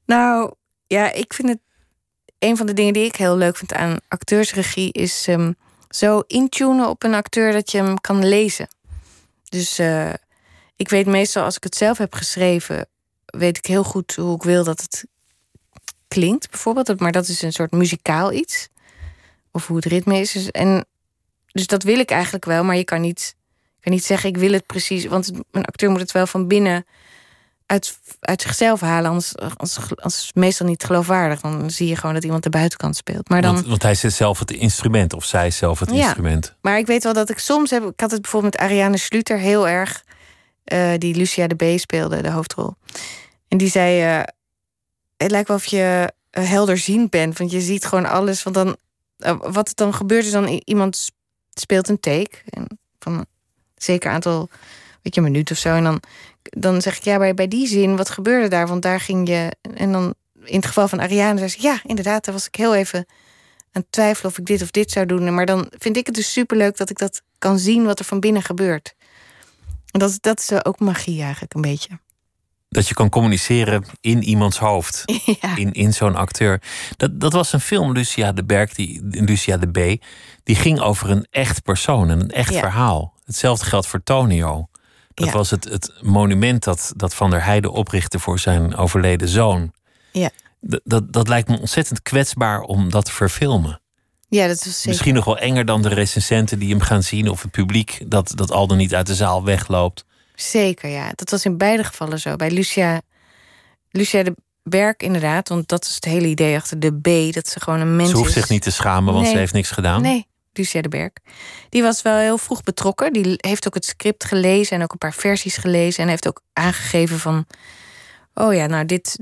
Nou, 0.06 0.54
ja, 0.86 1.12
ik 1.12 1.34
vind 1.34 1.48
het. 1.48 1.58
Een 2.38 2.56
van 2.56 2.66
de 2.66 2.72
dingen 2.72 2.92
die 2.92 3.04
ik 3.04 3.16
heel 3.16 3.36
leuk 3.36 3.56
vind 3.56 3.72
aan 3.72 3.96
acteursregie 4.08 4.92
is 4.92 5.26
um, 5.26 5.56
zo 5.88 6.20
intunen 6.26 6.88
op 6.88 7.02
een 7.02 7.14
acteur 7.14 7.52
dat 7.52 7.70
je 7.70 7.78
hem 7.78 8.00
kan 8.00 8.28
lezen. 8.28 8.68
Dus 9.48 9.80
uh, 9.80 10.12
ik 10.76 10.88
weet 10.88 11.06
meestal 11.06 11.44
als 11.44 11.56
ik 11.56 11.62
het 11.62 11.76
zelf 11.76 11.98
heb 11.98 12.14
geschreven, 12.14 12.86
weet 13.26 13.56
ik 13.56 13.66
heel 13.66 13.84
goed 13.84 14.14
hoe 14.14 14.34
ik 14.34 14.42
wil 14.42 14.64
dat 14.64 14.80
het 14.80 15.04
klinkt, 16.08 16.50
bijvoorbeeld. 16.50 17.00
Maar 17.00 17.12
dat 17.12 17.28
is 17.28 17.42
een 17.42 17.52
soort 17.52 17.72
muzikaal 17.72 18.32
iets. 18.32 18.68
Of 19.56 19.66
hoe 19.66 19.76
het 19.76 19.84
ritme 19.84 20.18
is. 20.18 20.32
Dus, 20.32 20.50
en, 20.50 20.86
dus 21.52 21.66
dat 21.66 21.82
wil 21.82 21.98
ik 21.98 22.10
eigenlijk 22.10 22.44
wel, 22.44 22.64
maar 22.64 22.76
je 22.76 22.84
kan 22.84 23.00
niet, 23.00 23.36
kan 23.80 23.92
niet 23.92 24.04
zeggen 24.04 24.28
ik 24.28 24.36
wil 24.36 24.52
het 24.52 24.66
precies. 24.66 25.06
Want 25.06 25.32
een 25.50 25.64
acteur 25.64 25.90
moet 25.90 26.00
het 26.00 26.12
wel 26.12 26.26
van 26.26 26.46
binnen 26.46 26.86
uit, 27.66 27.98
uit 28.20 28.42
zichzelf 28.42 28.80
halen. 28.80 29.10
Anders, 29.10 29.36
als, 29.56 29.78
is 30.04 30.30
meestal 30.34 30.66
niet 30.66 30.84
geloofwaardig. 30.84 31.40
Dan 31.40 31.70
zie 31.70 31.88
je 31.88 31.96
gewoon 31.96 32.14
dat 32.14 32.24
iemand 32.24 32.42
de 32.42 32.50
buitenkant 32.50 32.96
speelt. 32.96 33.28
Maar 33.28 33.42
dan, 33.42 33.54
want, 33.54 33.66
want 33.66 33.82
hij 33.82 33.90
is 33.90 34.00
zelf 34.00 34.38
het 34.38 34.50
instrument, 34.50 35.12
of 35.12 35.24
zij 35.24 35.46
is 35.46 35.56
zelf 35.56 35.80
het 35.80 35.90
ja, 35.90 35.96
instrument. 35.96 36.54
Maar 36.60 36.78
ik 36.78 36.86
weet 36.86 37.02
wel 37.02 37.12
dat 37.12 37.30
ik 37.30 37.38
soms 37.38 37.70
heb. 37.70 37.82
Ik 37.82 38.00
had 38.00 38.10
het 38.10 38.20
bijvoorbeeld 38.20 38.52
met 38.52 38.62
Ariane 38.62 38.96
Sluter 38.98 39.38
heel 39.38 39.68
erg. 39.68 40.04
Uh, 40.72 40.90
die 40.98 41.14
Lucia 41.14 41.46
de 41.46 41.54
B 41.54 41.78
speelde, 41.78 42.22
de 42.22 42.30
hoofdrol. 42.30 42.74
En 43.48 43.58
die 43.58 43.70
zei: 43.70 44.18
uh, 44.18 44.22
Het 45.16 45.30
lijkt 45.30 45.48
wel 45.48 45.56
of 45.56 45.64
je 45.64 46.12
helderziend 46.30 47.10
bent. 47.10 47.38
Want 47.38 47.50
je 47.50 47.60
ziet 47.60 47.84
gewoon 47.84 48.06
alles. 48.06 48.42
Want 48.42 48.56
dan. 48.56 48.76
Uh, 49.18 49.36
wat 49.40 49.72
dan 49.74 49.94
gebeurt 49.94 50.24
is 50.24 50.30
dan 50.30 50.46
iemand 50.64 51.10
speelt 51.54 51.88
een 51.88 52.00
take. 52.00 52.36
En 52.44 52.78
van 52.98 53.12
een 53.12 53.26
zeker 53.76 54.10
aantal. 54.10 54.48
Weet 55.02 55.14
je, 55.14 55.20
minuut 55.20 55.50
of 55.50 55.58
zo. 55.58 55.74
En 55.74 55.84
dan 55.84 56.00
dan 56.50 56.82
zeg 56.82 56.96
ik, 56.96 57.02
ja, 57.02 57.18
bij, 57.18 57.34
bij 57.34 57.48
die 57.48 57.66
zin, 57.66 57.96
wat 57.96 58.10
gebeurde 58.10 58.48
daar? 58.48 58.66
Want 58.66 58.82
daar 58.82 59.00
ging 59.00 59.28
je. 59.28 59.56
En 59.74 59.92
dan 59.92 60.14
in 60.44 60.56
het 60.56 60.66
geval 60.66 60.88
van 60.88 61.00
Ariane, 61.00 61.38
zei 61.38 61.50
ze, 61.50 61.62
ja, 61.62 61.80
inderdaad, 61.84 62.24
daar 62.24 62.34
was 62.34 62.46
ik 62.46 62.54
heel 62.54 62.74
even 62.74 62.98
aan 63.72 63.82
het 63.82 63.92
twijfelen 63.92 64.32
of 64.32 64.38
ik 64.38 64.46
dit 64.46 64.62
of 64.62 64.70
dit 64.70 64.90
zou 64.90 65.06
doen. 65.06 65.34
Maar 65.34 65.46
dan 65.46 65.66
vind 65.78 65.96
ik 65.96 66.06
het 66.06 66.14
dus 66.14 66.32
superleuk 66.32 66.76
dat 66.76 66.90
ik 66.90 66.98
dat 66.98 67.22
kan 67.38 67.58
zien 67.58 67.84
wat 67.84 67.98
er 67.98 68.04
van 68.04 68.20
binnen 68.20 68.42
gebeurt. 68.42 68.94
En 69.90 69.98
dat, 70.00 70.18
dat 70.20 70.40
is 70.40 70.64
ook 70.64 70.80
magie 70.80 71.22
eigenlijk 71.22 71.54
een 71.54 71.60
beetje. 71.60 71.98
Dat 72.76 72.88
je 72.88 72.94
kan 72.94 73.08
communiceren 73.08 73.84
in 74.00 74.22
iemands 74.22 74.58
hoofd. 74.58 75.02
Ja. 75.40 75.56
In, 75.56 75.72
in 75.72 75.92
zo'n 75.92 76.16
acteur. 76.16 76.62
Dat, 76.96 77.20
dat 77.20 77.32
was 77.32 77.52
een 77.52 77.60
film, 77.60 77.92
Lucia 77.92 78.32
de 78.32 78.44
Berg, 78.44 78.74
die, 78.74 79.00
Lucia 79.10 79.56
de 79.56 79.66
B. 79.98 80.02
Die 80.44 80.56
ging 80.56 80.80
over 80.80 81.10
een 81.10 81.26
echt 81.30 81.62
persoon 81.62 82.10
en 82.10 82.20
een 82.20 82.30
echt 82.30 82.52
Ja. 82.52 82.58
verhaal. 82.60 83.14
Hetzelfde 83.24 83.64
geldt 83.64 83.86
voor 83.86 84.02
Tonio. 84.02 84.68
Dat 85.14 85.26
Ja. 85.26 85.32
was 85.32 85.50
het, 85.50 85.64
het 85.64 85.92
monument 86.00 86.64
dat, 86.64 86.92
dat 86.96 87.14
Van 87.14 87.30
der 87.30 87.44
Heijden 87.44 87.72
oprichtte 87.72 88.18
voor 88.18 88.38
zijn 88.38 88.76
overleden 88.76 89.28
zoon. 89.28 89.72
Ja. 90.12 90.30
Dat, 90.84 91.12
dat 91.12 91.28
lijkt 91.28 91.48
me 91.48 91.58
ontzettend 91.60 92.02
kwetsbaar 92.02 92.60
om 92.60 92.90
dat 92.90 93.04
te 93.04 93.12
verfilmen. 93.12 93.80
Ja, 94.28 94.46
dat 94.46 94.58
zeker. 94.58 94.88
Misschien 94.88 95.14
nog 95.14 95.24
wel 95.24 95.38
enger 95.38 95.64
dan 95.64 95.82
de 95.82 95.88
recensenten 95.88 96.58
die 96.58 96.70
hem 96.70 96.80
gaan 96.80 97.02
zien... 97.02 97.28
of 97.28 97.42
het 97.42 97.50
publiek 97.50 98.00
dat, 98.06 98.32
dat 98.34 98.50
al 98.50 98.66
dan 98.66 98.76
niet 98.76 98.94
uit 98.94 99.06
de 99.06 99.14
zaal 99.14 99.44
wegloopt. 99.44 100.04
Zeker, 100.36 100.88
ja. 100.90 101.10
Dat 101.14 101.30
was 101.30 101.44
in 101.44 101.56
beide 101.56 101.84
gevallen 101.84 102.18
zo. 102.20 102.36
Bij 102.36 102.50
Lucia, 102.50 103.00
Lucia 103.90 104.22
de 104.22 104.34
Berg 104.62 104.96
inderdaad, 104.96 105.48
want 105.48 105.68
dat 105.68 105.84
is 105.84 105.94
het 105.94 106.04
hele 106.04 106.26
idee 106.26 106.56
achter 106.56 106.80
de 106.80 106.92
B, 107.00 107.34
dat 107.34 107.48
ze 107.48 107.60
gewoon 107.60 107.80
een 107.80 107.96
mens 107.96 108.10
Ze 108.10 108.16
hoeft 108.16 108.28
is. 108.28 108.34
zich 108.34 108.48
niet 108.48 108.62
te 108.62 108.70
schamen, 108.70 109.12
want 109.12 109.24
Nee. 109.24 109.32
ze 109.32 109.38
heeft 109.38 109.52
niks 109.52 109.70
gedaan. 109.70 110.02
Nee, 110.02 110.26
Lucia 110.52 110.80
de 110.80 110.88
Berg. 110.88 111.10
Die 111.68 111.82
was 111.82 112.02
wel 112.02 112.16
heel 112.16 112.38
vroeg 112.38 112.62
betrokken. 112.62 113.12
Die 113.12 113.34
heeft 113.36 113.66
ook 113.66 113.74
het 113.74 113.84
script 113.84 114.24
gelezen 114.24 114.76
en 114.76 114.82
ook 114.82 114.92
een 114.92 114.98
paar 114.98 115.14
versies 115.14 115.56
gelezen. 115.56 116.02
En 116.02 116.08
heeft 116.08 116.28
ook 116.28 116.42
aangegeven 116.52 117.18
van... 117.18 117.46
Oh 118.34 118.54
ja, 118.54 118.66
nou, 118.66 118.84
dit, 118.86 119.18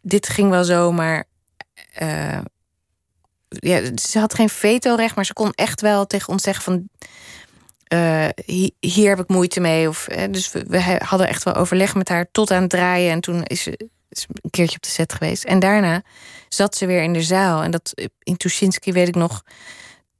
dit 0.00 0.28
ging 0.28 0.50
wel 0.50 0.64
zo, 0.64 0.92
maar... 0.92 1.24
eh, 1.92 2.38
ja, 3.48 3.80
ze 3.96 4.18
had 4.18 4.34
geen 4.34 4.48
vetorecht, 4.48 5.14
maar 5.14 5.24
ze 5.26 5.32
kon 5.32 5.50
echt 5.52 5.80
wel 5.80 6.06
tegen 6.06 6.28
ons 6.32 6.42
zeggen 6.42 6.64
van... 6.64 6.88
eh, 7.86 8.28
hi- 8.46 8.70
hier 8.80 9.08
heb 9.08 9.20
ik 9.20 9.28
moeite 9.28 9.60
mee. 9.60 9.88
Of, 9.88 10.08
eh, 10.08 10.30
dus 10.30 10.52
we, 10.52 10.98
hadden 11.04 11.28
echt 11.28 11.42
wel 11.42 11.54
overleg 11.54 11.94
met 11.94 12.08
haar 12.08 12.28
tot 12.32 12.50
aan 12.50 12.60
het 12.60 12.70
draaien. 12.70 13.10
En 13.10 13.20
toen 13.20 13.42
is 13.42 13.62
ze, 13.62 13.88
een 14.42 14.50
keertje 14.50 14.76
op 14.76 14.82
de 14.82 14.88
set 14.88 15.12
geweest. 15.12 15.44
En 15.44 15.58
daarna 15.58 16.02
zat 16.48 16.76
ze 16.76 16.86
weer 16.86 17.02
in 17.02 17.12
de 17.12 17.22
zaal. 17.22 17.62
En 17.62 17.70
dat 17.70 17.92
in 18.22 18.36
Tuschinski 18.36 18.92
weet 18.92 19.08
ik 19.08 19.14
nog 19.14 19.42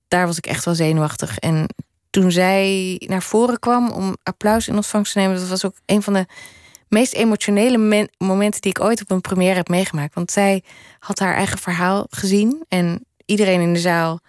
daar 0.09 0.26
was 0.26 0.37
ik 0.37 0.46
echt 0.46 0.64
wel 0.64 0.74
zenuwachtig. 0.74 1.38
En 1.38 1.66
toen 2.11 2.31
zij 2.31 2.94
naar 3.07 3.22
voren 3.22 3.59
kwam 3.59 3.90
om 3.90 4.16
applaus 4.22 4.68
in 4.68 4.74
ontvangst 4.74 5.12
te 5.12 5.18
nemen, 5.18 5.37
dat 5.37 5.48
was 5.48 5.64
ook 5.64 5.76
een 5.87 6.02
van 6.02 6.12
de 6.12 6.26
meest 6.88 7.12
emotionele 7.12 7.79
men- 7.79 8.11
momenten 8.18 8.61
die 8.61 8.70
ik 8.70 8.81
ooit 8.81 9.00
op 9.00 9.11
een 9.11 9.20
première 9.20 9.55
heb 9.55 9.68
meegemaakt. 9.68 10.14
Want 10.14 10.31
zij 10.31 10.62
had 10.98 11.18
haar 11.18 11.35
eigen 11.35 11.59
verhaal 11.59 12.07
gezien 12.11 12.64
en 12.68 13.07
iedereen 13.24 13.61
in 13.61 13.72
de 13.72 13.81
zaal 13.81 14.20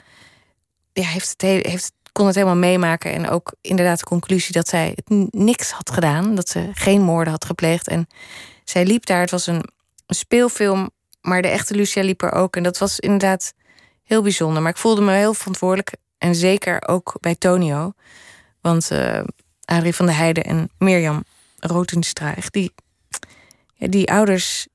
ja, 0.93 1.04
heeft 1.04 1.30
het, 1.30 1.41
he- 1.41 1.69
heeft, 1.69 1.91
kon 2.17 2.25
het 2.25 2.36
helemaal 2.36 2.58
meemaken. 2.58 3.13
En 3.13 3.30
ook 3.30 3.53
inderdaad 3.62 3.99
de 3.99 4.06
conclusie 4.06 4.51
dat 4.53 4.67
zij 4.67 4.93
het 4.95 5.34
niks 5.34 5.71
had 5.71 5.91
gedaan, 5.91 6.36
dat 6.36 6.49
ze 6.49 6.69
geen 6.73 7.01
moorden 7.01 7.34
had 7.34 7.45
gepleegd. 7.45 7.88
En 7.88 8.08
zij 8.63 8.86
liep 8.86 9.06
daar, 9.06 9.21
het 9.21 9.32
was 9.32 9.47
een, 9.47 9.63
speelfilm, 10.08 10.89
maar 11.21 11.41
de 11.41 11.47
echte 11.47 11.75
Lucia 11.75 12.03
liep 12.03 12.21
er 12.21 12.32
ook. 12.32 12.56
En 12.56 12.63
dat 12.63 12.77
was 12.77 12.99
inderdaad 12.99 13.53
heel 14.03 14.21
bijzonder. 14.21 14.62
Maar 14.62 14.71
ik 14.71 14.77
voelde 14.77 15.01
me 15.01 15.13
heel 15.13 15.34
verantwoordelijk. 15.34 15.95
En 16.17 16.36
zeker 16.36 16.88
ook 16.88 17.15
bij 17.19 17.36
Tonio. 17.36 17.93
Want 18.62 18.91
eh 18.91 19.23
Adrie 19.65 19.95
van 19.95 20.06
der 20.06 20.15
Heijden 20.15 20.43
en 20.43 20.69
Mirjam 20.77 21.23
Rotenstraag... 21.60 22.49
die, 22.49 22.73
ja, 23.73 23.88
die 23.88 24.12
ouders, 24.12 24.67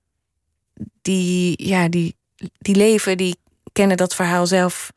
die, 1.02 1.66
ja, 1.66 1.88
die, 1.88 2.16
die 2.58 2.76
leven, 2.76 3.16
die 3.16 3.36
kennen 3.72 3.96
dat 3.96 4.14
verhaal 4.14 4.46
zelf. 4.46 4.92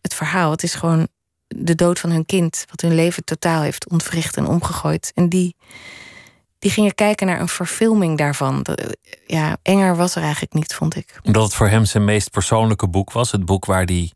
Het 0.00 0.14
verhaal, 0.14 0.50
het 0.50 0.62
is 0.62 0.74
gewoon 0.74 1.08
de 1.48 1.74
dood 1.74 1.98
van 1.98 2.10
hun 2.10 2.26
kind... 2.26 2.64
wat 2.70 2.80
hun 2.80 2.94
leven 2.94 3.24
totaal 3.24 3.62
heeft 3.62 3.90
ontwricht 3.90 4.36
en 4.36 4.46
omgegooid. 4.46 5.12
En 5.14 5.28
die, 5.28 5.56
die 6.58 6.70
gingen 6.70 6.94
kijken 6.94 7.26
naar 7.26 7.40
een 7.40 7.48
verfilming 7.48 8.18
daarvan. 8.18 8.66
Ja, 9.26 9.56
enger 9.62 9.96
was 9.96 10.14
er 10.14 10.22
eigenlijk 10.22 10.52
niet, 10.52 10.74
vond 10.74 10.96
ik. 10.96 11.20
Omdat 11.22 11.42
het 11.42 11.54
voor 11.54 11.68
hem 11.68 11.84
zijn 11.84 12.04
meest 12.04 12.30
persoonlijke 12.30 12.88
boek 12.88 13.12
was. 13.12 13.32
Het 13.32 13.44
boek 13.44 13.64
waar 13.64 13.84
hij 13.84 14.12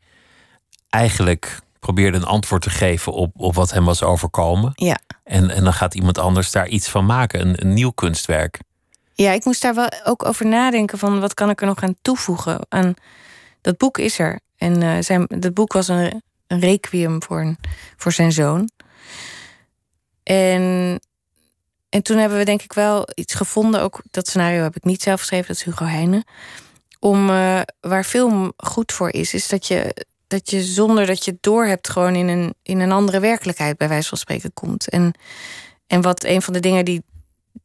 eigenlijk 0.88 1.58
probeerde 1.80 2.18
een 2.18 2.24
antwoord 2.24 2.62
te 2.62 2.70
geven 2.70 3.12
op, 3.12 3.30
op 3.36 3.54
wat 3.54 3.70
hem 3.72 3.84
was 3.84 4.02
overkomen. 4.02 4.72
Ja. 4.74 4.98
En, 5.24 5.50
en 5.50 5.64
dan 5.64 5.72
gaat 5.72 5.94
iemand 5.94 6.18
anders 6.18 6.50
daar 6.50 6.68
iets 6.68 6.88
van 6.88 7.06
maken, 7.06 7.40
een, 7.40 7.60
een 7.60 7.74
nieuw 7.74 7.90
kunstwerk. 7.90 8.60
Ja, 9.14 9.32
ik 9.32 9.44
moest 9.44 9.62
daar 9.62 9.74
wel 9.74 9.92
ook 10.04 10.24
over 10.24 10.46
nadenken 10.46 10.98
van 10.98 11.20
wat 11.20 11.34
kan 11.34 11.50
ik 11.50 11.60
er 11.60 11.66
nog 11.66 11.82
aan 11.82 11.96
toevoegen. 12.02 12.66
Aan 12.68 12.94
dat 13.60 13.76
boek 13.76 13.98
is 13.98 14.18
er. 14.18 14.40
En 14.56 14.82
eh, 14.82 14.96
zijn, 15.00 15.26
dat 15.28 15.54
boek 15.54 15.72
was 15.72 15.88
een, 15.88 16.22
een 16.50 16.60
requiem 16.60 17.22
voor, 17.22 17.40
een, 17.40 17.58
voor 17.96 18.12
zijn 18.12 18.32
zoon. 18.32 18.70
En, 20.22 21.00
en 21.88 22.02
toen 22.02 22.16
hebben 22.16 22.38
we 22.38 22.44
denk 22.44 22.62
ik 22.62 22.72
wel 22.72 23.08
iets 23.14 23.34
gevonden. 23.34 23.82
Ook 23.82 24.02
dat 24.10 24.28
scenario 24.28 24.62
heb 24.62 24.76
ik 24.76 24.84
niet 24.84 25.02
zelf 25.02 25.20
geschreven, 25.20 25.46
dat 25.46 25.56
is 25.56 25.62
Hugo 25.62 25.84
Heijnen. 25.84 26.24
Om 26.98 27.30
eh, 27.30 27.60
waar 27.80 28.04
film 28.04 28.52
goed 28.56 28.92
voor 28.92 29.12
is, 29.12 29.34
is 29.34 29.48
dat 29.48 29.66
je, 29.66 30.06
dat 30.26 30.50
je 30.50 30.62
zonder 30.62 31.06
dat 31.06 31.24
je 31.24 31.30
het 31.30 31.42
doorhebt, 31.42 31.88
gewoon 31.88 32.14
in 32.14 32.28
een, 32.28 32.54
in 32.62 32.80
een 32.80 32.92
andere 32.92 33.20
werkelijkheid, 33.20 33.76
bij 33.76 33.88
wijze 33.88 34.08
van 34.08 34.18
spreken, 34.18 34.52
komt. 34.52 34.88
En, 34.88 35.12
en 35.86 36.00
wat 36.00 36.24
een 36.24 36.42
van 36.42 36.52
de 36.52 36.60
dingen 36.60 36.84
die, 36.84 37.02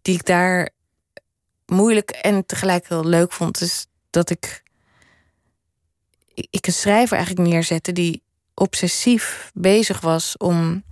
die 0.01 0.15
ik 0.15 0.25
daar 0.25 0.69
moeilijk 1.65 2.09
en 2.09 2.45
tegelijk 2.45 2.87
heel 2.87 3.05
leuk 3.05 3.31
vond, 3.31 3.61
is 3.61 3.87
dat 4.09 4.29
ik. 4.29 4.63
ik 6.33 6.67
een 6.67 6.73
schrijver 6.73 7.17
eigenlijk 7.17 7.47
neerzette 7.49 7.91
die 7.91 8.23
obsessief 8.55 9.51
bezig 9.53 9.99
was 9.99 10.37
om. 10.37 10.83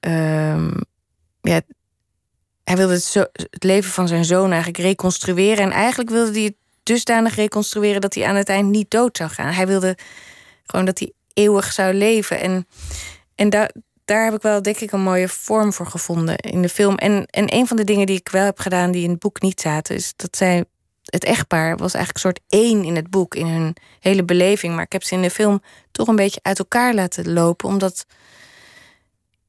ehm, 0.00 0.70
ja, 1.40 1.60
hij 2.64 2.76
wilde 2.76 2.94
het, 2.94 3.14
het 3.32 3.64
leven 3.64 3.90
van 3.90 4.08
zijn 4.08 4.24
zoon 4.24 4.48
eigenlijk 4.48 4.78
reconstrueren. 4.78 5.64
En 5.64 5.70
eigenlijk 5.70 6.10
wilde 6.10 6.32
hij 6.32 6.42
het 6.42 6.54
dusdanig 6.82 7.34
reconstrueren 7.34 8.00
dat 8.00 8.14
hij 8.14 8.26
aan 8.26 8.34
het 8.34 8.48
eind 8.48 8.70
niet 8.70 8.90
dood 8.90 9.16
zou 9.16 9.30
gaan. 9.30 9.52
Hij 9.52 9.66
wilde 9.66 9.96
gewoon 10.66 10.84
dat 10.84 10.98
hij 10.98 11.12
eeuwig 11.34 11.72
zou 11.72 11.94
leven. 11.94 12.40
En, 12.40 12.66
en 13.34 13.50
daar, 13.50 13.70
daar 14.04 14.24
heb 14.24 14.34
ik 14.34 14.42
wel, 14.42 14.62
denk 14.62 14.76
ik, 14.76 14.92
een 14.92 15.02
mooie 15.02 15.28
vorm 15.28 15.72
voor 15.72 15.86
gevonden 15.86 16.36
in 16.36 16.62
de 16.62 16.68
film. 16.68 16.94
En, 16.94 17.26
en 17.26 17.54
een 17.54 17.66
van 17.66 17.76
de 17.76 17.84
dingen 17.84 18.06
die 18.06 18.16
ik 18.16 18.28
wel 18.28 18.44
heb 18.44 18.58
gedaan 18.58 18.90
die 18.90 19.04
in 19.04 19.10
het 19.10 19.18
boek 19.18 19.40
niet 19.40 19.60
zaten, 19.60 19.94
is 19.94 20.12
dat 20.16 20.36
zij. 20.36 20.64
Het 21.10 21.24
echtpaar 21.24 21.76
was 21.76 21.94
eigenlijk 21.94 22.14
een 22.14 22.20
soort 22.30 22.40
één 22.48 22.84
in 22.84 22.96
het 22.96 23.10
boek, 23.10 23.34
in 23.34 23.46
hun 23.46 23.76
hele 24.00 24.24
beleving. 24.24 24.74
Maar 24.74 24.84
ik 24.84 24.92
heb 24.92 25.02
ze 25.02 25.14
in 25.14 25.22
de 25.22 25.30
film 25.30 25.62
toch 25.90 26.08
een 26.08 26.16
beetje 26.16 26.40
uit 26.42 26.58
elkaar 26.58 26.94
laten 26.94 27.32
lopen, 27.32 27.68
omdat 27.68 28.06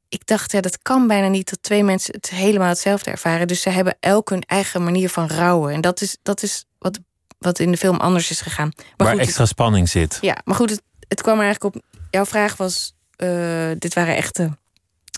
ik 0.10 0.26
dacht, 0.26 0.52
ja, 0.52 0.62
dat 0.62 0.82
kan 0.82 1.08
bijna 1.08 1.28
niet 1.28 1.50
dat 1.50 1.64
twee 1.64 1.84
mensen 1.84 2.14
het 2.14 2.30
helemaal 2.30 2.70
hetzelfde 2.70 3.12
ervaren. 3.12 3.48
Dus 3.48 3.62
ze 3.62 3.70
hebben 3.70 3.98
elk 4.00 4.30
hun 4.30 4.42
eigen 4.42 4.84
manier 4.84 5.10
van 5.10 5.28
rouwen. 5.28 5.74
En 5.74 5.82
dat 5.82 6.02
is, 6.02 6.18
dat 6.24 6.44
is 6.44 6.66
wat, 6.78 7.00
wat 7.38 7.60
in 7.60 7.72
de 7.72 7.78
film 7.78 7.98
anders 7.98 8.30
is 8.30 8.42
gegaan. 8.42 8.72
Maar 8.76 8.94
Waar 8.98 9.10
goed, 9.16 9.20
extra 9.20 9.46
spanning 9.46 9.90
zit. 9.90 10.18
ja, 10.22 10.38
maar 10.44 10.56
goed, 10.56 10.70
het, 10.70 10.82
het 11.08 11.22
kwam 11.22 11.38
er 11.40 11.44
eigenlijk 11.44 11.76
op. 11.76 11.82
Jouw 12.10 12.26
vraag 12.26 12.58
was: 12.58 12.94
eh, 13.16 13.72
dit 13.78 13.94
waren 13.94 14.16
echte. 14.16 14.58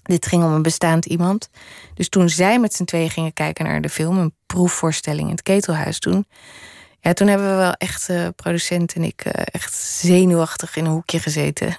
Dit 0.03 0.25
ging 0.25 0.43
om 0.43 0.51
een 0.51 0.61
bestaand 0.61 1.05
iemand. 1.05 1.49
Dus 1.93 2.09
toen 2.09 2.29
zij 2.29 2.59
met 2.59 2.73
z'n 2.73 2.83
tweeën 2.83 3.09
gingen 3.09 3.33
kijken 3.33 3.65
naar 3.65 3.81
de 3.81 3.89
film, 3.89 4.17
een 4.17 4.33
proefvoorstelling 4.45 5.25
in 5.25 5.35
het 5.35 5.43
Ketelhuis 5.43 5.99
toen. 5.99 6.25
Ja, 6.99 7.13
toen 7.13 7.27
hebben 7.27 7.49
we 7.49 7.55
wel 7.55 7.73
echt, 7.73 8.09
eh, 8.09 8.27
producent 8.35 8.93
en 8.93 9.03
ik, 9.03 9.21
eh, 9.21 9.45
echt 9.51 9.73
zenuwachtig 9.73 10.75
in 10.75 10.85
een 10.85 10.91
hoekje 10.91 11.19
gezeten. 11.19 11.77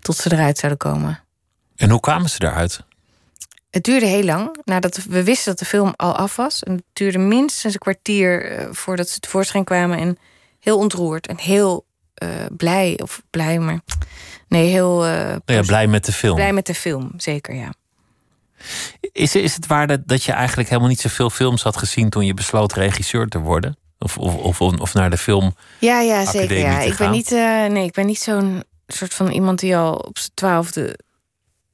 Tot 0.00 0.16
ze 0.16 0.32
eruit 0.32 0.58
zouden 0.58 0.78
komen. 0.78 1.20
En 1.76 1.90
hoe 1.90 2.00
kwamen 2.00 2.30
ze 2.30 2.42
eruit? 2.42 2.80
Het 3.70 3.84
duurde 3.84 4.06
heel 4.06 4.24
lang. 4.24 4.56
Nadat 4.64 4.96
we 4.96 5.24
wisten 5.24 5.50
dat 5.50 5.58
de 5.58 5.64
film 5.64 5.92
al 5.96 6.16
af 6.16 6.36
was. 6.36 6.62
En 6.62 6.72
het 6.72 6.84
duurde 6.92 7.18
minstens 7.18 7.74
een 7.74 7.80
kwartier 7.80 8.50
eh, 8.50 8.68
voordat 8.70 9.08
ze 9.08 9.20
tevoorschijn 9.20 9.64
kwamen. 9.64 9.98
En 9.98 10.18
heel 10.60 10.78
ontroerd 10.78 11.26
en 11.26 11.38
heel 11.38 11.84
blij. 12.56 12.98
Of 13.02 13.22
blij, 13.30 13.58
maar. 13.58 13.80
Nee, 14.48 14.68
heel. 14.70 15.04
eh, 15.04 15.12
Nou 15.26 15.40
ja, 15.46 15.60
blij 15.62 15.86
met 15.86 16.04
de 16.04 16.12
film. 16.12 16.34
blij 16.34 16.52
met 16.52 16.66
de 16.66 16.74
film, 16.74 17.12
zeker, 17.16 17.54
ja. 17.54 17.72
Is, 19.12 19.34
is 19.34 19.54
het 19.54 19.66
waar 19.66 19.86
dat, 19.86 20.00
dat 20.06 20.24
je 20.24 20.32
eigenlijk 20.32 20.68
helemaal 20.68 20.90
niet 20.90 21.00
zoveel 21.00 21.30
films 21.30 21.62
had 21.62 21.76
gezien 21.76 22.10
toen 22.10 22.26
je 22.26 22.34
besloot 22.34 22.72
regisseur 22.72 23.26
te 23.28 23.38
worden? 23.38 23.76
Of, 23.98 24.18
of, 24.18 24.34
of, 24.36 24.60
of 24.60 24.94
naar 24.94 25.10
de 25.10 25.16
film? 25.18 25.54
Ja, 25.78 26.00
ja, 26.00 26.24
zeker. 26.24 26.58
Ja. 26.58 26.80
Ik 26.80 26.96
ben 26.96 27.10
niet, 27.10 27.32
eh, 27.32 27.64
nee, 27.66 27.84
ik 27.84 27.92
ben 27.92 28.06
niet 28.06 28.18
zo'n 28.20 28.62
soort 28.86 29.14
van 29.14 29.30
iemand 29.30 29.58
die 29.58 29.76
al 29.76 29.94
op 29.94 30.18
zijn 30.18 30.30
twaalfde 30.34 30.98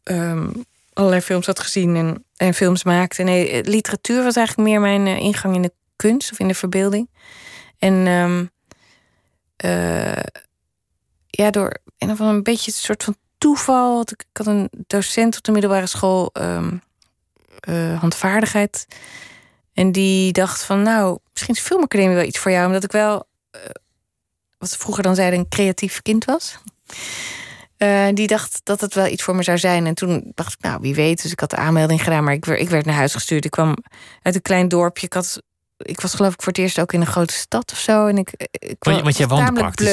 ehm, 0.02 0.48
allerlei 0.92 1.20
films 1.22 1.46
had 1.46 1.60
gezien 1.60 1.96
en, 1.96 2.24
en 2.36 2.54
films 2.54 2.84
maakte. 2.84 3.22
Nee, 3.22 3.50
eh, 3.50 3.60
literatuur 3.64 4.22
was 4.22 4.36
eigenlijk 4.36 4.68
meer 4.68 4.80
mijn 4.80 5.06
eh, 5.06 5.18
ingang 5.18 5.54
in 5.54 5.62
de 5.62 5.72
kunst 5.96 6.32
of 6.32 6.38
in 6.38 6.48
de 6.48 6.54
verbeelding. 6.54 7.10
En 7.78 8.06
ehm, 8.06 8.44
eh, 9.58 10.22
ja, 11.26 11.50
door 11.50 11.76
een 11.98 12.10
of 12.10 12.18
een 12.18 12.42
beetje 12.42 12.70
een 12.70 12.78
soort 12.78 13.04
van 13.04 13.16
toeval. 13.38 14.00
Ik, 14.00 14.10
ik 14.30 14.36
had 14.36 14.46
een 14.46 14.70
docent 14.86 15.36
op 15.36 15.42
de 15.42 15.52
middelbare 15.52 15.86
school 15.86 16.30
ehm, 16.32 16.76
eh, 17.60 18.00
handvaardigheid. 18.00 18.86
En 19.72 19.92
die 19.92 20.32
dacht 20.32 20.62
van, 20.62 20.82
nou, 20.82 21.18
misschien 21.32 21.54
is 21.54 21.60
filmacademie 21.60 22.14
wel 22.14 22.24
iets 22.24 22.38
voor 22.38 22.50
jou. 22.50 22.66
Omdat 22.66 22.84
ik 22.84 22.92
wel, 22.92 23.26
eh, 23.50 23.60
wat 24.58 24.76
vroeger 24.76 25.02
dan 25.02 25.14
zeiden, 25.14 25.38
een 25.38 25.48
creatief 25.48 26.02
kind 26.02 26.24
was. 26.24 26.58
Die 28.12 28.26
dacht 28.26 28.60
dat 28.64 28.80
het 28.80 28.94
wel 28.94 29.06
iets 29.06 29.22
voor 29.22 29.36
me 29.36 29.42
zou 29.42 29.58
zijn. 29.58 29.86
En 29.86 29.94
toen 29.94 30.32
dacht 30.34 30.52
ik, 30.52 30.60
nou, 30.60 30.80
wie 30.80 30.94
weet. 30.94 31.22
Dus 31.22 31.32
ik 31.32 31.40
had 31.40 31.50
de 31.50 31.56
aanmelding 31.56 32.02
gedaan, 32.02 32.24
maar 32.24 32.32
ik 32.32 32.46
ik 32.46 32.68
werd 32.68 32.84
naar 32.84 32.94
huis 32.94 33.12
gestuurd. 33.12 33.44
Ik 33.44 33.50
kwam 33.50 33.76
uit 34.22 34.34
een 34.34 34.42
klein 34.42 34.68
dorpje. 34.68 35.06
Ik, 35.06 35.12
had, 35.12 35.42
ik 35.78 36.00
was 36.00 36.14
geloof 36.14 36.32
ik 36.32 36.42
voor 36.42 36.52
het 36.52 36.60
eerst 36.60 36.80
ook 36.80 36.92
in 36.92 37.00
een 37.00 37.06
grote 37.06 37.32
stad 37.34 37.72
of 37.72 37.78
zo. 37.78 38.06
En 38.06 38.18
ik, 38.18 38.30
ik 38.50 38.76
Want, 38.78 39.00
want 39.02 39.16
jij 39.16 39.26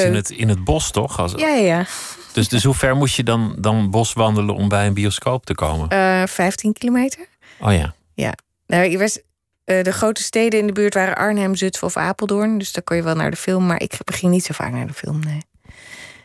in 0.06 0.14
het, 0.14 0.30
in 0.30 0.48
het 0.48 0.64
bos, 0.64 0.90
toch? 0.90 1.18
Als, 1.18 1.32
Ja, 1.36 1.48
ja, 1.48 1.62
ja. 1.76 1.86
dus, 2.32 2.48
dus 2.48 2.64
hoe 2.64 2.74
ver 2.74 2.96
moest 2.96 3.16
je 3.16 3.22
dan, 3.22 3.56
dan 3.58 3.90
bos 3.90 4.12
wandelen 4.12 4.54
om 4.54 4.68
bij 4.68 4.86
een 4.86 4.94
bioscoop 4.94 5.46
te 5.46 5.54
komen? 5.54 5.88
Eh, 5.88 6.22
15 6.26 6.72
kilometer. 6.72 7.26
Oh 7.60 7.72
ja. 7.72 7.94
Nou, 8.66 8.84
ik 8.84 8.98
was, 8.98 9.18
eh, 9.64 9.82
de 9.82 9.92
grote 9.92 10.22
steden 10.22 10.60
in 10.60 10.66
de 10.66 10.72
buurt 10.72 10.94
waren 10.94 11.16
Arnhem, 11.16 11.54
Zutphen 11.54 11.86
of 11.86 11.96
Apeldoorn. 11.96 12.58
Dus 12.58 12.72
daar 12.72 12.82
kon 12.82 12.96
je 12.96 13.02
wel 13.02 13.14
naar 13.14 13.30
de 13.30 13.36
film. 13.36 13.66
Maar 13.66 13.80
ik 13.80 13.92
ging 14.04 14.32
niet 14.32 14.44
zo 14.44 14.52
vaak 14.54 14.72
naar 14.72 14.86
de 14.86 14.92
film, 14.92 15.20
nee. 15.24 15.42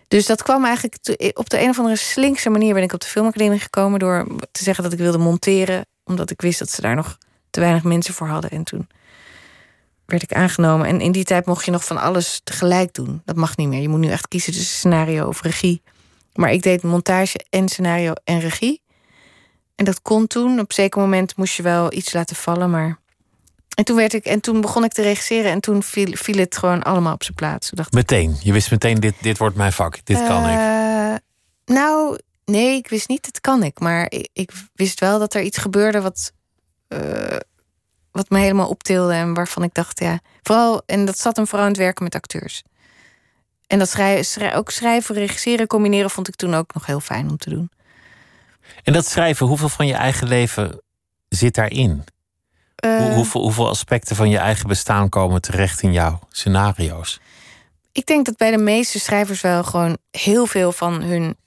Dus 0.07 0.25
dat 0.25 0.43
kwam 0.43 0.65
eigenlijk 0.65 0.97
te- 1.01 1.31
op 1.33 1.49
de 1.49 1.61
een 1.61 1.69
of 1.69 1.77
andere 1.77 1.95
slinkse 1.95 2.49
manier 2.49 2.73
ben 2.73 2.83
ik 2.83 2.93
op 2.93 2.99
de 3.01 3.07
filmacademie 3.07 3.59
gekomen 3.59 3.99
door 3.99 4.27
te 4.51 4.63
zeggen 4.63 4.83
dat 4.83 4.93
ik 4.93 4.99
wilde 4.99 5.17
monteren, 5.17 5.85
omdat 6.03 6.29
ik 6.31 6.41
wist 6.41 6.59
dat 6.59 6.69
ze 6.69 6.81
daar 6.81 6.95
nog 6.95 7.17
te 7.49 7.59
weinig 7.59 7.83
mensen 7.83 8.13
voor 8.13 8.27
hadden. 8.27 8.49
En 8.51 8.63
toen 8.63 8.87
werd 10.11 10.23
ik 10.23 10.33
aangenomen. 10.33 10.87
En 10.87 11.01
in 11.01 11.11
die 11.11 11.23
tijd 11.23 11.45
mocht 11.45 11.65
je 11.65 11.71
nog 11.71 11.85
van 11.85 11.97
alles 11.97 12.41
tegelijk 12.43 12.93
doen. 12.93 13.21
Dat 13.25 13.35
mag 13.35 13.57
niet 13.57 13.67
meer. 13.67 13.81
Je 13.81 13.89
moet 13.89 13.99
nu 13.99 14.09
echt 14.09 14.27
kiezen 14.27 14.53
tussen 14.53 14.75
scenario 14.77 15.27
of 15.27 15.41
regie. 15.41 15.81
Maar 16.33 16.51
ik 16.51 16.63
deed 16.63 16.83
montage 16.83 17.45
en 17.49 17.69
scenario 17.69 18.13
en 18.23 18.39
regie. 18.39 18.81
En 19.75 19.85
dat 19.85 20.01
kon 20.01 20.27
toen. 20.27 20.51
Op 20.51 20.69
een 20.69 20.75
zeker 20.75 21.01
moment 21.01 21.35
moest 21.37 21.55
je 21.55 21.63
wel 21.63 21.93
iets 21.93 22.13
laten 22.13 22.35
vallen, 22.35 22.69
maar. 22.69 22.99
En 23.75 23.83
toen, 23.83 23.95
werd 23.95 24.13
ik, 24.13 24.25
en 24.25 24.41
toen 24.41 24.61
begon 24.61 24.83
ik 24.83 24.91
te 24.91 25.01
regisseren 25.01 25.51
en 25.51 25.59
toen 25.59 25.83
viel, 25.83 26.07
viel 26.11 26.37
het 26.37 26.57
gewoon 26.57 26.83
allemaal 26.83 27.13
op 27.13 27.23
zijn 27.23 27.35
plaats. 27.35 27.67
Toen 27.67 27.77
dacht 27.77 27.93
Meteen. 27.93 28.37
Je 28.43 28.53
wist 28.53 28.71
meteen, 28.71 28.95
dit, 28.99 29.13
dit 29.21 29.37
wordt 29.37 29.55
mijn 29.55 29.73
vak. 29.73 30.05
Dit 30.05 30.23
kan 30.27 30.49
ik. 30.49 30.57
eh, 30.57 31.15
Nou, 31.75 32.19
nee, 32.45 32.75
ik 32.77 32.87
wist 32.89 33.07
niet, 33.07 33.25
het 33.25 33.41
kan 33.41 33.63
ik. 33.63 33.79
Maar 33.79 34.05
ik, 34.09 34.29
ik 34.33 34.51
wist 34.73 34.99
wel 34.99 35.19
dat 35.19 35.33
er 35.33 35.41
iets 35.41 35.57
gebeurde 35.57 36.01
wat, 36.01 36.31
eh, 36.87 37.37
wat 38.11 38.29
me 38.29 38.39
helemaal 38.39 38.69
optilde. 38.69 39.13
En 39.13 39.33
waarvan 39.33 39.63
ik 39.63 39.73
dacht, 39.73 39.99
ja, 39.99 40.19
vooral, 40.41 40.81
en 40.85 41.05
dat 41.05 41.17
zat 41.19 41.35
hem 41.35 41.47
vooral 41.47 41.65
in 41.65 41.71
het 41.73 41.81
werken 41.81 42.03
met 42.03 42.15
acteurs. 42.15 42.63
En 43.67 43.79
dat 43.79 43.89
schrijven, 43.89 44.25
schrij- 44.25 44.55
ook 44.55 44.69
schrijven, 44.69 45.15
regisseren, 45.15 45.67
combineren 45.67 46.09
vond 46.09 46.27
ik 46.27 46.35
toen 46.35 46.53
ook 46.53 46.73
nog 46.73 46.85
heel 46.85 46.99
fijn 46.99 47.29
om 47.29 47.37
te 47.37 47.49
doen. 47.49 47.71
En 48.83 48.93
dat 48.93 49.05
schrijven, 49.07 49.45
hoeveel 49.47 49.69
van 49.69 49.87
je 49.87 49.93
eigen 49.93 50.27
leven 50.27 50.81
zit 51.29 51.55
daarin? 51.55 51.89
Hoe- 51.91 52.03
Eh, 52.75 53.13
hoeveel, 53.13 53.41
hoeveel 53.41 53.69
aspecten 53.69 54.15
van 54.15 54.29
je 54.29 54.37
eigen 54.37 54.67
bestaan 54.67 55.09
komen 55.09 55.41
terecht 55.41 55.81
in 55.81 55.91
jouw 55.91 56.19
scenario's? 56.29 57.19
Ik 57.91 58.05
denk 58.05 58.25
dat 58.25 58.37
bij 58.37 58.51
de 58.51 58.57
meeste 58.57 58.99
schrijvers 58.99 59.41
wel 59.41 59.63
gewoon 59.63 59.97
heel 60.11 60.45
veel 60.45 60.71
van 60.71 61.01
hun 61.01 61.37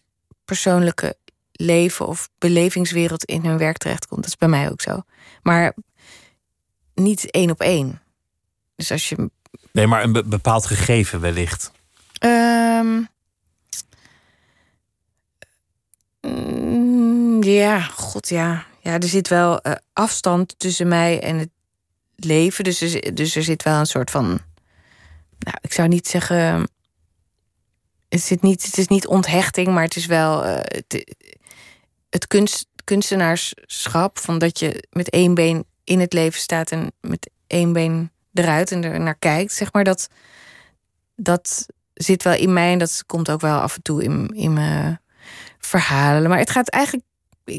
persoonlijke 0.44 1.16
leven 1.52 2.06
of 2.06 2.28
belevingswereld 2.38 3.24
in 3.24 3.44
hun 3.44 3.58
werk 3.58 3.76
terechtkomt. 3.76 4.20
Dat 4.22 4.30
is 4.30 4.36
bij 4.38 4.48
mij 4.48 4.70
ook 4.70 4.80
zo. 4.80 5.02
Maar 5.42 5.74
niet 6.94 7.30
één 7.30 7.50
op 7.50 7.60
één. 7.60 8.00
Dus 8.76 8.90
als 8.90 9.08
je. 9.08 9.30
Nee, 9.72 9.86
maar 9.86 10.02
een 10.02 10.12
be- 10.12 10.24
bepaald 10.24 10.66
gegeven 10.66 11.20
wellicht. 11.20 11.70
ehm, 12.18 13.02
mm, 16.20 17.42
ja, 17.42 17.80
god 17.80 18.28
ja. 18.28 18.66
Ja, 18.80 18.92
er 18.98 19.08
zit 19.08 19.28
wel 19.28 19.60
eh, 19.60 19.72
afstand 19.92 20.58
tussen 20.58 20.88
mij 20.88 21.20
en 21.22 21.38
het 21.38 21.50
leven. 22.16 22.64
Dus 22.64 22.80
er, 22.80 23.14
dus 23.14 23.36
er 23.36 23.42
zit 23.42 23.62
wel 23.62 23.78
een 23.78 23.86
soort 23.86 24.10
van. 24.10 24.26
Nou, 25.38 25.56
ik 25.60 25.72
zou 25.72 25.88
niet 25.88 26.08
zeggen. 26.08 26.68
Het, 28.08 28.20
zit 28.22 28.42
niet, 28.42 28.64
het 28.64 28.78
is 28.78 28.88
niet 28.88 29.06
onthechting, 29.06 29.68
maar 29.68 29.82
het 29.82 29.96
is 29.96 30.06
wel 30.06 30.44
eh, 30.44 30.54
het, 30.62 31.14
het 32.10 32.26
kunst, 32.26 32.66
kunstenaarschap. 32.84 34.18
Van 34.18 34.38
dat 34.38 34.58
je 34.58 34.86
met 34.90 35.10
één 35.10 35.34
been 35.34 35.64
in 35.84 36.00
het 36.00 36.12
leven 36.12 36.40
staat 36.40 36.70
en 36.70 36.92
met 37.00 37.30
één 37.46 37.72
been 37.72 38.10
eruit 38.32 38.72
en 38.72 38.84
er 38.84 39.00
naar 39.00 39.18
kijkt. 39.18 39.52
Zeg 39.52 39.72
maar 39.72 39.84
dat, 39.84 40.08
dat 41.16 41.66
zit 41.94 42.22
wel 42.22 42.34
in 42.34 42.52
mij 42.52 42.72
en 42.72 42.78
dat 42.78 43.02
komt 43.06 43.30
ook 43.30 43.40
wel 43.40 43.58
af 43.60 43.76
en 43.76 43.82
toe 43.82 44.02
in, 44.02 44.28
in 44.34 44.52
mijn 44.52 45.00
verhalen. 45.58 46.28
Maar 46.28 46.38
het 46.38 46.50
gaat 46.50 46.68
eigenlijk. 46.68 47.04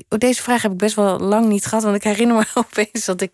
Deze 0.07 0.41
vraag 0.41 0.61
heb 0.61 0.71
ik 0.71 0.77
best 0.77 0.95
wel 0.95 1.19
lang 1.19 1.47
niet 1.47 1.65
gehad, 1.65 1.83
want 1.83 1.95
ik 1.95 2.03
herinner 2.03 2.37
me 2.37 2.45
opeens 2.69 3.05
dat 3.05 3.21
ik 3.21 3.33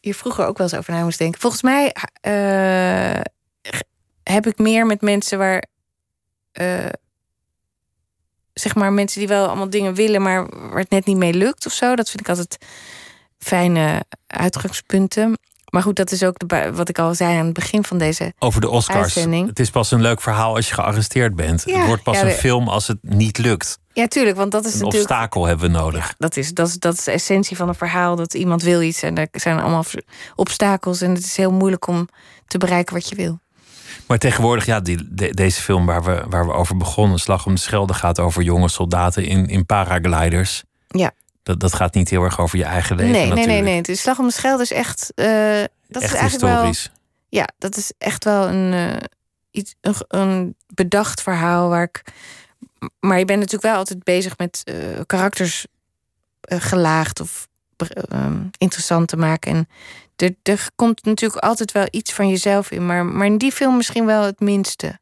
hier 0.00 0.14
vroeger 0.14 0.46
ook 0.46 0.58
wel 0.58 0.66
eens 0.66 0.76
over 0.76 0.92
na 0.92 1.02
moest 1.02 1.18
denken. 1.18 1.40
Volgens 1.40 1.62
mij 1.62 1.94
eh, 2.20 3.20
heb 4.22 4.46
ik 4.46 4.58
meer 4.58 4.86
met 4.86 5.00
mensen 5.00 5.38
waar. 5.38 5.64
eh, 6.52 6.86
zeg 8.52 8.74
maar 8.74 8.92
mensen 8.92 9.18
die 9.18 9.28
wel 9.28 9.46
allemaal 9.46 9.70
dingen 9.70 9.94
willen, 9.94 10.22
maar 10.22 10.48
waar 10.48 10.78
het 10.78 10.90
net 10.90 11.06
niet 11.06 11.16
mee 11.16 11.34
lukt 11.34 11.66
of 11.66 11.72
zo. 11.72 11.96
Dat 11.96 12.08
vind 12.10 12.20
ik 12.20 12.28
altijd 12.28 12.58
fijne 13.44 14.04
uitgangspunten. 14.26 15.38
Maar 15.70 15.82
goed, 15.82 15.96
dat 15.96 16.10
is 16.10 16.22
ook 16.22 16.48
de, 16.48 16.70
wat 16.74 16.88
ik 16.88 16.98
al 16.98 17.14
zei 17.14 17.38
aan 17.38 17.44
het 17.44 17.54
begin 17.54 17.84
van 17.84 17.98
deze. 17.98 18.32
Over 18.38 18.60
de 18.60 18.68
Oscars. 18.68 18.98
Uitzending. 18.98 19.48
Het 19.48 19.58
is 19.58 19.70
pas 19.70 19.90
een 19.90 20.00
leuk 20.00 20.20
verhaal 20.20 20.54
als 20.54 20.68
je 20.68 20.74
gearresteerd 20.74 21.36
bent. 21.36 21.62
Ja, 21.66 21.78
het 21.78 21.86
wordt 21.86 22.02
pas 22.02 22.16
ja, 22.20 22.24
een 22.24 22.30
film 22.30 22.68
als 22.68 22.86
het 22.86 22.98
niet 23.00 23.38
lukt. 23.38 23.78
Ja, 23.92 24.06
tuurlijk, 24.06 24.36
want 24.36 24.52
dat 24.52 24.64
is 24.64 24.72
Een 24.74 24.78
natuurlijk. 24.78 25.10
obstakel 25.10 25.46
hebben 25.46 25.70
we 25.72 25.78
nodig. 25.78 26.06
Ja, 26.06 26.14
dat 26.18 26.36
is, 26.36 26.54
dat, 26.54 26.68
is, 26.68 26.78
dat 26.78 26.94
is 26.94 27.04
de 27.04 27.10
essentie 27.10 27.56
van 27.56 27.68
een 27.68 27.74
verhaal. 27.74 28.16
Dat 28.16 28.34
iemand 28.34 28.62
wil 28.62 28.82
iets 28.82 29.02
en 29.02 29.16
er 29.16 29.28
zijn 29.32 29.60
allemaal 29.60 29.84
obstakels. 30.34 31.00
En 31.00 31.14
het 31.14 31.24
is 31.24 31.36
heel 31.36 31.52
moeilijk 31.52 31.86
om 31.86 32.08
te 32.46 32.58
bereiken 32.58 32.94
wat 32.94 33.08
je 33.08 33.14
wil. 33.14 33.38
Maar 34.06 34.18
tegenwoordig, 34.18 34.66
ja, 34.66 34.80
die, 34.80 35.08
de- 35.10 35.34
deze 35.34 35.60
film 35.60 35.86
waar 35.86 36.02
we, 36.04 36.24
waar 36.28 36.46
we 36.46 36.52
over 36.52 36.76
begonnen, 36.76 37.18
Slag 37.18 37.46
om 37.46 37.54
de 37.54 37.60
Schelde, 37.60 37.94
gaat 37.94 38.18
over 38.18 38.42
jonge 38.42 38.68
soldaten 38.68 39.24
in, 39.24 39.46
in 39.46 39.66
paragliders. 39.66 40.62
Ja. 40.88 41.10
Dat, 41.50 41.60
dat 41.60 41.74
gaat 41.74 41.94
niet 41.94 42.10
heel 42.10 42.22
erg 42.22 42.38
over 42.40 42.58
je 42.58 42.64
eigen 42.64 42.96
leven. 42.96 43.12
nee, 43.12 43.20
nee, 43.26 43.34
nee, 43.34 43.44
natuurlijk. 43.46 43.66
nee. 43.74 43.82
De 43.82 43.94
Slag 43.94 44.18
om 44.18 44.26
de 44.26 44.32
Schelde 44.32 44.62
is 44.62 44.72
echt. 44.72 45.12
eh, 45.14 45.26
dat 45.88 46.02
Echt 46.02 46.12
is 46.12 46.18
eigenlijk 46.18 46.52
wel. 46.54 46.64
historisch. 46.64 46.90
Ja, 47.28 47.48
dat 47.58 47.76
is 47.76 47.92
echt 47.98 48.24
wel 48.24 48.48
een, 48.48 48.72
eh, 48.72 48.96
iets, 49.50 49.74
een, 49.80 49.94
een 50.08 50.56
bedacht 50.74 51.22
verhaal 51.22 51.68
waar 51.68 51.82
ik. 51.82 52.02
Maar 53.00 53.18
je 53.18 53.24
bent 53.24 53.38
natuurlijk 53.38 53.64
wel 53.70 53.76
altijd 53.76 54.04
bezig 54.04 54.38
met 54.38 54.60
eh, 54.64 54.74
karakters 55.06 55.66
gelaagd 56.40 57.20
of 57.20 57.48
ehm, 57.76 58.42
interessant 58.58 59.08
te 59.08 59.16
maken. 59.16 59.52
En 59.52 59.68
er, 60.16 60.34
er 60.42 60.68
komt 60.76 61.04
natuurlijk 61.04 61.42
altijd 61.44 61.72
wel 61.72 61.86
iets 61.90 62.12
van 62.12 62.28
jezelf 62.28 62.70
in. 62.70 62.86
Maar, 62.86 63.04
maar 63.06 63.26
in 63.26 63.38
die 63.38 63.52
film 63.52 63.76
misschien 63.76 64.06
wel 64.06 64.22
het 64.22 64.40
minste 64.40 64.98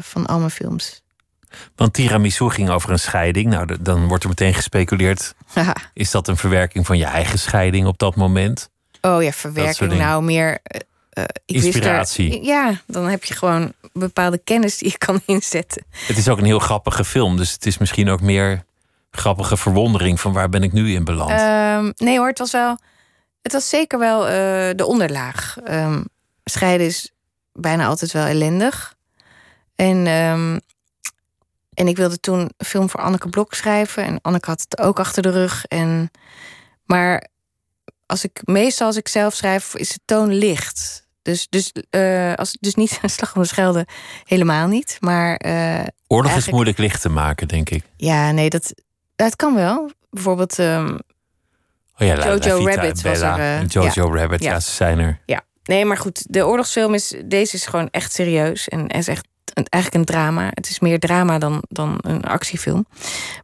van 0.00 0.26
al 0.26 0.38
mijn 0.38 0.50
films. 0.50 1.02
Want 1.76 1.92
Tiramisu 1.92 2.48
ging 2.50 2.70
over 2.70 2.90
een 2.90 2.98
scheiding. 2.98 3.46
Nou, 3.50 3.76
dan 3.80 4.06
wordt 4.08 4.22
er 4.22 4.28
meteen 4.28 4.54
gespeculeerd. 4.54 5.34
Is 5.92 6.10
dat 6.10 6.28
een 6.28 6.36
verwerking 6.36 6.86
van 6.86 6.98
je 6.98 7.04
eigen 7.04 7.38
scheiding 7.38 7.86
op 7.86 7.98
dat 7.98 8.16
moment? 8.16 8.70
Oh 9.00 9.22
ja, 9.22 9.32
verwerking. 9.32 9.92
Nou, 9.94 10.22
meer. 10.22 10.58
eh, 10.62 10.80
eh, 11.10 11.24
ik 11.44 11.56
er- 11.56 11.64
Inspiratie. 11.64 12.44
ja, 12.44 12.80
dan 12.86 13.04
heb 13.08 13.24
je 13.24 13.34
gewoon 13.34 13.72
bepaalde 13.92 14.38
kennis 14.38 14.78
die 14.78 14.90
je 14.90 14.98
kan 14.98 15.20
inzetten. 15.36 15.84
Het 16.06 16.16
is 16.16 16.28
ook 16.28 16.38
een 16.38 16.44
heel 16.44 16.58
grappige 16.58 17.04
film. 17.04 17.36
Dus 17.36 17.52
het 17.52 17.66
is 17.66 17.78
misschien 17.78 18.08
ook 18.10 18.20
meer 18.20 18.64
grappige 19.10 19.56
verwondering 19.56 20.20
van 20.20 20.32
waar 20.32 20.48
ben 20.48 20.62
ik 20.62 20.72
nu 20.72 20.92
in 20.94 21.04
beland. 21.04 21.30
Ehm, 21.30 21.90
nee 21.96 22.18
hoor, 22.18 22.28
het 22.28 22.38
was 22.38 22.50
wel. 22.52 22.78
Het 23.42 23.52
was 23.52 23.68
zeker 23.68 23.98
wel 23.98 24.26
eh, 24.28 24.32
de 24.76 24.84
onderlaag. 24.86 25.56
Ehm, 25.64 26.02
scheiden 26.44 26.86
is 26.86 27.12
bijna 27.52 27.86
altijd 27.86 28.12
wel 28.12 28.26
ellendig. 28.26 28.94
En, 29.74 30.06
ehm, 30.06 30.58
en 31.80 31.88
ik 31.88 31.96
wilde 31.96 32.20
toen 32.20 32.38
een 32.38 32.66
film 32.66 32.90
voor 32.90 33.00
Anneke 33.00 33.28
Blok 33.28 33.54
schrijven. 33.54 34.04
En 34.04 34.18
Anneke 34.22 34.50
had 34.50 34.66
het 34.68 34.80
ook 34.80 34.98
achter 34.98 35.22
de 35.22 35.30
rug. 35.30 35.64
En, 35.64 36.10
maar 36.84 37.28
als 38.06 38.24
ik, 38.24 38.40
meestal 38.44 38.86
als 38.86 38.96
ik 38.96 39.08
zelf 39.08 39.34
schrijf, 39.34 39.74
is 39.74 39.88
de 39.88 40.00
toon 40.04 40.32
licht. 40.32 41.06
Dus, 41.22 41.46
dus, 41.48 41.72
eh, 41.90 42.34
als, 42.34 42.56
dus 42.60 42.74
niet 42.74 42.98
een 43.02 43.10
slag 43.10 43.34
om 43.34 43.42
de 43.42 43.48
schelde, 43.48 43.86
helemaal 44.24 44.66
niet. 44.66 44.96
Maar 45.00 45.36
eh, 45.36 45.86
Oorlog 46.06 46.36
is 46.36 46.50
moeilijk 46.50 46.78
licht 46.78 47.00
te 47.00 47.08
maken, 47.08 47.48
denk 47.48 47.70
ik. 47.70 47.84
ja, 47.96 48.30
nee, 48.30 48.50
dat, 48.50 48.74
dat 49.16 49.36
kan 49.36 49.54
wel. 49.54 49.90
Bijvoorbeeld 50.10 50.58
ehm, 50.58 50.98
Oh 51.98 52.06
ja, 52.06 52.14
Jojo 52.14 52.56
Vita 52.56 52.74
Rabbit 52.74 53.04
en 53.04 53.10
was 53.10 53.18
Bella 53.18 53.32
er, 53.32 53.40
eh, 53.40 53.58
en 53.58 53.66
Jojo 53.66 54.14
Rabbit, 54.14 54.42
ja. 54.42 54.50
Ja. 54.52 54.60
ze 54.60 54.70
zijn 54.70 54.98
er. 54.98 55.20
Ja, 55.26 55.42
nee, 55.64 55.84
maar 55.84 55.96
goed, 55.96 56.32
de 56.32 56.46
oorlogsfilm 56.46 56.94
is. 56.94 57.14
Deze 57.24 57.56
is 57.56 57.66
gewoon 57.66 57.88
echt 57.90 58.12
serieus. 58.12 58.68
En 58.68 58.86
is 58.86 59.08
echt 59.08 59.28
eigenlijk 59.68 59.94
een 59.94 60.14
drama. 60.14 60.50
Het 60.54 60.68
is 60.68 60.80
meer 60.80 60.98
drama 60.98 61.38
dan, 61.38 61.62
dan 61.68 61.98
een 62.00 62.24
actiefilm. 62.24 62.86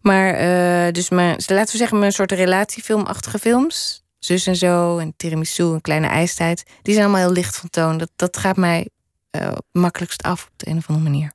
Maar 0.01 0.35
eh, 0.35 0.93
dus 0.93 1.11
mijn, 1.11 1.37
laten 1.47 1.73
we 1.73 1.79
zeggen, 1.79 1.99
mijn 1.99 2.13
soort 2.13 2.33
relatiefilmachtige 2.33 3.39
films. 3.39 4.05
Zus 4.19 4.47
en 4.47 4.57
zo 4.57 4.99
en 4.99 5.15
Tiramisu, 5.17 5.63
een 5.63 5.81
kleine 5.81 6.07
ijstijd. 6.07 6.65
Die 6.83 6.95
zijn 6.95 7.07
allemaal 7.07 7.27
heel 7.27 7.35
licht 7.35 7.57
van 7.57 7.71
toon. 7.71 7.99
Dat, 7.99 8.11
dat 8.17 8.37
gaat 8.37 8.57
mij 8.57 8.89
eh, 9.31 9.53
makkelijkst 9.73 10.23
af 10.23 10.45
op 10.45 10.53
de 10.57 10.71
een 10.71 10.77
of 10.77 10.89
andere 10.89 11.11
manier. 11.11 11.31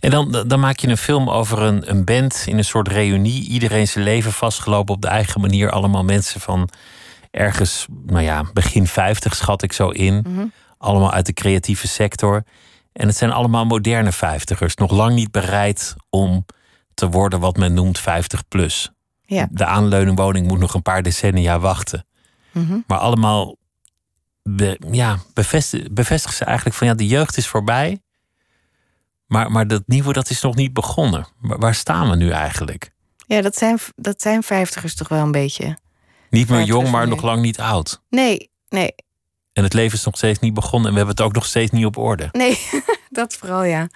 En 0.00 0.10
dan, 0.10 0.44
dan 0.46 0.60
maak 0.60 0.78
je 0.78 0.88
een 0.88 0.96
film 0.96 1.30
over 1.30 1.62
een, 1.62 1.90
een 1.90 2.04
band 2.04 2.44
in 2.46 2.58
een 2.58 2.64
soort 2.64 2.88
reunie. 2.88 3.48
Iedereen 3.48 3.88
zijn 3.88 4.04
leven 4.04 4.32
vastgelopen 4.32 4.94
op 4.94 5.02
de 5.02 5.08
eigen 5.08 5.40
manier. 5.40 5.70
Allemaal 5.70 6.04
mensen 6.04 6.40
van 6.40 6.68
ergens, 7.30 7.86
nou 8.06 8.22
ja, 8.22 8.44
begin 8.52 8.86
50 8.86 9.36
schat 9.36 9.62
ik 9.62 9.72
zo 9.72 9.88
in. 9.88 10.24
Mhm. 10.28 10.46
Allemaal 10.78 11.12
uit 11.12 11.26
de 11.26 11.32
creatieve 11.32 11.88
sector. 11.88 12.42
En 12.98 13.06
het 13.06 13.16
zijn 13.16 13.32
allemaal 13.32 13.64
moderne 13.64 14.12
vijftigers. 14.12 14.74
Nog 14.74 14.90
lang 14.90 15.14
niet 15.14 15.30
bereid 15.30 15.94
om 16.10 16.44
te 16.94 17.08
worden 17.08 17.40
wat 17.40 17.56
men 17.56 17.74
noemt 17.74 17.98
50 17.98 18.48
plus. 18.48 18.90
Ja. 19.22 19.48
De 19.50 19.64
aanleuningwoning 19.64 20.46
moet 20.46 20.58
nog 20.58 20.74
een 20.74 20.82
paar 20.82 21.02
decennia 21.02 21.58
wachten. 21.58 22.06
Mhm. 22.52 22.78
Maar 22.86 22.98
allemaal 22.98 23.56
be- 24.42 24.78
ja, 24.90 25.18
bevestigen, 25.34 25.94
bevestigen 25.94 26.36
ze 26.36 26.44
eigenlijk 26.44 26.76
van 26.76 26.86
ja, 26.86 26.94
de 26.94 27.06
jeugd 27.06 27.36
is 27.36 27.46
voorbij. 27.46 28.00
Maar, 29.26 29.50
maar 29.50 29.66
dat 29.66 29.82
nieuwe 29.86 30.12
dat 30.12 30.30
is 30.30 30.40
nog 30.40 30.54
niet 30.54 30.72
begonnen. 30.72 31.26
Waar, 31.40 31.58
waar 31.58 31.74
staan 31.74 32.10
we 32.10 32.16
nu 32.16 32.30
eigenlijk? 32.30 32.90
Ja, 33.26 33.40
dat 33.42 33.56
zijn, 33.56 33.78
dat 33.96 34.22
zijn 34.22 34.42
vijftigers 34.42 34.94
toch 34.94 35.08
wel 35.08 35.22
een 35.22 35.32
beetje. 35.32 35.78
Niet 36.30 36.48
meer 36.48 36.62
jong, 36.62 36.90
maar 36.90 37.08
nog 37.08 37.22
lang 37.22 37.42
niet 37.42 37.60
oud. 37.60 38.02
Nee, 38.08 38.50
nee, 38.68 38.94
En 39.58 39.64
het 39.64 39.72
leven 39.72 39.98
is 39.98 40.04
nog 40.04 40.16
steeds 40.16 40.38
niet 40.38 40.54
begonnen 40.54 40.86
en 40.86 40.92
we 40.92 40.96
hebben 40.96 41.16
het 41.16 41.24
ook 41.24 41.34
nog 41.34 41.46
steeds 41.46 41.70
niet 41.70 41.84
op 41.84 41.96
orde. 41.96 42.28
nee. 42.32 42.58
dat 43.10 43.34
vooral, 43.34 43.64
ja. 43.64 43.88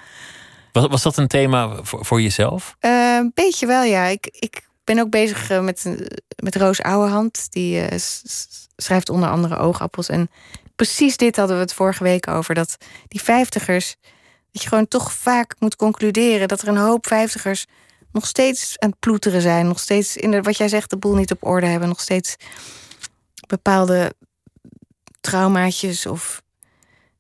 Was, 0.73 0.87
was 0.87 1.03
dat 1.03 1.17
een 1.17 1.29
thema 1.29 1.83
voor, 1.83 2.05
voor 2.05 2.21
jezelf? 2.21 2.77
Eh, 2.79 2.91
Een 3.15 3.31
beetje 3.35 3.67
wel, 3.67 3.83
ja. 3.83 4.05
Ik, 4.05 4.27
ik 4.27 4.69
ben 4.85 4.99
ook 4.99 5.11
bezig 5.11 5.51
eh, 5.51 5.61
met, 5.61 5.85
met 6.43 6.57
Roos 6.57 6.83
Ouwehand. 6.83 7.53
Die 7.53 7.81
eh, 7.81 7.99
schrijft 8.77 9.09
onder 9.09 9.29
andere 9.29 9.57
Oogappels. 9.57 10.09
En 10.09 10.29
precies 10.77 11.17
dit 11.17 11.37
hadden 11.37 11.57
we 11.57 11.63
het 11.63 11.75
vorige 11.75 12.03
week 12.03 12.29
over. 12.29 12.55
Dat 12.55 12.77
die 13.09 13.23
vijftigers, 13.23 13.97
dat 14.53 14.63
je 14.63 14.69
gewoon 14.69 14.89
toch 14.89 15.13
vaak 15.13 15.55
moet 15.59 15.77
concluderen... 15.77 16.49
dat 16.49 16.63
er 16.63 16.69
een 16.69 16.77
hoop 16.77 17.07
vijftigers 17.07 17.67
nog 18.13 18.27
steeds 18.27 18.79
aan 18.79 18.91
het 18.91 18.99
ploeteren 18.99 19.41
zijn. 19.41 19.67
Nog 19.67 19.79
steeds, 19.79 20.17
in 20.17 20.31
de, 20.31 20.41
wat 20.41 20.57
jij 20.57 20.69
zegt, 20.69 20.91
de 20.91 20.97
boel 20.97 21.15
niet 21.15 21.33
op 21.33 21.45
orde 21.47 21.67
hebben. 21.67 21.89
Nog 21.89 22.01
steeds 22.01 22.37
bepaalde 23.47 24.13
traumaatjes 25.23 26.07
of 26.07 26.43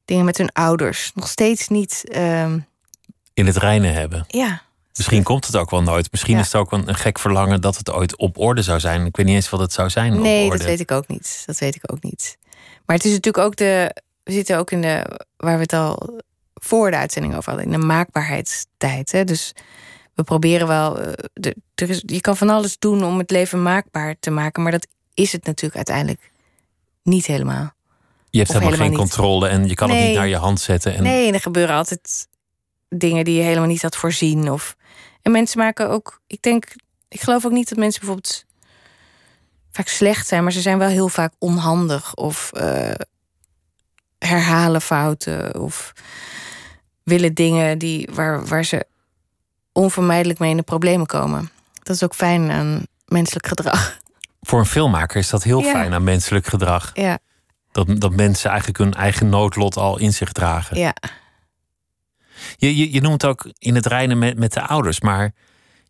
dingen 0.05 0.25
met 0.25 0.39
hun 0.39 0.53
ouders. 0.53 1.13
Nog 1.15 1.29
steeds 1.29 1.69
niet, 1.69 2.05
ehm, 2.09 2.59
In 3.35 3.47
het 3.47 3.57
reinen 3.57 3.93
hebben. 3.93 4.25
ja... 4.29 4.63
Misschien 4.97 5.23
komt 5.23 5.47
het 5.47 5.57
ook 5.57 5.71
wel 5.71 5.83
nooit. 5.83 6.11
Misschien 6.11 6.35
Ja. 6.35 6.41
is 6.41 6.47
het 6.47 6.55
ook 6.55 6.73
een, 6.73 6.89
een 6.89 6.95
gek 6.95 7.19
verlangen 7.19 7.61
dat 7.61 7.77
het 7.77 7.91
ooit 7.91 8.17
op 8.17 8.39
orde 8.39 8.63
zou 8.63 8.81
zijn. 8.81 9.07
Ik 9.07 9.17
weet 9.17 9.27
niet 9.27 9.35
eens 9.35 9.51
wat 9.51 9.61
het 9.61 9.73
zou 9.73 9.91
zijn. 9.91 10.21
Nee, 10.21 10.45
op 10.45 10.51
orde. 10.51 10.59
dat 10.59 10.67
weet 10.67 10.81
ik 10.81 10.91
ook 10.91 11.07
niet. 11.09 11.43
Dat 11.47 11.59
weet 11.59 11.75
ik 11.75 11.93
ook 11.93 12.03
niet. 12.03 12.39
Maar 12.87 12.97
het 12.97 13.05
is 13.05 13.13
natuurlijk 13.13 13.45
ook 13.45 13.57
de. 13.57 13.97
We 14.23 14.33
zitten 14.33 14.59
ook 14.59 14.71
in 14.71 14.81
de. 14.81 15.21
waar 15.37 15.55
we 15.55 15.63
het 15.63 15.73
al 15.73 16.21
voor 16.55 16.91
de 16.91 16.97
uitzending 16.97 17.37
over 17.37 17.53
hadden. 17.53 17.73
in 17.73 17.81
de 17.81 17.87
maakbaarheidstijd. 17.87 19.13
Hè? 19.13 19.25
Dus 19.25 19.53
we 20.15 20.23
proberen 20.23 20.67
wel. 20.67 20.99
eh, 21.01 21.13
de, 21.33 21.57
er 21.75 21.91
is, 21.91 22.03
je 22.07 22.21
kan 22.21 22.37
van 22.37 22.49
alles 22.51 22.79
doen 22.79 23.05
om 23.05 23.19
het 23.19 23.31
leven 23.31 23.63
maakbaar 23.63 24.15
te 24.21 24.31
maken. 24.31 24.63
Maar 24.63 24.73
dat 24.73 24.87
is 25.15 25.33
het 25.33 25.45
natuurlijk 25.45 25.77
uiteindelijk 25.77 26.31
niet 27.03 27.27
helemaal. 27.27 27.75
Je 28.33 28.39
hebt 28.39 28.53
helemaal 28.53 28.73
geen 28.79 28.89
niet. 28.89 28.99
controle 28.99 29.49
en 29.49 29.69
je 29.69 29.75
kan 29.75 29.91
het 29.91 29.99
niet 30.07 30.15
naar 30.17 30.29
je 30.29 30.37
hand 30.37 30.61
zetten. 30.61 30.95
En 30.95 31.03
Nee, 31.03 31.33
er 31.33 31.41
gebeuren 31.41 31.77
altijd 31.77 32.29
dingen 32.89 33.25
die 33.25 33.35
je 33.37 33.43
helemaal 33.43 33.69
niet 33.69 33.83
had 33.83 33.97
voorzien. 33.97 34.51
Of, 34.51 34.77
en 35.23 35.33
mensen 35.33 35.59
maken 35.59 35.89
ook. 35.91 36.21
Ik 36.27 36.43
denk. 36.43 36.65
Ik 37.09 37.21
geloof 37.21 37.47
ook 37.47 37.53
niet 37.53 37.69
dat 37.69 37.79
mensen 37.79 38.01
bijvoorbeeld 38.01 38.45
vaak 39.73 39.89
slecht 39.89 40.27
zijn, 40.27 40.43
maar 40.43 40.53
ze 40.53 40.61
zijn 40.61 40.79
wel 40.79 40.89
heel 40.89 41.09
vaak 41.09 41.33
onhandig 41.39 42.15
of 42.15 42.53
eh, 42.53 42.91
herhalen 44.19 44.81
fouten 44.83 45.61
of 45.61 45.93
willen 47.03 47.35
dingen 47.35 47.79
die, 47.79 48.09
waar, 48.13 48.47
waar 48.47 48.65
ze 48.65 48.87
onvermijdelijk 49.73 50.39
mee 50.39 50.51
in 50.51 50.57
de 50.57 50.63
problemen 50.63 51.07
komen. 51.07 51.51
Dat 51.83 51.97
is 51.97 52.03
ook 52.03 52.15
fijn 52.15 52.51
aan 52.51 52.87
menselijk 53.07 53.47
gedrag. 53.47 53.99
voor 54.41 54.59
een 54.59 54.67
filmmaker 54.67 55.17
is 55.17 55.29
dat 55.31 55.43
heel 55.43 55.63
Ja. 55.63 55.71
fijn 55.71 55.93
aan 55.93 56.05
menselijk 56.05 56.47
gedrag. 56.47 56.91
Ja, 56.95 57.19
Dat, 57.73 58.01
dat 58.01 58.15
mensen 58.17 58.49
eigenlijk 58.51 58.79
hun 58.79 58.95
eigen 58.95 59.29
noodlot 59.29 59.77
al 59.77 59.99
in 59.99 60.13
zich 60.13 60.33
dragen. 60.33 60.79
ja. 60.79 60.95
Je, 62.57 62.77
je, 62.77 62.93
je 62.93 63.01
noemt 63.01 63.25
ook 63.25 63.51
in 63.59 63.75
het 63.75 63.87
reinen 63.87 64.19
met, 64.19 64.39
met 64.39 64.53
de 64.53 64.67
ouders, 64.67 65.01
maar 65.01 65.33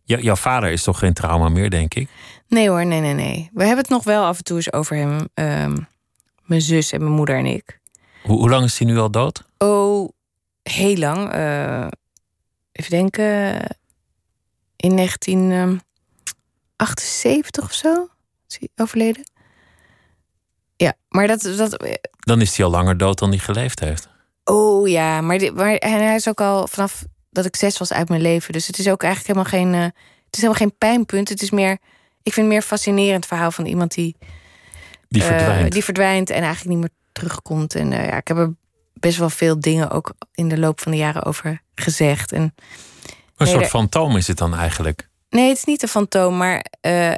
jou- 0.05 0.23
jouw 0.23 0.37
vader 0.37 0.71
is 0.71 0.83
toch 0.83 0.99
geen 0.99 1.13
trauma 1.13 1.49
meer, 1.49 1.71
denk 1.71 1.95
ik? 1.95 2.09
Nee 2.49 2.69
hoor, 2.69 2.87
nee, 2.87 3.01
nee, 3.01 3.15
nee. 3.15 3.51
We 3.53 3.61
hebben 3.65 3.79
het 3.83 3.89
nog 3.89 4.05
wel 4.05 4.25
af 4.25 4.39
en 4.39 4.45
toe 4.45 4.57
eens 4.57 4.73
over 4.73 4.97
hem. 4.97 5.29
ehm, 5.35 5.79
mijn 6.43 6.61
zus 6.61 6.93
en 6.93 7.01
mijn 7.01 7.13
moeder 7.13 7.37
en 7.37 7.47
ik. 7.47 7.81
Hoe, 8.23 8.39
hoe 8.39 8.51
lang 8.51 8.65
is 8.65 8.79
hij 8.79 8.87
nu 8.89 8.99
al 8.99 9.11
dood? 9.11 9.45
Oh, 9.59 10.09
heel 10.63 10.97
lang. 10.97 11.31
eh, 11.33 11.87
even 12.73 12.91
denken. 12.91 13.55
In 14.77 14.97
1978 14.97 17.65
of 17.65 17.73
zo 17.73 18.09
is 18.49 18.57
hij 18.59 18.69
overleden. 18.77 19.23
Ja, 20.83 20.95
maar 21.09 21.27
dat, 21.27 21.41
dat. 21.57 21.85
Dan 22.19 22.41
is 22.41 22.57
hij 22.57 22.67
al 22.67 22.71
langer 22.73 22.97
dood 22.97 23.19
dan 23.19 23.29
hij 23.29 23.39
geleefd 23.39 23.81
heeft. 23.81 24.09
Oh 24.45 24.89
ja, 24.89 25.21
maar, 25.21 25.39
dit, 25.39 25.55
maar 25.55 25.75
en 25.75 25.93
hij 26.07 26.15
is 26.15 26.29
ook 26.29 26.41
al 26.41 26.67
vanaf 26.69 27.05
dat 27.31 27.45
ik 27.45 27.57
zes 27.57 27.79
was 27.79 27.93
uit 27.93 28.09
mijn 28.09 28.21
leven. 28.21 28.53
Dus 28.53 28.67
het 28.67 28.79
is 28.79 28.89
ook 28.89 29.03
eigenlijk 29.03 29.37
helemaal 29.37 29.61
geen. 29.65 29.75
eh, 29.81 29.87
het 30.27 30.37
is 30.37 30.41
helemaal 30.41 30.61
geen 30.61 30.77
pijnpunt. 30.79 31.29
Het 31.29 31.43
is 31.43 31.51
meer. 31.51 31.73
Ik 32.23 32.33
vind 32.33 32.37
het 32.47 32.55
meer 32.55 32.63
fascinerend 32.63 33.27
verhaal 33.27 33.51
van 33.51 33.67
iemand 33.67 33.95
die 33.95 34.17
Die 35.09 35.23
eh, 35.23 35.29
verdwijnt. 35.29 35.73
die 35.73 35.85
verdwijnt 35.85 36.31
en 36.31 36.43
eigenlijk 36.43 36.69
niet 36.69 36.79
meer 36.79 36.91
terugkomt. 37.13 37.75
En 37.75 37.93
eh, 37.93 38.07
ja, 38.09 38.17
ik 38.17 38.29
heb 38.29 38.37
er 38.37 38.55
best 38.95 39.19
wel 39.19 39.31
veel 39.31 39.61
dingen 39.61 39.91
ook 39.91 40.13
in 40.35 40.49
de 40.49 40.59
loop 40.59 40.81
van 40.81 40.93
de 40.93 40.99
jaren 40.99 41.25
over 41.25 41.63
gezegd. 41.75 42.33
En 42.33 42.43
een 42.43 42.53
nee, 43.37 43.49
soort 43.49 43.63
er- 43.65 43.71
fantoom 43.71 44.17
is 44.17 44.27
het 44.27 44.39
dan 44.39 44.55
eigenlijk. 44.55 45.09
nee, 45.31 45.49
het 45.49 45.57
is 45.57 45.65
niet 45.65 45.83
een 45.83 45.89
fantoom, 45.89 46.37
maar 46.37 46.65
eh, 46.81 47.13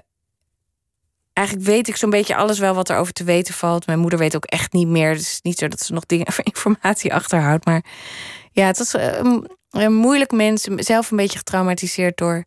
eigenlijk 1.34 1.66
weet 1.66 1.88
ik 1.88 1.96
zo'n 1.96 2.10
beetje 2.10 2.36
alles 2.36 2.58
wel 2.58 2.74
wat 2.74 2.88
er 2.88 2.96
over 2.96 3.12
te 3.12 3.24
weten 3.24 3.54
valt. 3.54 3.86
Mijn 3.86 3.98
moeder 3.98 4.18
weet 4.18 4.36
ook 4.36 4.44
echt 4.44 4.72
niet 4.72 4.88
meer. 4.88 5.10
Het 5.10 5.20
is 5.20 5.38
niet 5.42 5.58
zo 5.58 5.68
dat 5.68 5.80
ze 5.80 5.92
nog 5.92 6.06
dingen 6.06 6.26
informatie 6.52 7.14
achterhoudt. 7.14 7.64
Maar 7.64 7.84
ja, 8.52 8.66
het 8.66 8.78
was 8.78 8.94
eh, 8.94 9.18
een, 9.18 9.50
een 9.70 9.94
moeilijk 9.94 10.32
mens. 10.32 10.62
Zelf 10.62 11.10
een 11.10 11.16
beetje 11.16 11.38
getraumatiseerd 11.38 12.16
door 12.16 12.44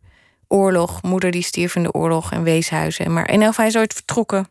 oorlog. 0.48 1.02
Moeder 1.02 1.30
die 1.30 1.42
stierf 1.42 1.76
in 1.76 1.82
de 1.82 1.92
oorlog 1.92 2.32
en 2.32 2.42
weeshuizen. 2.42 3.12
Maar 3.12 3.30
in 3.30 3.42
elk 3.42 3.56
hij 3.56 3.66
is 3.66 3.76
ooit 3.76 3.94
vertrokken. 3.94 4.48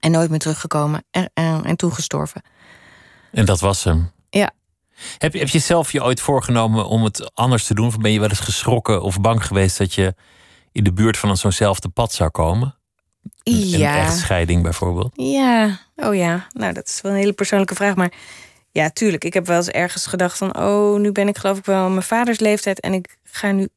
En 0.00 0.10
nooit 0.10 0.30
meer 0.30 0.38
teruggekomen. 0.38 1.04
En, 1.10 1.30
en, 1.34 1.64
en 1.64 1.76
toegestorven. 1.76 2.42
En 3.32 3.44
dat 3.44 3.60
was 3.60 3.84
hem. 3.84 4.10
Ja. 4.30 4.50
Heb 5.18 5.32
je, 5.32 5.38
heb 5.38 5.48
je 5.48 5.58
zelf 5.58 5.92
je 5.92 6.02
ooit 6.02 6.20
voorgenomen 6.20 6.86
om 6.86 7.04
het 7.04 7.34
anders 7.34 7.66
te 7.66 7.74
doen? 7.74 7.86
Of 7.86 7.98
ben 7.98 8.12
je 8.12 8.20
wel 8.20 8.28
eens 8.28 8.40
geschrokken 8.40 9.02
of 9.02 9.20
bang 9.20 9.46
geweest 9.46 9.78
dat 9.78 9.94
je 9.94 10.14
in 10.72 10.84
de 10.84 10.92
buurt 10.92 11.16
van 11.16 11.36
zo'nzelfde 11.36 11.88
pad 11.88 12.12
zou 12.12 12.30
komen? 12.30 12.77
Een, 13.42 13.68
ja. 13.68 13.98
een 13.98 14.06
echtscheiding 14.06 14.62
bijvoorbeeld? 14.62 15.12
Ja, 15.14 15.78
oh 15.96 16.14
ja. 16.14 16.46
Nou, 16.52 16.72
dat 16.72 16.88
is 16.88 17.00
wel 17.00 17.12
een 17.12 17.18
hele 17.18 17.32
persoonlijke 17.32 17.74
vraag. 17.74 17.94
Maar 17.94 18.12
ja, 18.70 18.90
tuurlijk. 18.90 19.24
Ik 19.24 19.34
heb 19.34 19.46
wel 19.46 19.56
eens 19.56 19.68
ergens 19.68 20.06
gedacht 20.06 20.38
van... 20.38 20.56
oh, 20.56 21.00
nu 21.00 21.12
ben 21.12 21.28
ik 21.28 21.38
geloof 21.38 21.58
ik 21.58 21.64
wel 21.64 21.88
mijn 21.88 22.02
vaders 22.02 22.38
leeftijd... 22.38 22.80
en 22.80 22.92
ik 22.92 23.16
ga 23.24 23.52
nu... 23.52 23.68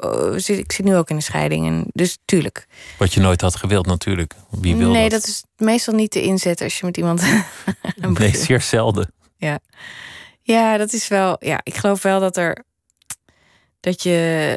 Oh, 0.00 0.32
zit, 0.36 0.58
ik 0.58 0.72
zit 0.72 0.84
nu 0.84 0.96
ook 0.96 1.10
in 1.10 1.16
een 1.16 1.22
scheiding. 1.22 1.66
En 1.66 1.84
dus 1.92 2.18
tuurlijk. 2.24 2.66
Wat 2.98 3.14
je 3.14 3.20
nooit 3.20 3.40
had 3.40 3.56
gewild 3.56 3.86
natuurlijk. 3.86 4.34
Wie 4.50 4.76
wil 4.76 4.90
nee, 4.90 5.08
dat? 5.08 5.20
dat 5.20 5.28
is 5.28 5.44
meestal 5.56 5.94
niet 5.94 6.10
te 6.10 6.22
inzetten 6.22 6.64
als 6.64 6.78
je 6.78 6.86
met 6.86 6.96
iemand... 6.96 7.22
nee, 8.18 8.36
zeer 8.36 8.60
zelden. 8.60 9.12
Ja. 9.36 9.58
ja, 10.42 10.76
dat 10.76 10.92
is 10.92 11.08
wel... 11.08 11.36
Ja, 11.40 11.60
ik 11.62 11.74
geloof 11.74 12.02
wel 12.02 12.20
dat 12.20 12.36
er... 12.36 12.64
dat 13.80 14.02
je... 14.02 14.56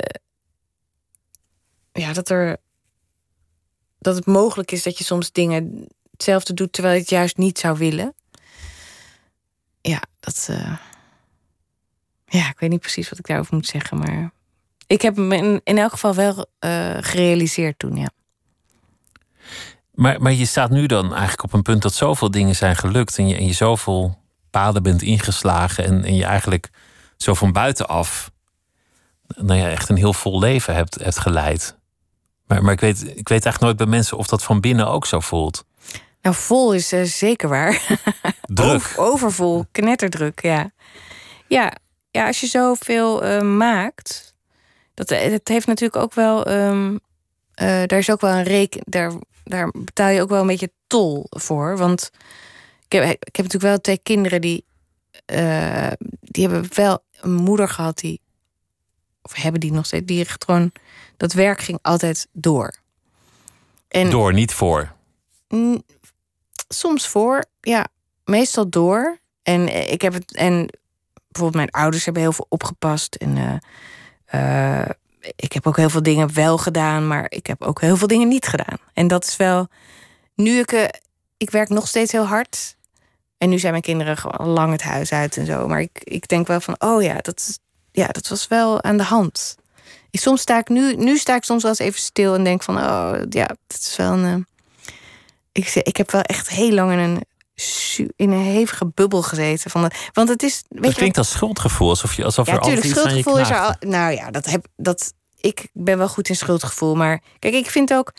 Ja, 1.92 2.14
dat 2.14 2.30
er... 2.30 2.58
dat 4.06 4.16
het 4.16 4.26
mogelijk 4.26 4.72
is 4.72 4.84
dat 4.84 4.98
je 4.98 5.04
soms 5.04 5.32
dingen 5.32 5.88
hetzelfde 6.12 6.54
doet... 6.54 6.74
terwijl 6.74 6.96
je 6.96 7.02
het 7.02 7.10
juist 7.10 7.38
niet 7.38 7.60
zou 7.60 7.78
willen. 7.78 8.14
Ja, 9.82 10.02
dat... 10.20 10.48
eh, 10.50 10.78
Ja, 12.26 12.50
ik 12.50 12.60
weet 12.60 12.70
niet 12.70 12.80
precies 12.80 13.10
wat 13.10 13.20
ik 13.20 13.28
daarover 13.28 13.56
moet 13.56 13.68
zeggen, 13.68 13.98
maar... 13.98 14.32
Ik 14.88 15.02
heb 15.02 15.18
in, 15.18 15.62
in 15.64 15.78
elk 15.78 15.92
geval 15.92 16.16
wel 16.16 16.46
eh, 16.60 16.98
gerealiseerd 17.00 17.80
toen, 17.80 17.96
ja. 17.96 18.10
Maar, 19.92 20.22
maar 20.22 20.34
je 20.34 20.46
staat 20.46 20.70
nu 20.70 20.86
dan 20.86 21.12
eigenlijk 21.12 21.44
op 21.44 21.54
een 21.54 21.62
punt 21.62 21.82
dat 21.82 21.94
zoveel 21.94 22.32
dingen 22.32 22.56
zijn 22.56 22.76
gelukt. 22.76 23.18
En 23.18 23.28
je, 23.28 23.36
en 23.36 23.46
je 23.46 23.54
zoveel 23.54 24.18
paden 24.50 24.84
bent 24.84 25.02
ingeslagen. 25.02 25.86
En, 25.86 26.04
en 26.04 26.16
je 26.16 26.26
eigenlijk 26.26 26.70
zo 27.18 27.34
van 27.34 27.52
buitenaf. 27.52 28.32
Nou 29.28 29.60
ja, 29.60 29.70
echt 29.70 29.90
een 29.90 29.98
heel 29.98 30.14
vol 30.14 30.40
leven 30.40 30.76
hebt, 30.76 30.96
hebt 30.96 31.20
geleid. 31.20 31.78
Maar, 32.48 32.64
maar 32.64 32.74
ik, 32.74 32.80
weet, 32.80 33.02
ik 33.02 33.28
weet 33.30 33.30
eigenlijk 33.30 33.62
nooit 33.62 33.78
bij 33.78 33.86
mensen 33.86 34.18
of 34.18 34.28
dat 34.28 34.44
van 34.44 34.60
binnen 34.62 34.88
ook 34.88 35.06
zo 35.06 35.20
voelt. 35.20 35.66
Nou, 36.22 36.36
vol 36.36 36.74
is 36.74 36.92
eh, 36.92 37.04
zeker 37.04 37.50
waar. 37.50 37.82
Druk. 38.42 38.70
Over- 38.70 39.00
overvol, 39.00 39.66
knetterdruk, 39.72 40.42
ja. 40.42 40.72
Ja, 41.48 41.74
ja 42.12 42.28
als 42.28 42.40
je 42.40 42.48
zoveel 42.48 43.24
eh, 43.24 43.42
maakt... 43.42 44.34
Dat, 44.94 45.12
eh, 45.12 45.32
dat 45.32 45.48
heeft 45.48 45.68
natuurlijk 45.68 46.04
ook 46.04 46.14
wel... 46.14 46.46
ehm, 46.46 46.98
eh, 47.54 47.84
daar 47.86 48.00
is 48.00 48.12
ook 48.12 48.22
wel 48.22 48.34
een 48.34 48.44
reken... 48.44 48.82
Daar, 48.86 49.14
daar 49.44 49.72
betaal 49.72 50.10
je 50.10 50.22
ook 50.22 50.30
wel 50.30 50.42
een 50.42 50.48
beetje 50.48 50.72
tol 50.88 51.26
voor. 51.30 51.78
Want 51.78 52.12
ik 52.86 52.92
heb, 52.92 53.04
ik 53.04 53.36
heb 53.36 53.46
natuurlijk 53.46 53.64
wel 53.64 53.82
twee 53.82 54.00
kinderen 54.04 54.42
die... 54.42 54.66
die 56.20 56.48
hebben 56.48 56.70
wel 56.74 57.04
een 57.22 57.34
moeder 57.34 57.70
gehad 57.70 57.98
die... 57.98 58.22
Of 59.22 59.34
hebben 59.34 59.62
die 59.62 59.72
nog 59.72 59.86
steeds... 59.86 60.06
Die 60.06 60.20
echt 60.20 60.44
gewoon... 60.44 60.72
Dat 61.18 61.34
werk 61.34 61.62
ging 61.62 61.80
altijd 61.82 62.28
door. 62.32 62.74
En 63.88 64.10
Door, 64.10 64.34
niet 64.34 64.54
voor. 64.54 64.92
Soms 66.68 67.08
voor, 67.08 67.46
ja, 67.62 67.88
meestal 68.26 68.70
door. 68.70 69.20
En 69.44 69.68
eh, 69.68 69.92
ik 69.92 70.02
heb 70.02 70.14
het, 70.14 70.36
en 70.36 70.70
bijvoorbeeld 71.28 71.56
mijn 71.56 71.84
ouders 71.84 72.06
hebben 72.06 72.24
heel 72.24 72.32
veel 72.32 72.46
opgepast. 72.50 73.16
En 73.16 73.62
eh, 74.26 74.82
eh, 74.82 74.90
ik 75.36 75.54
heb 75.54 75.68
ook 75.68 75.78
heel 75.78 75.90
veel 75.90 76.04
dingen 76.04 76.34
wel 76.34 76.58
gedaan, 76.58 77.08
maar 77.08 77.26
ik 77.30 77.48
heb 77.48 77.64
ook 77.64 77.82
heel 77.82 77.98
veel 77.98 78.08
dingen 78.08 78.28
niet 78.28 78.48
gedaan. 78.48 78.78
En 78.94 79.08
dat 79.08 79.24
is 79.24 79.38
wel, 79.38 79.68
nu 80.36 80.60
ik, 80.60 81.00
ik 81.38 81.50
werk 81.50 81.70
nog 81.70 81.88
steeds 81.88 82.12
heel 82.12 82.26
hard. 82.26 82.76
En 83.38 83.50
nu 83.50 83.60
zijn 83.60 83.72
mijn 83.72 83.84
kinderen 83.84 84.18
gewoon 84.18 84.48
lang 84.48 84.72
het 84.72 84.82
huis 84.82 85.12
uit 85.12 85.38
en 85.38 85.46
zo. 85.46 85.68
Maar 85.68 85.82
ik, 85.82 86.00
ik 86.04 86.28
denk 86.28 86.48
wel 86.48 86.60
van, 86.60 86.76
oh 86.78 87.04
ja, 87.04 87.18
dat, 87.22 87.60
ja, 87.92 88.08
dat 88.08 88.28
was 88.28 88.48
wel 88.48 88.84
aan 88.84 88.98
de 88.98 89.04
hand. 89.04 89.56
Ik, 90.16 90.22
soms 90.22 90.42
sta 90.42 90.58
ik 90.60 90.70
nu, 90.70 90.96
nu 90.96 91.18
sta 91.18 91.36
ik 91.36 91.44
soms 91.44 91.62
wel 91.62 91.72
eens 91.72 91.80
even 91.80 92.00
stil 92.00 92.36
en 92.36 92.44
denk 92.44 92.64
van, 92.64 92.78
oh 92.78 93.14
ja, 93.30 93.46
dat 93.68 93.80
is 93.80 93.96
wel 93.96 94.12
een. 94.14 94.26
eh, 94.26 94.94
ik, 95.52 95.68
zeg- 95.68 95.84
ik 95.84 95.98
heb 95.98 96.12
wel 96.12 96.22
echt 96.22 96.50
heel 96.50 96.72
lang 96.72 96.92
in 96.92 96.98
een, 97.00 97.22
in 98.16 98.32
een 98.32 98.44
hevige 98.44 98.92
bubbel 98.94 99.22
gezeten. 99.22 99.72
Van 99.72 99.82
de, 99.82 99.92
want 100.14 100.30
het 100.30 100.44
is. 100.44 100.64
Weet 100.70 100.82
Dat 100.84 100.92
je, 100.92 100.98
klinkt 100.98 101.18
als 101.18 101.30
schuldgevoel. 101.32 101.90
Alsof, 101.90 102.14
je, 102.14 102.24
alsof 102.24 102.46
ja, 102.48 102.54
er 102.54 102.60
altijd 102.60 102.82
tuurlijk, 102.82 102.96
je 102.96 103.02
schuldgevoel 103.10 103.40
is 103.42 103.50
er 103.50 103.60
al. 103.60 103.76
Nou 103.80 104.14
ja, 104.14 104.32
dat 104.32 104.46
heb 104.46 104.66
dat. 104.76 105.14
Ik 105.40 105.68
ben 105.74 105.98
wel 105.98 106.08
goed 106.10 106.30
in 106.30 106.36
schuldgevoel. 106.36 106.96
Maar 106.96 107.22
kijk, 107.40 107.54
ik 107.54 107.70
vind 107.70 107.94
ook. 107.94 108.14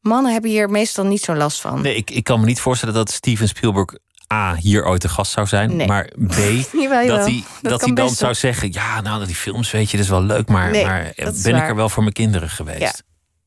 Mannen 0.00 0.32
hebben 0.32 0.50
hier 0.50 0.70
meestal 0.70 1.04
niet 1.04 1.22
zo 1.22 1.34
last 1.34 1.60
van. 1.60 1.80
Nee, 1.82 1.94
ik, 1.96 2.10
ik 2.10 2.24
kan 2.24 2.40
me 2.40 2.46
niet 2.46 2.60
voorstellen 2.60 2.94
dat 2.94 3.10
Steven 3.10 3.48
Spielberg 3.48 3.94
A. 4.32 4.54
hier 4.54 4.84
ooit 4.84 5.02
de 5.02 5.08
gast 5.08 5.32
zou 5.32 5.46
zijn. 5.46 5.76
Nee. 5.76 5.86
Maar 5.86 6.04
B. 6.26 6.34
Jawel, 6.72 7.06
dat 7.06 7.26
hij, 7.26 7.44
Dat 7.62 7.80
hij 7.80 7.92
dan 7.92 8.10
zou 8.10 8.34
zeggen: 8.34 8.72
Ja, 8.72 9.00
nou, 9.00 9.26
die 9.26 9.34
films, 9.34 9.70
weet 9.70 9.90
je, 9.90 9.96
dat 9.96 10.06
is 10.06 10.12
wel 10.12 10.22
leuk. 10.22 10.48
Maar, 10.48 10.70
Nee, 10.70 10.84
maar 10.84 11.12
ben 11.42 11.56
ik 11.56 11.68
er 11.68 11.76
wel 11.76 11.88
voor 11.88 12.02
mijn 12.02 12.14
kinderen 12.14 12.48
geweest? 12.48 12.80
Ja. 12.80 12.92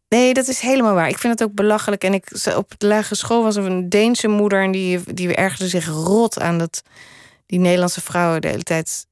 Nee, 0.09 0.33
dat 0.33 0.47
is 0.47 0.59
helemaal 0.59 0.93
waar. 0.93 1.09
Ik 1.09 1.17
vind 1.17 1.39
het 1.39 1.49
ook 1.49 1.55
belachelijk. 1.55 2.03
En 2.03 2.13
ik, 2.13 2.27
op 2.55 2.71
de 2.77 2.88
lagere 2.88 3.15
school 3.15 3.43
was 3.43 3.55
er 3.55 3.65
een 3.65 3.89
Deense 3.89 4.27
moeder... 4.27 4.63
en 4.63 4.71
die, 4.71 5.13
die 5.13 5.36
ergerde 5.36 5.67
zich 5.67 5.88
rot 5.88 6.39
aan 6.39 6.57
dat 6.57 6.83
die 7.45 7.59
Nederlandse 7.59 8.01
vrouwen... 8.01 8.41
de 8.41 8.47
hele 8.47 8.63
tijd 8.63 9.05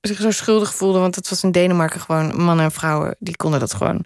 zich 0.00 0.20
zo 0.20 0.30
schuldig 0.30 0.74
voelden. 0.74 1.00
Want 1.00 1.14
het 1.14 1.28
was 1.28 1.42
in 1.42 1.52
Denemarken 1.52 2.00
gewoon 2.00 2.42
mannen 2.42 2.64
en 2.64 2.72
vrouwen... 2.72 3.16
die 3.18 3.36
konden 3.36 3.60
dat 3.60 3.74
gewoon... 3.74 4.04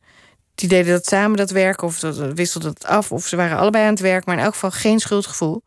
Die 0.54 0.68
deden 0.68 0.92
dat 0.92 1.06
samen, 1.06 1.36
dat 1.36 1.50
werk, 1.50 1.82
of 1.82 1.98
dat 1.98 2.16
wisselden 2.16 2.70
het 2.70 2.86
af... 2.86 3.12
of 3.12 3.26
ze 3.26 3.36
waren 3.36 3.58
allebei 3.58 3.84
aan 3.84 3.90
het 3.90 4.00
werk, 4.00 4.26
maar 4.26 4.36
in 4.36 4.42
elk 4.42 4.52
geval 4.52 4.70
geen 4.70 4.98
schuldgevoel. 4.98 5.62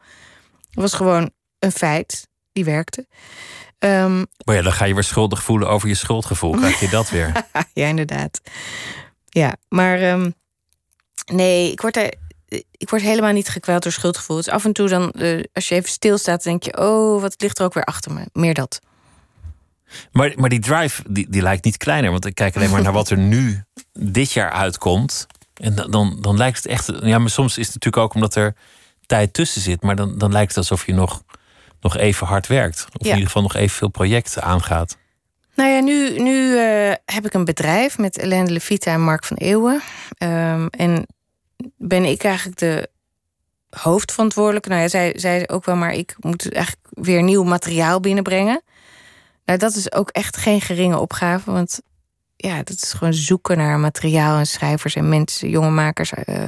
Het 0.71 0.81
was 0.81 0.93
gewoon 0.93 1.31
een 1.59 1.71
feit, 1.71 2.27
die 2.51 2.65
werkte. 2.65 3.07
Ehm, 3.79 4.17
Maar 4.45 4.55
ja, 4.55 4.61
dan 4.61 4.73
ga 4.73 4.85
je 4.85 4.93
weer 4.93 5.03
schuldig 5.03 5.43
voelen 5.43 5.69
over 5.69 5.87
je 5.87 5.95
schuldgevoel. 5.95 6.51
Krijg 6.51 6.79
je 6.79 6.89
dat 6.89 7.09
weer? 7.09 7.31
ja, 7.73 7.87
inderdaad. 7.87 8.41
Ja, 9.29 9.55
maar 9.69 9.99
ehm, 9.99 10.31
nee, 11.25 11.71
ik 11.71 11.81
word, 11.81 11.97
er, 11.97 12.13
ik 12.71 12.89
word 12.89 13.01
helemaal 13.01 13.31
niet 13.31 13.49
gekweld 13.49 13.83
door 13.83 13.91
schuldgevoel. 13.91 14.37
Het 14.37 14.47
is 14.47 14.53
af 14.53 14.65
en 14.65 14.73
toe 14.73 14.89
dan, 14.89 15.11
eh, 15.11 15.43
als 15.53 15.67
je 15.69 15.75
even 15.75 15.89
stilstaat, 15.89 16.43
denk 16.43 16.63
je... 16.63 16.77
oh, 16.77 17.21
wat 17.21 17.35
ligt 17.37 17.59
er 17.59 17.65
ook 17.65 17.73
weer 17.73 17.83
achter 17.83 18.13
me. 18.13 18.25
Meer 18.33 18.53
dat. 18.53 18.79
Maar, 20.11 20.33
maar 20.35 20.49
die 20.49 20.59
drive, 20.59 21.03
die, 21.09 21.29
die 21.29 21.41
lijkt 21.41 21.63
niet 21.63 21.77
kleiner. 21.77 22.11
Want 22.11 22.25
ik 22.25 22.35
kijk 22.35 22.55
alleen 22.55 22.69
maar 22.69 22.81
naar 22.81 22.93
wat 22.93 23.09
er 23.09 23.17
nu 23.35 23.63
dit 23.91 24.31
jaar 24.31 24.51
uitkomt. 24.51 25.27
En 25.53 25.75
dan, 25.75 25.91
dan, 25.91 26.17
dan 26.21 26.37
lijkt 26.37 26.57
het 26.57 26.65
echt... 26.65 26.91
Ja, 27.01 27.19
maar 27.19 27.29
soms 27.29 27.57
is 27.57 27.65
het 27.65 27.75
natuurlijk 27.75 28.03
ook 28.03 28.13
omdat 28.13 28.35
er 28.35 28.55
tijd 29.11 29.33
tussen 29.33 29.61
zit. 29.61 29.81
Maar 29.81 29.95
dan, 29.95 30.17
dan 30.17 30.31
lijkt 30.31 30.47
het 30.47 30.57
alsof 30.57 30.85
je 30.85 30.93
nog, 30.93 31.23
nog 31.81 31.97
even 31.97 32.27
hard 32.27 32.47
werkt. 32.47 32.85
Of 32.85 33.05
in 33.05 33.07
ieder 33.07 33.25
geval 33.25 33.41
nog 33.41 33.55
even 33.55 33.77
veel 33.77 33.89
projecten 33.89 34.43
aangaat. 34.43 34.97
Nou 35.55 35.69
ja, 35.69 35.79
nu, 35.79 36.19
nu 36.19 36.57
eh, 36.57 36.93
heb 37.05 37.25
ik 37.25 37.33
een 37.33 37.45
bedrijf 37.45 37.97
met 37.97 38.15
Helene 38.15 38.49
Levita 38.49 38.91
en 38.91 39.01
Mark 39.01 39.25
van 39.25 39.37
Eeuwen. 39.37 39.81
Ehm, 40.17 40.65
en 40.65 41.07
ben 41.77 42.05
ik 42.05 42.23
eigenlijk 42.23 42.57
de 42.57 42.89
hoofdverantwoordelijke. 43.69 44.69
Nou 44.69 44.81
ja, 44.81 44.87
zij, 44.87 45.13
zij 45.15 45.49
ook 45.49 45.65
wel, 45.65 45.75
maar 45.75 45.93
ik 45.93 46.15
moet 46.19 46.53
eigenlijk 46.53 46.87
weer 46.89 47.23
nieuw 47.23 47.43
materiaal 47.43 47.99
binnenbrengen. 47.99 48.61
Nou, 49.45 49.59
dat 49.59 49.75
is 49.75 49.91
ook 49.91 50.09
echt 50.09 50.37
geen 50.37 50.61
geringe 50.61 50.99
opgave. 50.99 51.51
Want 51.51 51.81
ja, 52.35 52.57
dat 52.57 52.75
is 52.81 52.93
gewoon 52.93 53.13
zoeken 53.13 53.57
naar 53.57 53.79
materiaal 53.79 54.37
en 54.37 54.47
schrijvers 54.47 54.95
en 54.95 55.09
mensen, 55.09 55.49
jonge 55.49 55.69
makers, 55.69 56.13
eh, 56.13 56.47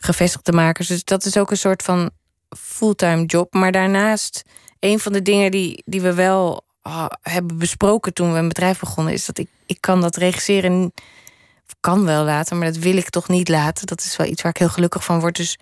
gevestigde 0.00 0.52
makers. 0.52 0.88
Dus 0.88 1.04
dat 1.04 1.24
is 1.24 1.36
ook 1.36 1.50
een 1.50 1.56
soort 1.56 1.82
van 1.82 2.10
fulltime 2.58 3.24
job. 3.24 3.54
Maar 3.54 3.72
daarnaast, 3.72 4.42
een 4.78 4.98
van 4.98 5.12
de 5.12 5.22
dingen 5.22 5.50
die, 5.50 5.82
die 5.86 6.00
we 6.00 6.14
wel 6.14 6.64
ah, 6.82 7.06
hebben 7.22 7.58
besproken 7.58 8.14
toen 8.14 8.32
we 8.32 8.38
een 8.38 8.48
bedrijf 8.48 8.78
begonnen, 8.80 9.12
is 9.12 9.26
dat 9.26 9.38
ik, 9.38 9.48
ik 9.66 9.80
kan 9.80 10.00
dat 10.00 10.16
regisseren. 10.16 10.92
Kan 11.80 12.04
wel 12.04 12.24
laten, 12.24 12.58
maar 12.58 12.72
dat 12.72 12.82
wil 12.82 12.96
ik 12.96 13.10
toch 13.10 13.28
niet 13.28 13.48
laten. 13.48 13.86
Dat 13.86 14.00
is 14.00 14.16
wel 14.16 14.26
iets 14.26 14.42
waar 14.42 14.50
ik 14.50 14.58
heel 14.58 14.68
gelukkig 14.68 15.04
van 15.04 15.20
word. 15.20 15.36
Dus 15.36 15.58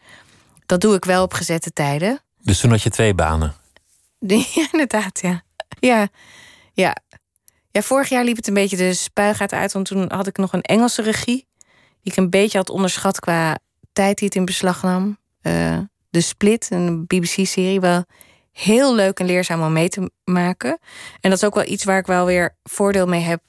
dat 0.66 0.80
doe 0.80 0.95
ik 0.95 1.05
wel 1.05 1.22
op 1.22 1.32
gezette 1.32 1.72
tijden. 1.72 2.20
Dus 2.43 2.61
toen 2.61 2.70
had 2.70 2.82
je 2.82 2.91
twee 2.91 3.14
banen. 3.14 3.55
Ja, 4.55 4.68
inderdaad, 4.72 5.20
ja. 5.20 5.43
Ja, 5.80 6.09
ja. 6.72 6.97
Ja, 7.70 7.82
vorig 7.82 8.09
jaar 8.09 8.24
liep 8.24 8.36
het 8.36 8.47
een 8.47 8.55
beetje 8.55 8.76
de 8.76 8.95
spuigaat 8.95 9.53
uit. 9.53 9.72
Want 9.72 9.86
toen 9.86 10.12
had 10.12 10.26
ik 10.26 10.36
nog 10.36 10.53
een 10.53 10.62
Engelse 10.62 11.03
regie. 11.03 11.47
Die 12.03 12.12
ik 12.12 12.16
een 12.16 12.30
beetje 12.30 12.59
had 12.59 12.70
onderschat 12.70 13.20
qua 13.20 13.59
tijd 13.99 14.18
die 14.18 14.28
het 14.28 14.36
in 14.36 14.44
beslag 14.44 14.82
nam. 14.82 15.18
Eh, 15.40 15.78
de 16.11 16.20
Split, 16.20 16.70
een 16.70 17.07
BBC-serie. 17.07 17.80
Wel 17.80 18.05
heel 18.53 18.94
leuk 18.94 19.18
en 19.18 19.26
leerzaam 19.26 19.62
om 19.62 19.72
mee 19.72 19.88
te 19.88 20.11
maken. 20.24 20.78
En 21.20 21.30
dat 21.30 21.38
is 21.38 21.44
ook 21.44 21.55
wel 21.55 21.66
iets 21.66 21.84
waar 21.84 21.99
ik 21.99 22.07
wel 22.07 22.26
weer 22.26 22.57
voordeel 22.62 23.07
mee 23.07 23.20
heb 23.20 23.42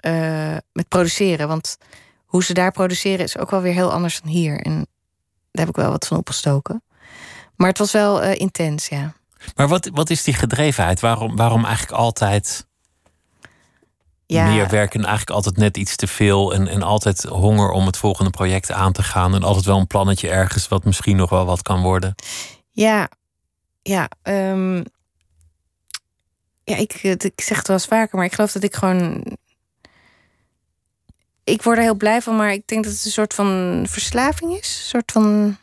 eh, 0.00 0.56
met 0.72 0.88
produceren. 0.88 1.48
Want 1.48 1.76
hoe 2.24 2.44
ze 2.44 2.54
daar 2.54 2.72
produceren 2.72 3.24
is 3.24 3.38
ook 3.38 3.50
wel 3.50 3.60
weer 3.60 3.72
heel 3.72 3.92
anders 3.92 4.20
dan 4.20 4.30
hier. 4.30 4.60
En 4.60 4.74
daar 5.50 5.66
heb 5.66 5.68
ik 5.68 5.82
wel 5.82 5.90
wat 5.90 6.06
van 6.06 6.16
opgestoken. 6.16 6.82
Maar 7.56 7.68
het 7.68 7.78
was 7.78 7.92
wel 7.92 8.24
uh, 8.24 8.34
intens, 8.34 8.88
ja. 8.88 9.14
Maar 9.56 9.68
wat, 9.68 9.90
wat 9.92 10.10
is 10.10 10.24
die 10.24 10.34
gedrevenheid? 10.34 11.00
Waarom, 11.00 11.36
waarom 11.36 11.64
eigenlijk 11.64 11.98
altijd 11.98 12.66
ja. 14.34 14.44
meer 14.44 14.68
werken 14.68 15.00
en 15.00 15.06
eigenlijk 15.06 15.36
altijd 15.36 15.56
net 15.56 15.76
iets 15.76 15.96
te 15.96 16.06
veel. 16.06 16.54
En, 16.54 16.68
en 16.68 16.82
altijd 16.82 17.22
honger 17.22 17.70
om 17.70 17.86
het 17.86 17.96
volgende 17.96 18.30
project 18.30 18.70
aan 18.72 18.92
te 18.92 19.02
gaan. 19.02 19.34
En 19.34 19.42
altijd 19.42 19.64
wel 19.64 19.78
een 19.78 19.86
plannetje 19.86 20.28
ergens 20.28 20.68
wat 20.68 20.84
misschien 20.84 21.16
nog 21.16 21.30
wel 21.30 21.44
wat 21.44 21.62
kan 21.62 21.82
worden. 21.82 22.14
Ja, 22.70 23.08
ja. 23.82 24.08
Um, 24.22 24.84
ja, 26.64 26.76
ik, 26.76 27.02
ik 27.02 27.40
zeg 27.40 27.56
het 27.56 27.66
wel 27.66 27.76
eens 27.76 27.86
vaker, 27.86 28.16
maar 28.16 28.26
ik 28.26 28.34
geloof 28.34 28.52
dat 28.52 28.62
ik 28.62 28.74
gewoon. 28.74 29.24
Ik 31.44 31.62
word 31.62 31.76
er 31.76 31.82
heel 31.82 31.94
blij 31.94 32.22
van, 32.22 32.36
maar 32.36 32.52
ik 32.52 32.66
denk 32.66 32.84
dat 32.84 32.92
het 32.92 33.04
een 33.04 33.10
soort 33.10 33.34
van 33.34 33.84
verslaving 33.88 34.52
is. 34.52 34.78
Een 34.78 34.88
soort 34.88 35.12
van. 35.12 35.56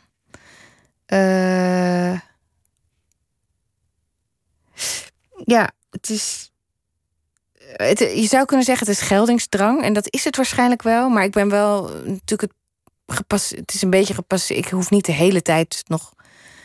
Uh, 1.06 2.20
ja, 5.44 5.70
het 5.90 6.10
is 6.10 6.47
het, 7.72 7.98
je 7.98 8.26
zou 8.26 8.44
kunnen 8.44 8.64
zeggen 8.66 8.86
het 8.86 8.96
is 8.96 9.06
geldingsdrang. 9.06 9.82
En 9.82 9.92
dat 9.92 10.06
is 10.10 10.24
het 10.24 10.36
waarschijnlijk 10.36 10.82
wel. 10.82 11.08
Maar 11.08 11.24
ik 11.24 11.32
ben 11.32 11.48
wel 11.48 11.82
natuurlijk 12.04 12.40
het 12.40 12.52
gepas, 13.06 13.50
Het 13.50 13.74
is 13.74 13.82
een 13.82 13.90
beetje 13.90 14.14
gepasseerd. 14.14 14.64
Ik 14.64 14.70
hoef 14.70 14.90
niet 14.90 15.04
de 15.04 15.12
hele 15.12 15.42
tijd 15.42 15.82
nog. 15.86 16.12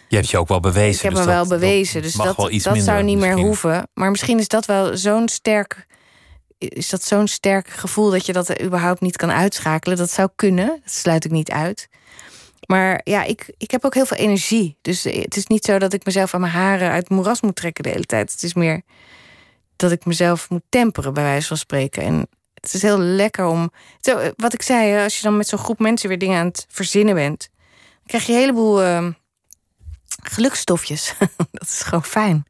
Je 0.07 0.15
hebt 0.15 0.29
je 0.29 0.37
ook 0.37 0.47
wel 0.47 0.59
bewezen. 0.59 0.95
Ik 0.95 1.01
heb 1.01 1.11
dus 1.11 1.19
me 1.19 1.25
wel 1.25 1.47
bewezen. 1.47 2.01
Dus 2.01 2.13
dat, 2.13 2.35
dat 2.63 2.77
zou 2.77 3.03
niet 3.03 3.17
meer 3.17 3.37
hoeven. 3.37 3.87
Maar 3.93 4.11
misschien 4.11 4.39
is 4.39 4.47
dat 4.47 4.65
wel 4.65 4.97
zo'n 4.97 5.27
sterk. 5.27 5.85
Is 6.57 6.89
dat 6.89 7.03
zo'n 7.03 7.27
sterk 7.27 7.67
gevoel 7.67 8.09
dat 8.09 8.25
je 8.25 8.33
dat 8.33 8.61
überhaupt 8.61 9.01
niet 9.01 9.17
kan 9.17 9.31
uitschakelen? 9.31 9.97
Dat 9.97 10.11
zou 10.11 10.29
kunnen. 10.35 10.67
Dat 10.67 10.93
sluit 10.93 11.25
ik 11.25 11.31
niet 11.31 11.51
uit. 11.51 11.87
Maar 12.65 13.01
ja, 13.03 13.23
ik, 13.23 13.53
ik 13.57 13.71
heb 13.71 13.85
ook 13.85 13.93
heel 13.93 14.05
veel 14.05 14.17
energie. 14.17 14.77
Dus 14.81 15.03
het 15.03 15.35
is 15.35 15.47
niet 15.47 15.65
zo 15.65 15.79
dat 15.79 15.93
ik 15.93 16.05
mezelf 16.05 16.33
aan 16.33 16.41
mijn 16.41 16.53
haren 16.53 16.89
uit 16.89 17.03
het 17.03 17.09
moeras 17.09 17.41
moet 17.41 17.55
trekken 17.55 17.83
de 17.83 17.89
hele 17.89 18.05
tijd. 18.05 18.31
Het 18.31 18.43
is 18.43 18.53
meer 18.53 18.81
dat 19.75 19.91
ik 19.91 20.05
mezelf 20.05 20.49
moet 20.49 20.63
temperen, 20.69 21.13
bij 21.13 21.23
wijze 21.23 21.47
van 21.47 21.57
spreken. 21.57 22.03
En 22.03 22.27
het 22.53 22.73
is 22.73 22.81
heel 22.81 22.97
lekker 22.99 23.45
om. 23.45 23.71
Zo, 24.01 24.31
wat 24.35 24.53
ik 24.53 24.61
zei, 24.61 25.03
als 25.03 25.15
je 25.17 25.23
dan 25.23 25.37
met 25.37 25.47
zo'n 25.47 25.59
groep 25.59 25.79
mensen 25.79 26.09
weer 26.09 26.17
dingen 26.17 26.39
aan 26.39 26.47
het 26.47 26.65
verzinnen 26.69 27.15
bent, 27.15 27.49
dan 27.57 28.05
krijg 28.05 28.25
je 28.25 28.33
een 28.33 28.39
heleboel 28.39 28.83
uh, 28.83 29.07
gelukstofjes. 30.23 31.13
dat 31.51 31.67
is 31.67 31.81
gewoon 31.81 32.03
fijn. 32.03 32.45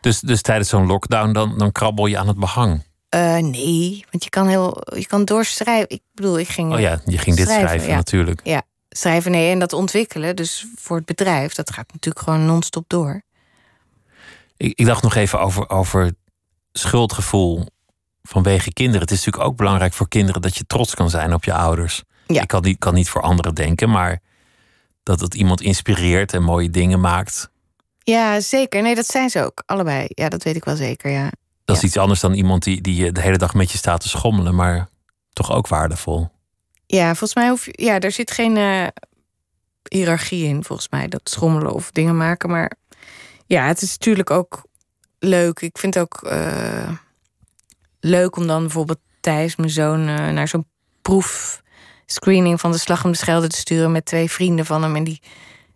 Dus, 0.00 0.20
dus 0.20 0.42
tijdens 0.42 0.68
zo'n 0.68 0.86
lockdown, 0.86 1.32
dan, 1.32 1.58
dan 1.58 1.72
krabbel 1.72 2.06
je 2.06 2.18
aan 2.18 2.28
het 2.28 2.38
behang? 2.38 2.82
Uh, 3.14 3.36
nee, 3.36 4.04
want 4.10 4.24
je 4.24 4.30
kan 4.30 4.48
heel, 4.48 4.82
je 4.94 5.06
kan 5.06 5.24
doorschrijven. 5.24 5.90
Ik 5.90 6.02
bedoel, 6.14 6.38
ik 6.38 6.48
ging. 6.48 6.72
Oh 6.72 6.80
ja, 6.80 7.00
je 7.04 7.18
ging 7.18 7.36
dit 7.36 7.48
schrijven, 7.48 7.94
natuurlijk. 7.94 8.40
Ja, 8.44 8.62
schrijven, 8.88 9.30
nee, 9.30 9.50
en 9.50 9.58
dat 9.58 9.72
ontwikkelen. 9.72 10.36
Dus 10.36 10.66
voor 10.74 10.96
het 10.96 11.06
bedrijf, 11.06 11.54
dat 11.54 11.70
gaat 11.70 11.92
natuurlijk 11.92 12.24
gewoon 12.24 12.46
non-stop 12.46 12.84
door. 12.86 13.22
Ik, 14.56 14.78
ik 14.78 14.86
dacht 14.86 15.02
nog 15.02 15.14
even 15.14 15.40
over, 15.40 15.68
over 15.68 16.12
schuldgevoel 16.72 17.66
vanwege 18.22 18.72
kinderen. 18.72 19.00
Het 19.00 19.10
is 19.10 19.16
natuurlijk 19.16 19.50
ook 19.50 19.56
belangrijk 19.56 19.92
voor 19.92 20.08
kinderen 20.08 20.42
dat 20.42 20.56
je 20.56 20.64
trots 20.66 20.94
kan 20.94 21.10
zijn 21.10 21.34
op 21.34 21.44
je 21.44 21.54
ouders. 21.54 22.02
Ja. 22.26 22.42
Ik 22.42 22.48
kan 22.48 22.62
niet, 22.62 22.78
kan 22.78 22.94
niet 22.94 23.08
voor 23.08 23.22
anderen 23.22 23.54
denken, 23.54 23.90
maar 23.90 24.20
dat 25.02 25.20
het 25.20 25.34
iemand 25.34 25.60
inspireert 25.60 26.32
en 26.32 26.42
mooie 26.42 26.70
dingen 26.70 27.00
maakt. 27.00 27.50
Ja, 27.98 28.40
zeker. 28.40 28.82
Nee, 28.82 28.94
dat 28.94 29.06
zijn 29.06 29.30
ze 29.30 29.44
ook. 29.44 29.62
Allebei. 29.66 30.06
Ja, 30.08 30.28
dat 30.28 30.42
weet 30.42 30.56
ik 30.56 30.64
wel 30.64 30.76
zeker. 30.76 31.10
Ja. 31.10 31.30
Dat 31.64 31.76
is 31.76 31.82
iets 31.82 31.96
anders 31.96 32.20
dan 32.20 32.32
iemand 32.32 32.62
die, 32.62 32.80
die 32.80 33.12
de 33.12 33.20
hele 33.20 33.38
dag 33.38 33.54
met 33.54 33.70
je 33.70 33.78
staat 33.78 34.00
te 34.00 34.08
schommelen, 34.08 34.54
maar 34.54 34.88
toch 35.32 35.52
ook 35.52 35.68
waardevol. 35.68 36.28
Ja, 36.86 37.06
volgens 37.06 37.34
mij 37.34 37.48
hoef 37.48 37.64
je. 37.64 37.72
Ja, 37.76 38.00
er 38.00 38.12
zit 38.12 38.30
geen 38.30 38.56
uh, 38.56 38.86
hiërarchie 39.88 40.46
in, 40.46 40.64
volgens 40.64 40.88
mij. 40.88 41.08
Dat 41.08 41.20
schommelen 41.24 41.72
of 41.72 41.90
dingen 41.90 42.16
maken. 42.16 42.50
Maar 42.50 42.72
ja, 43.46 43.66
het 43.66 43.82
is 43.82 43.90
natuurlijk 43.90 44.30
ook 44.30 44.62
leuk. 45.24 45.60
Ik 45.60 45.78
vind 45.78 45.94
het 45.94 46.02
ook 46.02 46.32
uh, 46.32 46.90
leuk 48.00 48.36
om 48.36 48.46
dan 48.46 48.60
bijvoorbeeld 48.62 48.98
Thijs, 49.20 49.56
mijn 49.56 49.70
zoon, 49.70 50.08
uh, 50.08 50.28
naar 50.28 50.48
zo'n 50.48 50.66
proefscreening 51.02 52.60
van 52.60 52.72
de 52.72 52.78
Slag 52.78 53.04
om 53.04 53.10
de 53.10 53.18
Schelde 53.18 53.46
te 53.48 53.56
sturen 53.56 53.92
met 53.92 54.04
twee 54.04 54.30
vrienden 54.30 54.66
van 54.66 54.82
hem. 54.82 54.96
En 54.96 55.04
die 55.04 55.22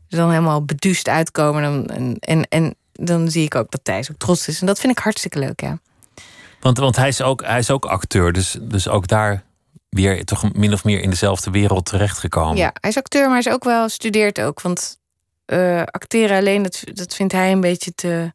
dan 0.09 0.31
helemaal 0.31 0.65
beduust 0.65 1.09
uitkomen. 1.09 1.63
En, 1.63 1.87
en, 1.87 2.17
en, 2.19 2.49
en 2.49 2.75
dan 2.93 3.31
zie 3.31 3.45
ik 3.45 3.55
ook 3.55 3.71
dat 3.71 3.85
Thijs 3.85 4.11
ook 4.11 4.19
trots 4.19 4.49
is. 4.49 4.61
En 4.61 4.67
dat 4.67 4.81
vind 4.81 4.93
ik 4.93 5.05
hartstikke 5.05 5.39
leuk, 5.39 5.61
ja. 5.61 5.79
Want, 6.61 6.79
want 6.79 6.97
hij, 6.97 7.09
is 7.09 7.23
ook, 7.23 7.45
hij 7.45 7.59
is 7.59 7.71
ook 7.71 7.85
acteur, 7.85 8.33
dus, 8.33 8.57
dus 8.61 8.89
ook 8.89 9.07
daar 9.07 9.45
weer 9.89 10.25
toch 10.25 10.53
min 10.53 10.73
of 10.73 10.85
meer 10.85 11.01
in 11.01 11.11
dezelfde 11.11 11.51
wereld 11.51 11.87
terechtgekomen. 11.87 12.57
Ja, 12.57 12.73
hij 12.81 12.91
is 12.91 12.97
acteur, 12.97 13.23
maar 13.23 13.31
hij 13.31 13.39
is 13.39 13.49
ook 13.49 13.65
wel 13.65 13.89
studeert 13.89 14.41
ook. 14.41 14.61
Want 14.61 14.99
uh, 15.47 15.83
acteren 15.83 16.39
alleen, 16.39 16.63
dat, 16.63 16.83
dat 16.93 17.15
vindt 17.15 17.33
hij 17.33 17.53
een 17.53 17.61
beetje 17.61 17.95
te 17.95 18.33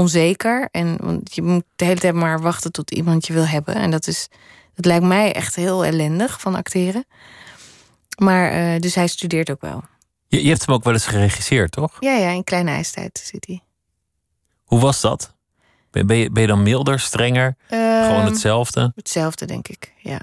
onzeker. 0.00 0.68
En 0.70 0.96
want 1.00 1.34
je 1.34 1.42
moet 1.42 1.64
de 1.76 1.84
hele 1.84 2.00
tijd 2.00 2.14
maar 2.14 2.40
wachten 2.40 2.72
tot 2.72 2.90
iemand 2.90 3.26
je 3.26 3.32
wil 3.32 3.46
hebben. 3.46 3.74
En 3.74 3.90
dat 3.90 4.06
is, 4.06 4.28
dat 4.74 4.84
lijkt 4.84 5.04
mij 5.04 5.32
echt 5.32 5.56
heel 5.56 5.84
ellendig 5.84 6.40
van 6.40 6.54
acteren. 6.54 7.04
Maar 8.16 8.74
uh, 8.74 8.80
dus 8.80 8.94
hij 8.94 9.06
studeert 9.06 9.50
ook 9.50 9.60
wel. 9.60 9.82
Je, 10.28 10.42
je, 10.42 10.48
hebt 10.48 10.66
hem 10.66 10.74
ook 10.74 10.84
wel 10.84 10.92
eens 10.92 11.06
geregisseerd, 11.06 11.72
toch? 11.72 11.96
Ja, 12.00 12.12
ja, 12.12 12.30
in 12.30 12.44
Kleine 12.44 12.70
IJstijd 12.70 13.22
zit 13.24 13.46
hij. 13.46 13.62
Hoe 14.64 14.80
was 14.80 15.00
dat? 15.00 15.34
Ben, 15.90 16.06
ben, 16.06 16.16
je, 16.16 16.30
ben 16.30 16.42
je 16.42 16.48
dan 16.48 16.62
milder, 16.62 17.00
strenger? 17.00 17.56
Uh, 17.70 18.06
gewoon 18.06 18.24
hetzelfde? 18.24 18.92
Hetzelfde, 18.94 19.46
denk 19.46 19.68
ik, 19.68 19.92
ja. 19.98 20.20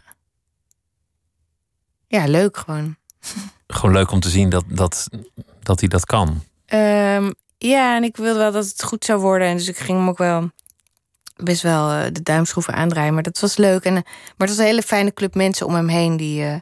Ja, 2.08 2.28
leuk 2.28 2.58
gewoon. 2.58 2.96
Gewoon 3.68 3.96
leuk 3.96 4.12
om 4.12 4.20
te 4.20 4.30
zien 4.30 4.50
dat, 4.50 4.64
dat, 4.68 5.10
dat 5.60 5.80
hij 5.80 5.90
dat 5.90 6.06
kan. 6.06 6.44
Um, 6.74 7.34
ja, 7.58 7.96
en 7.96 8.04
ik 8.04 8.18
wilde 8.18 8.40
wel 8.40 8.52
dat 8.52 8.66
het 8.66 8.84
goed 8.84 9.06
zou 9.06 9.20
worden. 9.20 9.48
En 9.48 9.58
dus 9.58 9.68
ik 9.68 9.78
ging 9.78 9.98
hem 9.98 10.08
ook 10.08 10.18
wel 10.18 10.52
best 11.36 11.62
wel 11.62 11.92
uh, 11.92 12.04
de 12.12 12.24
duimschroeven 12.24 12.74
aandraaien. 12.74 13.14
Maar 13.14 13.24
dat 13.24 13.40
was 13.40 13.58
leuk. 13.58 13.84
En, 13.84 13.96
uh, 13.96 14.02
maar 14.04 14.48
het 14.48 14.50
was 14.50 14.58
een 14.58 14.66
hele 14.66 14.82
fijne 14.82 15.14
club 15.14 15.36
mensen 15.36 15.66
om 15.66 15.74
hem 15.74 15.88
heen. 15.88 16.18
Die 16.18 16.62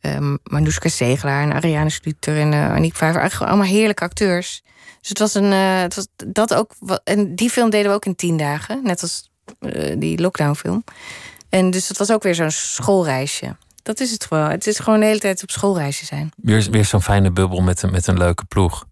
uh, 0.00 0.34
Manouska 0.42 0.88
Zegelaar 0.88 1.42
en 1.42 1.52
Ariane 1.52 1.90
Sluter 1.90 2.38
en 2.38 2.52
uh, 2.52 2.72
Aniek 2.72 2.96
Vijver. 2.96 3.20
Eigenlijk 3.20 3.50
allemaal 3.50 3.70
heerlijke 3.70 4.04
acteurs. 4.04 4.62
Dus 5.00 5.08
het 5.08 5.18
was 5.18 5.34
een... 5.34 5.52
het 5.52 5.94
was 5.94 6.06
dat 6.26 6.54
ook, 6.54 6.74
en 7.04 7.34
die 7.34 7.50
film 7.50 7.70
deden 7.70 7.90
we 7.90 7.96
ook 7.96 8.04
in 8.04 8.14
tien 8.14 8.36
dagen. 8.36 8.82
Net 8.82 9.02
als 9.02 9.30
die 9.96 10.20
lockdownfilm. 10.20 10.84
En 11.48 11.70
dus 11.70 11.88
het 11.88 11.98
was 11.98 12.12
ook 12.12 12.22
weer 12.22 12.34
zo'n 12.34 12.50
schoolreisje. 12.50 13.56
Dat 13.82 14.00
is 14.00 14.10
het 14.10 14.28
wel. 14.28 14.48
Het 14.48 14.66
is 14.66 14.78
gewoon 14.78 15.00
de 15.00 15.06
hele 15.06 15.18
tijd 15.18 15.42
op 15.42 15.50
schoolreisje 15.50 16.04
zijn. 16.04 16.32
Weer, 16.36 16.66
weer 16.70 16.84
zo'n 16.84 17.02
fijne 17.02 17.30
bubbel 17.30 17.60
met, 17.60 17.82
een, 17.82 17.90
met 17.90 18.06
een 18.06 18.18
leuke 18.18 18.44
ploeg. 18.44 18.84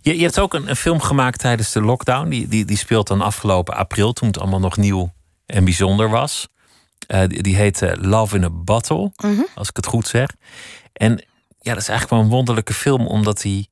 Je, 0.00 0.16
je 0.16 0.22
hebt 0.22 0.38
ook 0.40 0.54
een, 0.54 0.68
een, 0.68 0.76
film 0.76 1.00
gemaakt 1.00 1.38
tijdens 1.38 1.72
de 1.72 1.80
lockdown. 1.82 2.28
Die, 2.28 2.48
die, 2.48 2.64
die 2.64 2.76
speelt 2.76 3.06
dan 3.06 3.20
afgelopen 3.20 3.74
april, 3.76 4.12
toen 4.12 4.28
het 4.28 4.38
allemaal 4.38 4.60
nog 4.60 4.76
nieuw 4.76 5.12
en 5.46 5.64
bijzonder 5.64 6.08
was. 6.10 6.48
Uh, 7.08 7.20
die, 7.26 7.42
die 7.42 7.56
heet 7.56 7.92
Love 8.00 8.36
in 8.36 8.44
a 8.44 8.50
Bottle, 8.50 9.12
Mhm. 9.16 9.40
als 9.54 9.68
ik 9.68 9.76
het 9.76 9.86
goed 9.86 10.06
zeg. 10.06 10.28
En 10.92 11.10
ja, 11.60 11.72
dat 11.72 11.82
is 11.82 11.88
eigenlijk 11.88 12.10
wel 12.10 12.20
een 12.20 12.36
wonderlijke 12.36 12.74
film, 12.74 13.06
omdat 13.06 13.42
hij 13.42 13.66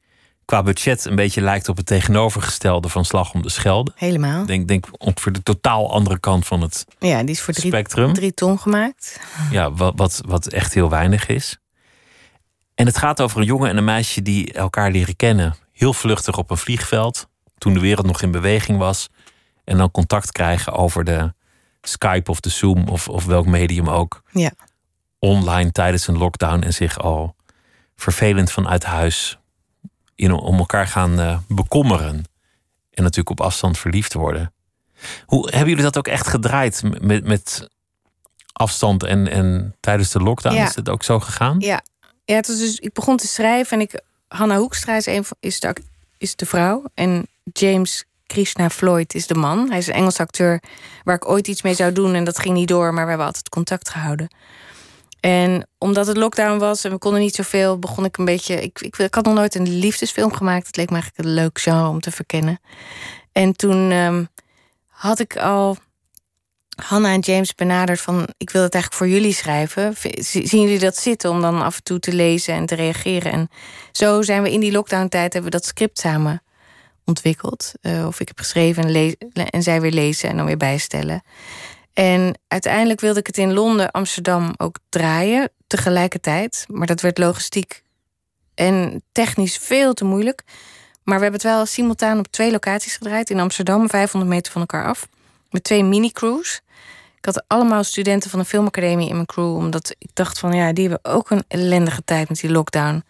qua 0.44 0.62
budget 0.62 1.04
een 1.04 1.14
beetje 1.16 1.40
lijkt 1.40 1.68
op 1.68 1.76
het 1.76 1.86
tegenovergestelde 1.86 2.88
van 2.88 3.04
Slag 3.04 3.32
om 3.34 3.42
de 3.42 3.48
Schelde. 3.50 3.92
Helemaal. 3.94 4.46
Denk, 4.46 4.68
denk 4.68 4.86
ongeveer 4.98 5.32
de 5.32 5.42
totaal 5.42 5.92
andere 5.92 6.18
kant 6.20 6.46
van 6.46 6.60
het 6.60 6.84
Ja, 6.98 7.20
die 7.20 7.30
is 7.30 7.40
voor 7.40 7.54
drie, 7.54 7.66
spectrum. 7.70 8.12
drie 8.12 8.34
ton 8.34 8.58
gemaakt. 8.58 9.20
Ja, 9.50 9.72
wat, 9.72 9.92
wat, 9.96 10.20
wat 10.26 10.46
echt 10.46 10.74
heel 10.74 10.90
weinig 10.90 11.26
is. 11.26 11.58
En 12.74 12.86
het 12.86 12.98
gaat 12.98 13.20
over 13.20 13.40
een 13.40 13.46
jongen 13.46 13.70
en 13.70 13.76
een 13.76 13.84
meisje 13.84 14.22
die 14.22 14.52
elkaar 14.52 14.90
leren 14.90 15.16
kennen. 15.16 15.54
Heel 15.74 15.92
vluchtig 15.92 16.38
op 16.38 16.50
een 16.50 16.56
vliegveld, 16.56 17.28
toen 17.58 17.74
de 17.74 17.80
wereld 17.80 18.06
nog 18.06 18.22
in 18.22 18.30
beweging 18.30 18.78
was. 18.78 19.08
En 19.64 19.76
dan 19.76 19.90
contact 19.90 20.32
krijgen 20.32 20.72
over 20.72 21.04
de 21.04 21.34
Skype 21.82 22.30
of 22.30 22.40
de 22.40 22.48
Zoom 22.48 22.88
of, 22.88 23.08
of 23.08 23.24
welk 23.24 23.46
medium 23.46 23.88
ook. 23.88 24.22
Ja. 24.32 24.50
Online 25.18 25.72
tijdens 25.72 26.06
een 26.06 26.18
lockdown 26.18 26.62
en 26.62 26.74
zich 26.74 26.98
al 26.98 27.36
vervelend 27.96 28.52
vanuit 28.52 28.84
huis 28.84 29.38
in, 30.14 30.32
om 30.32 30.58
elkaar 30.58 30.86
gaan 30.86 31.20
uh, 31.20 31.38
bekommeren. 31.48 32.24
En 32.90 33.02
natuurlijk 33.02 33.30
op 33.30 33.40
afstand 33.40 33.78
verliefd 33.78 34.12
worden. 34.12 34.52
Hoe 35.26 35.50
hebben 35.50 35.68
jullie 35.68 35.84
dat 35.84 35.98
ook 35.98 36.08
echt 36.08 36.26
gedraaid 36.26 36.82
met, 37.00 37.24
met 37.24 37.68
afstand 38.52 39.02
en, 39.02 39.28
en 39.28 39.76
tijdens 39.80 40.10
de 40.10 40.20
lockdown? 40.20 40.54
Ja. 40.54 40.66
Is 40.66 40.74
het 40.74 40.88
ook 40.88 41.02
zo 41.02 41.20
gegaan? 41.20 41.60
Ja, 41.60 41.82
ja 42.24 42.34
het 42.34 42.46
was 42.46 42.58
dus, 42.58 42.78
ik 42.78 42.92
begon 42.92 43.16
te 43.16 43.26
schrijven 43.26 43.78
en 43.78 43.82
ik, 43.82 44.00
Hanna 44.36 44.56
Hoekstra 44.56 44.96
is, 44.96 45.06
een 45.06 45.24
is, 45.40 45.60
de, 45.60 45.76
is 46.18 46.36
de 46.36 46.46
vrouw. 46.46 46.84
En 46.94 47.26
James 47.52 48.04
Krishna 48.26 48.70
Floyd 48.70 49.14
is 49.14 49.26
de 49.26 49.34
man. 49.34 49.68
Hij 49.68 49.78
is 49.78 49.86
een 49.86 49.94
Engelse 49.94 50.22
acteur 50.22 50.62
waar 51.04 51.14
ik 51.14 51.28
ooit 51.28 51.48
iets 51.48 51.62
mee 51.62 51.74
zou 51.74 51.92
doen. 51.92 52.14
En 52.14 52.24
dat 52.24 52.38
ging 52.38 52.54
niet 52.54 52.68
door, 52.68 52.94
maar 52.94 53.02
we 53.02 53.08
hebben 53.08 53.26
altijd 53.26 53.48
contact 53.48 53.88
gehouden. 53.88 54.28
En 55.20 55.68
omdat 55.78 56.06
het 56.06 56.16
lockdown 56.16 56.58
was 56.58 56.84
en 56.84 56.90
we 56.90 56.98
konden 56.98 57.20
niet 57.20 57.34
zoveel, 57.34 57.78
begon 57.78 58.04
ik 58.04 58.16
een 58.16 58.24
beetje. 58.24 58.62
Ik, 58.62 58.80
ik, 58.80 58.98
ik 58.98 59.14
had 59.14 59.24
nog 59.24 59.34
nooit 59.34 59.54
een 59.54 59.78
liefdesfilm 59.78 60.32
gemaakt. 60.32 60.66
Het 60.66 60.76
leek 60.76 60.90
me 60.90 60.94
eigenlijk 60.94 61.28
een 61.28 61.34
leuk 61.34 61.58
genre 61.58 61.88
om 61.88 62.00
te 62.00 62.10
verkennen. 62.10 62.60
En 63.32 63.56
toen 63.56 63.90
ehm, 63.90 64.24
had 64.88 65.18
ik 65.18 65.36
al 65.36 65.76
Hanna 66.76 67.12
en 67.12 67.20
James 67.20 67.54
benaderd 67.54 68.00
van... 68.00 68.28
ik 68.36 68.50
wil 68.50 68.62
het 68.62 68.74
eigenlijk 68.74 69.02
voor 69.02 69.12
jullie 69.12 69.34
schrijven. 69.34 69.94
Zien 70.18 70.62
jullie 70.62 70.78
dat 70.78 70.96
zitten 70.96 71.30
om 71.30 71.40
dan 71.40 71.62
af 71.62 71.76
en 71.76 71.82
toe 71.82 71.98
te 71.98 72.12
lezen 72.12 72.54
en 72.54 72.66
te 72.66 72.74
reageren? 72.74 73.32
En 73.32 73.48
zo 73.92 74.22
zijn 74.22 74.42
we 74.42 74.52
in 74.52 74.60
die 74.60 74.72
lockdown-tijd... 74.72 75.32
hebben 75.32 75.50
we 75.50 75.56
dat 75.56 75.66
script 75.66 75.98
samen 75.98 76.42
ontwikkeld. 77.04 77.72
Uh, 77.82 78.06
of 78.06 78.20
ik 78.20 78.28
heb 78.28 78.38
geschreven 78.38 78.84
en, 78.84 79.16
en 79.50 79.62
zij 79.62 79.80
weer 79.80 79.92
lezen 79.92 80.28
en 80.28 80.36
dan 80.36 80.46
weer 80.46 80.56
bijstellen. 80.56 81.22
En 81.92 82.38
uiteindelijk 82.48 83.00
wilde 83.00 83.20
ik 83.20 83.26
het 83.26 83.38
in 83.38 83.52
Londen, 83.52 83.90
Amsterdam 83.90 84.54
ook 84.56 84.78
draaien 84.88 85.50
tegelijkertijd. 85.66 86.64
Maar 86.68 86.86
dat 86.86 87.00
werd 87.00 87.18
logistiek 87.18 87.82
en 88.54 89.02
technisch 89.12 89.58
veel 89.58 89.94
te 89.94 90.04
moeilijk. 90.04 90.42
Maar 91.02 91.16
we 91.16 91.22
hebben 91.22 91.40
het 91.40 91.50
wel 91.50 91.66
simultaan 91.66 92.18
op 92.18 92.26
twee 92.26 92.50
locaties 92.50 92.96
gedraaid. 92.96 93.30
In 93.30 93.40
Amsterdam, 93.40 93.88
500 93.88 94.32
meter 94.32 94.52
van 94.52 94.60
elkaar 94.60 94.86
af. 94.86 95.08
Met 95.54 95.64
twee 95.64 95.84
mini-crews. 95.84 96.60
Ik 97.16 97.24
had 97.24 97.44
allemaal 97.46 97.84
studenten 97.84 98.30
van 98.30 98.38
de 98.38 98.44
filmacademie 98.44 99.08
in 99.08 99.14
mijn 99.14 99.26
crew. 99.26 99.56
Omdat 99.56 99.94
ik 99.98 100.10
dacht 100.12 100.38
van 100.38 100.52
ja, 100.52 100.72
die 100.72 100.88
hebben 100.88 101.12
ook 101.12 101.30
een 101.30 101.44
ellendige 101.48 102.04
tijd 102.04 102.28
met 102.28 102.40
die 102.40 102.50
lockdown. 102.50 103.04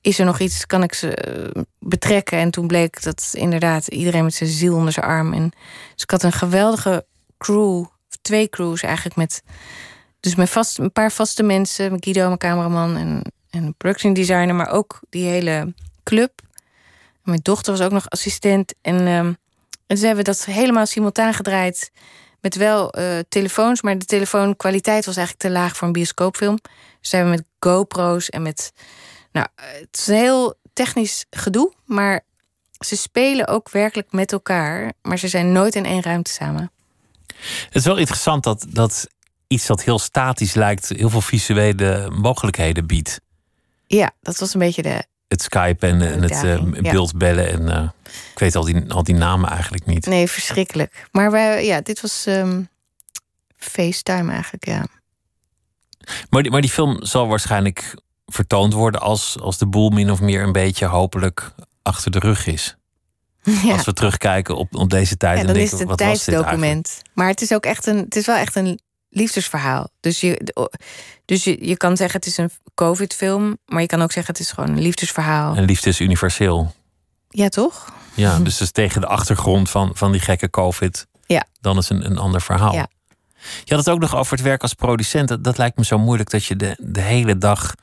Is 0.00 0.18
er 0.18 0.24
nog 0.24 0.38
iets, 0.38 0.66
kan 0.66 0.82
ik 0.82 0.94
ze 0.94 1.14
eh, 1.14 1.62
betrekken? 1.78 2.38
En 2.38 2.50
toen 2.50 2.66
bleek 2.66 3.02
dat 3.02 3.30
inderdaad 3.32 3.86
iedereen 3.86 4.24
met 4.24 4.34
zijn 4.34 4.50
ziel 4.50 4.74
onder 4.74 4.92
zijn 4.92 5.06
arm. 5.06 5.32
En 5.32 5.50
dus 5.92 6.02
ik 6.02 6.10
had 6.10 6.22
een 6.22 6.32
geweldige 6.32 7.06
crew, 7.38 7.84
twee 8.22 8.48
crews 8.48 8.82
eigenlijk 8.82 9.16
met... 9.16 9.42
Dus 10.20 10.34
met 10.34 10.50
vast, 10.50 10.78
een 10.78 10.92
paar 10.92 11.12
vaste 11.12 11.42
mensen, 11.42 11.92
met 11.92 12.04
Guido, 12.04 12.26
mijn 12.26 12.38
cameraman 12.38 12.96
en, 12.96 13.32
en 13.50 13.64
een 13.64 13.74
production 13.76 14.12
designer, 14.12 14.54
maar 14.54 14.70
ook 14.70 15.00
die 15.10 15.26
hele 15.26 15.74
club. 16.02 16.32
Mijn 17.22 17.40
dochter 17.42 17.72
was 17.72 17.86
ook 17.86 17.92
nog 17.92 18.10
assistent. 18.10 18.74
En, 18.80 19.06
um, 19.06 19.36
en 19.86 19.96
ze 19.96 20.06
hebben 20.06 20.24
dat 20.24 20.44
helemaal 20.44 20.86
simultaan 20.86 21.34
gedraaid. 21.34 21.90
Met 22.40 22.56
wel 22.56 22.98
uh, 22.98 23.18
telefoons, 23.28 23.82
maar 23.82 23.98
de 23.98 24.04
telefoonkwaliteit 24.04 25.04
was 25.04 25.16
eigenlijk 25.16 25.46
te 25.46 25.52
laag 25.60 25.76
voor 25.76 25.86
een 25.86 25.92
bioscoopfilm. 25.92 26.58
Dus 27.00 27.12
hebben 27.12 27.30
we 27.30 27.36
met 27.36 27.46
GoPro's 27.58 28.30
en 28.30 28.42
met. 28.42 28.72
Nou, 29.32 29.46
het 29.56 29.98
is 29.98 30.06
een 30.06 30.14
heel 30.14 30.54
technisch 30.72 31.24
gedoe, 31.30 31.72
maar 31.84 32.20
ze 32.78 32.96
spelen 32.96 33.48
ook 33.48 33.70
werkelijk 33.70 34.12
met 34.12 34.32
elkaar. 34.32 34.92
Maar 35.02 35.18
ze 35.18 35.28
zijn 35.28 35.52
nooit 35.52 35.74
in 35.74 35.84
één 35.84 36.02
ruimte 36.02 36.30
samen. 36.30 36.70
Het 37.36 37.74
is 37.74 37.84
wel 37.84 37.96
interessant 37.96 38.42
dat, 38.42 38.66
dat 38.68 39.08
iets 39.46 39.66
dat 39.66 39.82
heel 39.82 39.98
statisch 39.98 40.54
lijkt, 40.54 40.88
heel 40.88 41.10
veel 41.10 41.20
visuele 41.20 42.10
mogelijkheden 42.10 42.86
biedt. 42.86 43.20
Ja, 43.86 44.10
dat 44.20 44.38
was 44.38 44.54
een 44.54 44.60
beetje 44.60 44.82
de 44.82 45.04
het 45.34 45.42
Skype 45.42 45.86
en, 45.86 46.12
en 46.12 46.22
het 46.22 46.44
uh, 46.44 46.92
beeldbellen. 46.92 47.48
En 47.48 47.62
uh, 47.62 47.88
ik 48.32 48.38
weet 48.38 48.54
al 48.54 48.64
die, 48.64 48.92
al 48.92 49.02
die 49.02 49.14
namen 49.14 49.50
eigenlijk 49.50 49.86
niet. 49.86 50.06
Nee, 50.06 50.28
verschrikkelijk. 50.28 51.08
Maar 51.12 51.30
wij, 51.30 51.64
ja, 51.64 51.80
dit 51.80 52.00
was 52.00 52.26
um, 52.26 52.68
FaceTime 53.56 54.32
eigenlijk, 54.32 54.66
ja. 54.66 54.86
Maar 56.30 56.42
die, 56.42 56.50
maar 56.50 56.60
die 56.60 56.70
film 56.70 57.04
zal 57.04 57.26
waarschijnlijk 57.26 57.94
vertoond 58.26 58.72
worden 58.72 59.00
als, 59.00 59.36
als 59.40 59.58
de 59.58 59.66
boel 59.66 59.90
min 59.90 60.10
of 60.10 60.20
meer 60.20 60.42
een 60.42 60.52
beetje 60.52 60.86
hopelijk 60.86 61.50
achter 61.82 62.10
de 62.10 62.18
rug 62.18 62.46
is. 62.46 62.76
Ja. 63.62 63.72
Als 63.72 63.84
we 63.84 63.92
terugkijken 63.92 64.56
op, 64.56 64.74
op 64.74 64.90
deze 64.90 65.16
tijd. 65.16 65.38
Ja, 65.38 65.44
dan 65.44 65.54
en 65.54 65.58
denken, 65.60 65.74
is 65.74 65.80
het 65.80 65.90
een 65.90 65.96
tijdsdocument. 65.96 67.02
Maar 67.12 67.28
het 67.28 67.40
is 67.40 67.52
ook 67.52 67.64
echt 67.64 67.86
een, 67.86 67.96
het 67.96 68.16
is 68.16 68.26
wel 68.26 68.36
echt 68.36 68.56
een 68.56 68.78
liefdesverhaal. 69.14 69.88
Dus 70.00 70.20
je, 70.20 70.52
dus 71.24 71.44
je, 71.44 71.66
je 71.66 71.76
kan 71.76 71.96
zeggen 71.96 72.18
het 72.20 72.28
is 72.28 72.36
een 72.36 72.50
COVID-film, 72.74 73.58
maar 73.66 73.80
je 73.80 73.86
kan 73.86 74.02
ook 74.02 74.12
zeggen 74.12 74.32
het 74.32 74.42
is 74.42 74.50
gewoon 74.50 74.70
een 74.70 74.82
liefdesverhaal. 74.82 75.56
En 75.56 75.64
liefde 75.64 75.88
is 75.88 76.00
universeel. 76.00 76.74
Ja, 77.28 77.48
toch? 77.48 77.92
Ja, 78.14 78.38
dus 78.38 78.60
is 78.60 78.70
tegen 78.70 79.00
de 79.00 79.06
achtergrond 79.06 79.70
van, 79.70 79.90
van 79.94 80.12
die 80.12 80.20
gekke 80.20 80.50
COVID. 80.50 81.06
Ja. 81.26 81.46
Dan 81.60 81.78
is 81.78 81.88
een, 81.90 82.04
een 82.04 82.18
ander 82.18 82.40
verhaal. 82.40 82.72
Ja. 82.72 82.88
Je 83.64 83.74
had 83.74 83.84
het 83.84 83.94
ook 83.94 84.00
nog 84.00 84.16
over 84.16 84.32
het 84.32 84.44
werk 84.44 84.62
als 84.62 84.74
producent. 84.74 85.28
Dat, 85.28 85.44
dat 85.44 85.58
lijkt 85.58 85.76
me 85.76 85.84
zo 85.84 85.98
moeilijk 85.98 86.30
dat 86.30 86.44
je 86.44 86.56
de, 86.56 86.76
de 86.78 87.00
hele 87.00 87.38
dag 87.38 87.74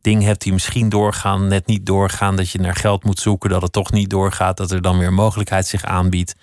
dingen 0.00 0.26
hebt 0.26 0.42
die 0.42 0.52
misschien 0.52 0.88
doorgaan, 0.88 1.48
net 1.48 1.66
niet 1.66 1.86
doorgaan. 1.86 2.36
Dat 2.36 2.50
je 2.50 2.60
naar 2.60 2.76
geld 2.76 3.04
moet 3.04 3.20
zoeken, 3.20 3.50
dat 3.50 3.62
het 3.62 3.72
toch 3.72 3.92
niet 3.92 4.10
doorgaat. 4.10 4.56
Dat 4.56 4.70
er 4.70 4.82
dan 4.82 4.98
weer 4.98 5.06
een 5.06 5.14
mogelijkheid 5.14 5.66
zich 5.66 5.84
aanbiedt 5.84 6.34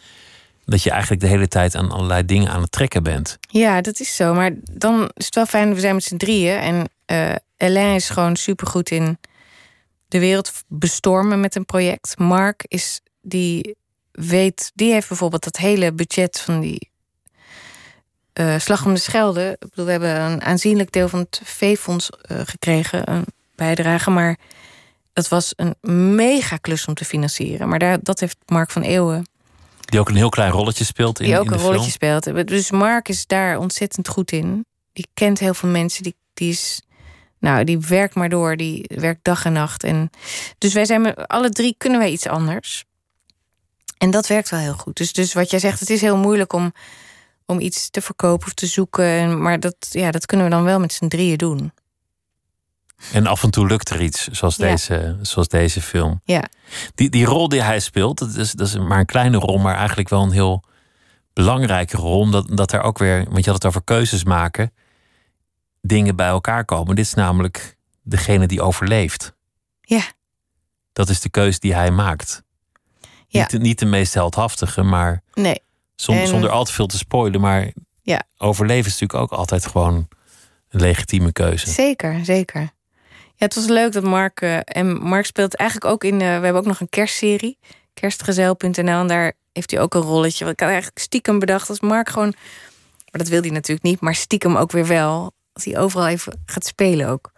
dat 0.66 0.84
je 0.84 0.90
eigenlijk 0.90 1.22
de 1.22 1.28
hele 1.28 1.48
tijd 1.48 1.76
aan 1.76 1.92
allerlei 1.92 2.26
dingen 2.26 2.52
aan 2.52 2.62
het 2.62 2.72
trekken 2.72 3.04
bent. 3.04 3.38
Ja, 3.40 3.82
dat 3.82 4.00
is 4.00 4.16
zo. 4.16 4.34
Maar 4.34 4.52
dan 4.72 5.12
is 5.14 5.26
het 5.26 5.36
wel 5.36 5.46
fijn, 5.46 5.74
we 5.74 5.80
zijn 5.80 5.96
met 5.96 6.04
z'n 6.04 6.18
drieën. 6.18 6.58
En 6.58 6.90
uh, 7.68 7.96
is 7.96 8.10
gewoon 8.10 8.36
supergoed 8.36 8.92
in 8.92 9.18
de 10.08 10.20
wereld 10.20 10.52
bestormen 10.68 11.40
met 11.40 11.56
een 11.56 11.66
project. 11.66 12.18
Mark 12.18 12.66
is 12.68 13.02
die 13.22 13.76
weet, 14.12 14.72
die 14.76 14.92
heeft 14.92 15.08
bijvoorbeeld 15.08 15.44
dat 15.44 15.58
hele 15.58 15.94
budget 15.94 16.40
van 16.40 16.60
die 16.60 16.90
uh, 18.40 18.60
Slag 18.60 18.86
om 18.86 18.94
de 18.94 19.00
Schelde. 19.00 19.58
Ik 19.60 19.70
bedoel, 19.70 19.86
we 19.86 19.92
hebben 19.92 20.22
een 20.22 20.42
aanzienlijk 20.42 20.92
deel 20.92 21.10
van 21.10 21.20
het 21.20 21.42
veefonds 21.44 22.10
uh, 22.32 22.42
gekregen, 22.44 23.12
een 23.12 23.26
bijdrage. 23.56 24.10
Maar 24.10 24.38
dat 25.14 25.28
was 25.28 25.54
een 25.56 25.76
mega 26.16 26.58
klus 26.58 26.86
om 26.86 26.94
te 26.94 27.06
financieren. 27.06 27.70
Maar 27.70 27.80
daar, 27.80 27.98
dat 28.02 28.20
heeft 28.20 28.38
Mark 28.46 28.72
van 28.72 28.82
Eeuwen 28.82 29.26
die 29.86 30.00
ook 30.00 30.10
een 30.10 30.16
heel 30.16 30.30
klein 30.30 30.52
rolletje 30.52 30.84
speelt 30.84 31.20
in 31.20 31.26
Die 31.26 31.40
ook 31.40 31.46
in 31.46 31.54
een 31.54 31.60
rolletje 31.60 31.92
speelt. 31.92 32.48
Dus 32.48 32.72
Mark 32.72 33.10
is 33.10 33.28
daar 33.28 33.58
ontzettend 33.58 34.08
goed 34.08 34.32
in. 34.32 34.66
Die 34.94 35.08
kent 35.14 35.40
heel 35.40 35.54
veel 35.54 35.70
mensen. 35.70 36.04
Die, 36.04 36.16
die 36.34 36.50
is. 36.50 36.82
Nou, 37.40 37.64
die 37.64 37.80
werkt 37.80 38.16
maar 38.16 38.30
door. 38.30 38.58
Die 38.58 38.90
werkt 38.96 39.24
dag 39.24 39.46
en 39.46 39.54
nacht. 39.54 39.84
En 39.84 40.10
dus 40.58 40.74
wij 40.74 40.86
zijn 40.86 41.02
met 41.02 41.28
alle 41.28 41.50
drie 41.50 41.76
kunnen 41.78 42.00
wij 42.00 42.12
iets 42.12 42.28
anders. 42.28 42.86
En 43.98 44.12
dat 44.12 44.28
werkt 44.28 44.50
wel 44.50 44.60
heel 44.60 44.74
goed. 44.74 44.98
Dus, 44.98 45.14
dus 45.14 45.34
wat 45.34 45.50
jij 45.50 45.60
zegt, 45.60 45.80
het 45.80 45.90
is 45.90 46.02
heel 46.02 46.18
moeilijk 46.18 46.54
om, 46.54 46.74
om 47.46 47.60
iets 47.60 47.90
te 47.90 48.02
verkopen 48.02 48.48
of 48.48 48.54
te 48.54 48.66
zoeken. 48.66 49.42
Maar 49.42 49.60
dat, 49.60 49.76
ja, 49.90 50.12
dat 50.12 50.26
kunnen 50.26 50.46
we 50.46 50.52
dan 50.52 50.64
wel 50.64 50.80
met 50.80 50.94
z'n 50.94 51.08
drieën 51.08 51.38
doen. 51.38 51.72
En 53.12 53.28
af 53.28 53.44
en 53.44 53.50
toe 53.50 53.68
lukt 53.68 53.90
er 53.90 54.02
iets, 54.02 54.28
zoals, 54.28 54.56
deze, 54.56 55.18
zoals 55.22 55.48
deze 55.48 55.82
film. 55.82 56.22
Ja. 56.24 56.44
Die, 56.96 57.10
die 57.10 57.26
rol 57.26 57.50
die 57.50 57.62
hij 57.62 57.80
speelt, 57.80 58.18
dat 58.18 58.36
is, 58.36 58.52
dat 58.52 58.68
is 58.68 58.78
maar 58.78 59.00
een 59.00 59.06
kleine 59.06 59.38
rol, 59.38 59.58
maar 59.58 59.76
eigenlijk 59.76 60.10
wel 60.10 60.22
een 60.22 60.32
heel 60.32 60.64
belangrijke 61.34 61.98
rol. 61.98 62.20
Omdat 62.20 62.58
dat 62.58 62.72
er 62.72 62.82
ook 62.82 62.98
weer, 62.98 63.24
want 63.24 63.44
je 63.44 63.52
had 63.52 63.54
het 63.54 63.66
over 63.66 63.84
keuzes 63.84 64.24
maken, 64.24 64.74
dingen 65.82 66.16
bij 66.16 66.28
elkaar 66.28 66.66
komen. 66.66 66.96
Dit 66.96 67.06
is 67.06 67.14
namelijk 67.14 67.78
degene 68.04 68.48
die 68.48 68.62
overleeft. 68.62 69.36
Ja. 69.82 70.04
Dat 70.94 71.10
is 71.10 71.20
de 71.20 71.30
keuze 71.30 71.60
die 71.60 71.74
hij 71.74 71.92
maakt. 71.92 72.44
Ja. 73.28 73.42
Niet, 73.42 73.50
de, 73.50 73.58
niet 73.58 73.80
de 73.80 73.86
meest 73.86 74.14
heldhaftige, 74.14 74.84
maar 74.84 75.24
nee. 75.34 75.62
zonder, 75.96 76.28
zonder 76.28 76.50
al 76.50 76.64
te 76.64 76.74
veel 76.74 76.88
te 76.88 76.98
spoilen. 76.98 77.42
Maar 77.42 77.72
ja. 78.02 78.24
overleven 78.38 78.92
is 78.92 79.00
natuurlijk 79.00 79.32
ook 79.32 79.40
altijd 79.40 79.66
gewoon 79.66 80.08
een 80.70 80.80
legitieme 80.80 81.32
keuze. 81.32 81.70
Zeker, 81.70 82.26
zeker. 82.26 82.74
Ja, 83.38 83.46
het 83.46 83.56
was 83.56 83.66
leuk 83.66 83.92
dat 83.92 84.04
Mark. 84.04 84.42
Uh, 84.42 84.58
en 84.64 84.98
Mark 84.98 85.26
speelt 85.26 85.56
eigenlijk 85.56 85.92
ook 85.92 86.04
in. 86.04 86.14
Uh, 86.14 86.20
we 86.20 86.26
hebben 86.26 86.56
ook 86.56 86.66
nog 86.66 86.80
een 86.80 86.90
kerstserie. 86.90 87.58
Kerstgezel.nl. 87.94 89.00
En 89.00 89.08
daar 89.08 89.34
heeft 89.52 89.72
hij 89.72 89.80
ook 89.80 89.94
een 89.94 90.02
rolletje. 90.02 90.46
Ik 90.46 90.60
had 90.60 90.70
eigenlijk 90.70 91.00
stiekem 91.00 91.40
bedacht 91.40 91.70
als 91.70 91.80
Mark 91.80 92.10
gewoon. 92.10 92.34
Maar 93.12 93.24
dat 93.24 93.28
wil 93.28 93.42
hij 93.42 93.50
natuurlijk 93.50 93.86
niet. 93.86 94.02
Maar 94.02 94.16
stiekem 94.16 94.56
ook 94.56 94.72
weer 94.72 94.88
wel. 94.88 95.32
Als 95.54 95.66
hij 95.66 95.78
overal 95.78 96.08
even 96.08 96.44
gaat 96.46 96.66
spelen 96.66 97.08
ook. 97.08 97.32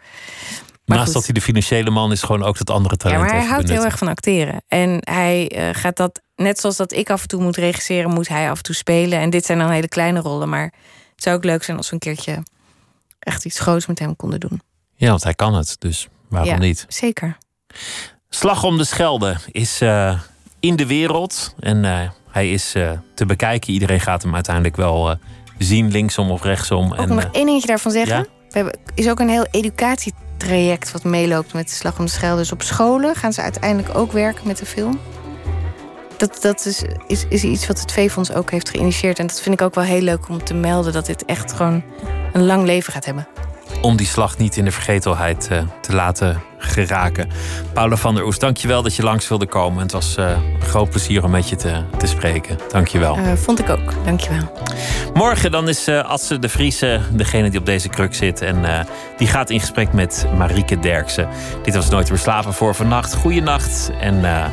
Maar 0.86 0.98
Naast 0.98 1.14
dat 1.14 1.26
hij 1.26 1.34
de 1.34 1.42
financiële 1.42 1.90
man 1.90 2.12
is, 2.12 2.22
gewoon 2.22 2.44
ook 2.44 2.58
dat 2.58 2.70
andere 2.70 2.98
talent. 2.98 3.20
Ja, 3.20 3.26
maar 3.26 3.36
hij 3.36 3.48
houdt 3.48 3.70
heel 3.70 3.86
erg 3.86 3.98
van 3.98 4.08
acteren. 4.08 4.64
En 4.68 4.98
hij 5.00 5.52
uh, 5.56 5.70
gaat 5.72 5.98
dat, 5.98 6.22
net 6.36 6.60
zoals 6.60 6.78
dat 6.78 6.92
ik 6.92 7.10
af 7.10 7.22
en 7.22 7.28
toe 7.28 7.42
moet 7.42 7.56
regisseren, 7.56 8.10
moet 8.10 8.28
hij 8.28 8.50
af 8.50 8.58
en 8.58 8.64
toe 8.64 8.76
spelen. 8.76 9.20
En 9.20 9.30
dit 9.30 9.46
zijn 9.46 9.58
dan 9.58 9.70
hele 9.70 9.88
kleine 9.88 10.20
rollen. 10.20 10.50
Maar 10.50 10.74
het 11.14 11.24
zou 11.24 11.36
ook 11.36 11.44
leuk 11.44 11.64
zijn 11.64 11.78
als 11.78 11.88
we 11.88 11.94
een 11.94 12.00
keertje 12.00 12.44
echt 13.20 13.46
iets 13.46 13.60
groots 13.60 13.86
met 13.86 14.00
hem 14.00 14.16
konden 14.16 14.40
doen. 14.40 14.62
Ja, 14.98 15.10
want 15.10 15.24
hij 15.24 15.34
kan 15.34 15.54
het, 15.54 15.76
dus 15.80 16.08
waarom 16.30 16.50
ja, 16.50 16.58
niet? 16.58 16.86
Zeker. 16.88 17.38
Slag 18.30 18.64
om 18.64 18.78
de 18.78 18.84
Schelde 18.84 19.36
is 19.52 19.82
uh, 19.82 20.20
in 20.60 20.76
de 20.76 20.86
wereld 20.86 21.56
en 21.60 21.84
uh, 21.84 22.00
hij 22.30 22.52
is 22.52 22.76
uh, 22.76 22.92
te 23.14 23.26
bekijken. 23.26 23.74
Iedereen 23.74 24.00
gaat 24.00 24.24
hem 24.24 24.34
uiteindelijk 24.34 24.76
wel 24.76 25.18
zien, 25.58 25.92
linksom 25.92 26.32
of 26.32 26.44
rechtsom. 26.44 26.92
Ook 26.92 26.98
en, 26.98 27.08
nog 27.08 27.30
één 27.32 27.46
dingetje 27.46 27.68
daarvan 27.68 27.92
zeggen. 27.92 28.18
Ja? 28.18 28.24
We 28.24 28.58
hebben, 28.58 28.80
is 28.96 29.10
ook 29.10 29.20
een 29.20 29.30
heel 29.30 29.48
educatietraject 29.52 30.92
wat 30.92 31.04
meeloopt 31.04 31.54
met 31.54 31.68
de 31.68 31.76
Slag 31.76 32.00
om 32.00 32.06
de 32.06 32.12
Schelde. 32.12 32.38
Dus 32.38 32.52
op 32.52 32.62
scholen 32.62 33.16
gaan 33.16 33.34
ze 33.34 33.42
uiteindelijk 33.42 33.98
ook 33.98 34.12
werken 34.12 34.48
met 34.48 34.58
de 34.58 34.66
film. 34.66 35.00
Dat, 36.18 36.42
dat 36.42 36.66
is, 36.66 36.84
is, 37.08 37.26
is 37.30 37.44
iets 37.44 37.68
wat 37.68 37.80
het 37.80 37.92
V-fonds 37.92 38.32
ook 38.32 38.52
heeft 38.52 38.70
geïnitieerd. 38.70 39.20
En 39.20 39.28
dat 39.28 39.42
vind 39.42 39.56
ik 39.56 39.62
ook 39.62 39.76
wel 39.76 39.84
heel 39.84 40.02
leuk 40.02 40.30
om 40.30 40.44
te 40.44 40.54
melden... 40.54 40.94
dat 40.94 41.06
dit 41.06 41.26
echt 41.26 41.54
gewoon 41.54 41.84
een 42.34 42.46
lang 42.46 42.66
leven 42.66 42.94
gaat 42.94 43.06
hebben 43.06 43.28
om 43.82 43.96
die 43.96 44.06
slag 44.06 44.38
niet 44.38 44.58
in 44.58 44.66
de 44.66 44.72
vergetelheid 44.72 45.48
uh, 45.52 45.60
te 45.82 45.94
laten 45.96 46.42
geraken. 46.58 47.30
Paula 47.74 47.96
van 47.96 48.16
der 48.16 48.26
Oes, 48.26 48.40
dankjewel 48.40 48.82
dat 48.82 48.96
je 48.96 49.04
langs 49.04 49.28
wilde 49.28 49.46
komen. 49.46 49.82
Het 49.82 49.92
was 49.92 50.16
uh, 50.20 50.30
een 50.30 50.62
groot 50.62 50.90
plezier 50.90 51.24
om 51.24 51.32
met 51.32 51.50
je 51.50 51.56
te, 51.56 51.84
te 51.98 52.08
spreken. 52.08 52.58
Dankjewel. 52.72 53.18
Uh, 53.18 53.34
vond 53.34 53.60
ik 53.60 53.70
ook, 53.70 54.06
dankjewel. 54.06 54.52
Morgen 55.14 55.52
dan 55.52 55.70
is 55.70 55.88
uh, 55.88 56.04
Atse 56.04 56.40
de 56.40 56.50
Vriese 56.50 57.02
degene 57.12 57.50
die 57.50 57.60
op 57.60 57.66
deze 57.66 57.90
kruk 57.90 58.16
zit. 58.16 58.42
En 58.42 58.86
die 59.18 59.28
gaat 59.28 59.50
in 59.50 59.60
gesprek 59.60 59.94
met 59.94 60.26
Marieke 60.38 60.80
Derksen. 60.80 61.28
Dit 61.64 61.76
was 61.76 61.90
Nooit 61.90 62.10
meer 62.10 62.20
slapen 62.20 62.54
voor 62.54 62.76
vannacht. 62.76 63.16
Goeienacht 63.16 63.92
en 64.00 64.52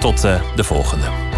tot 0.00 0.20
de 0.56 0.64
volgende. 0.64 1.35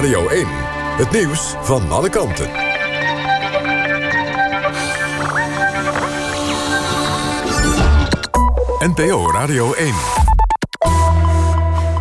Radio 0.00 0.28
1. 0.28 0.46
Het 0.96 1.10
nieuws 1.10 1.54
van 1.62 1.90
alle 1.90 2.08
kanten. 2.08 2.50
NPO 8.78 9.30
Radio 9.30 9.72
1. 9.72 10.19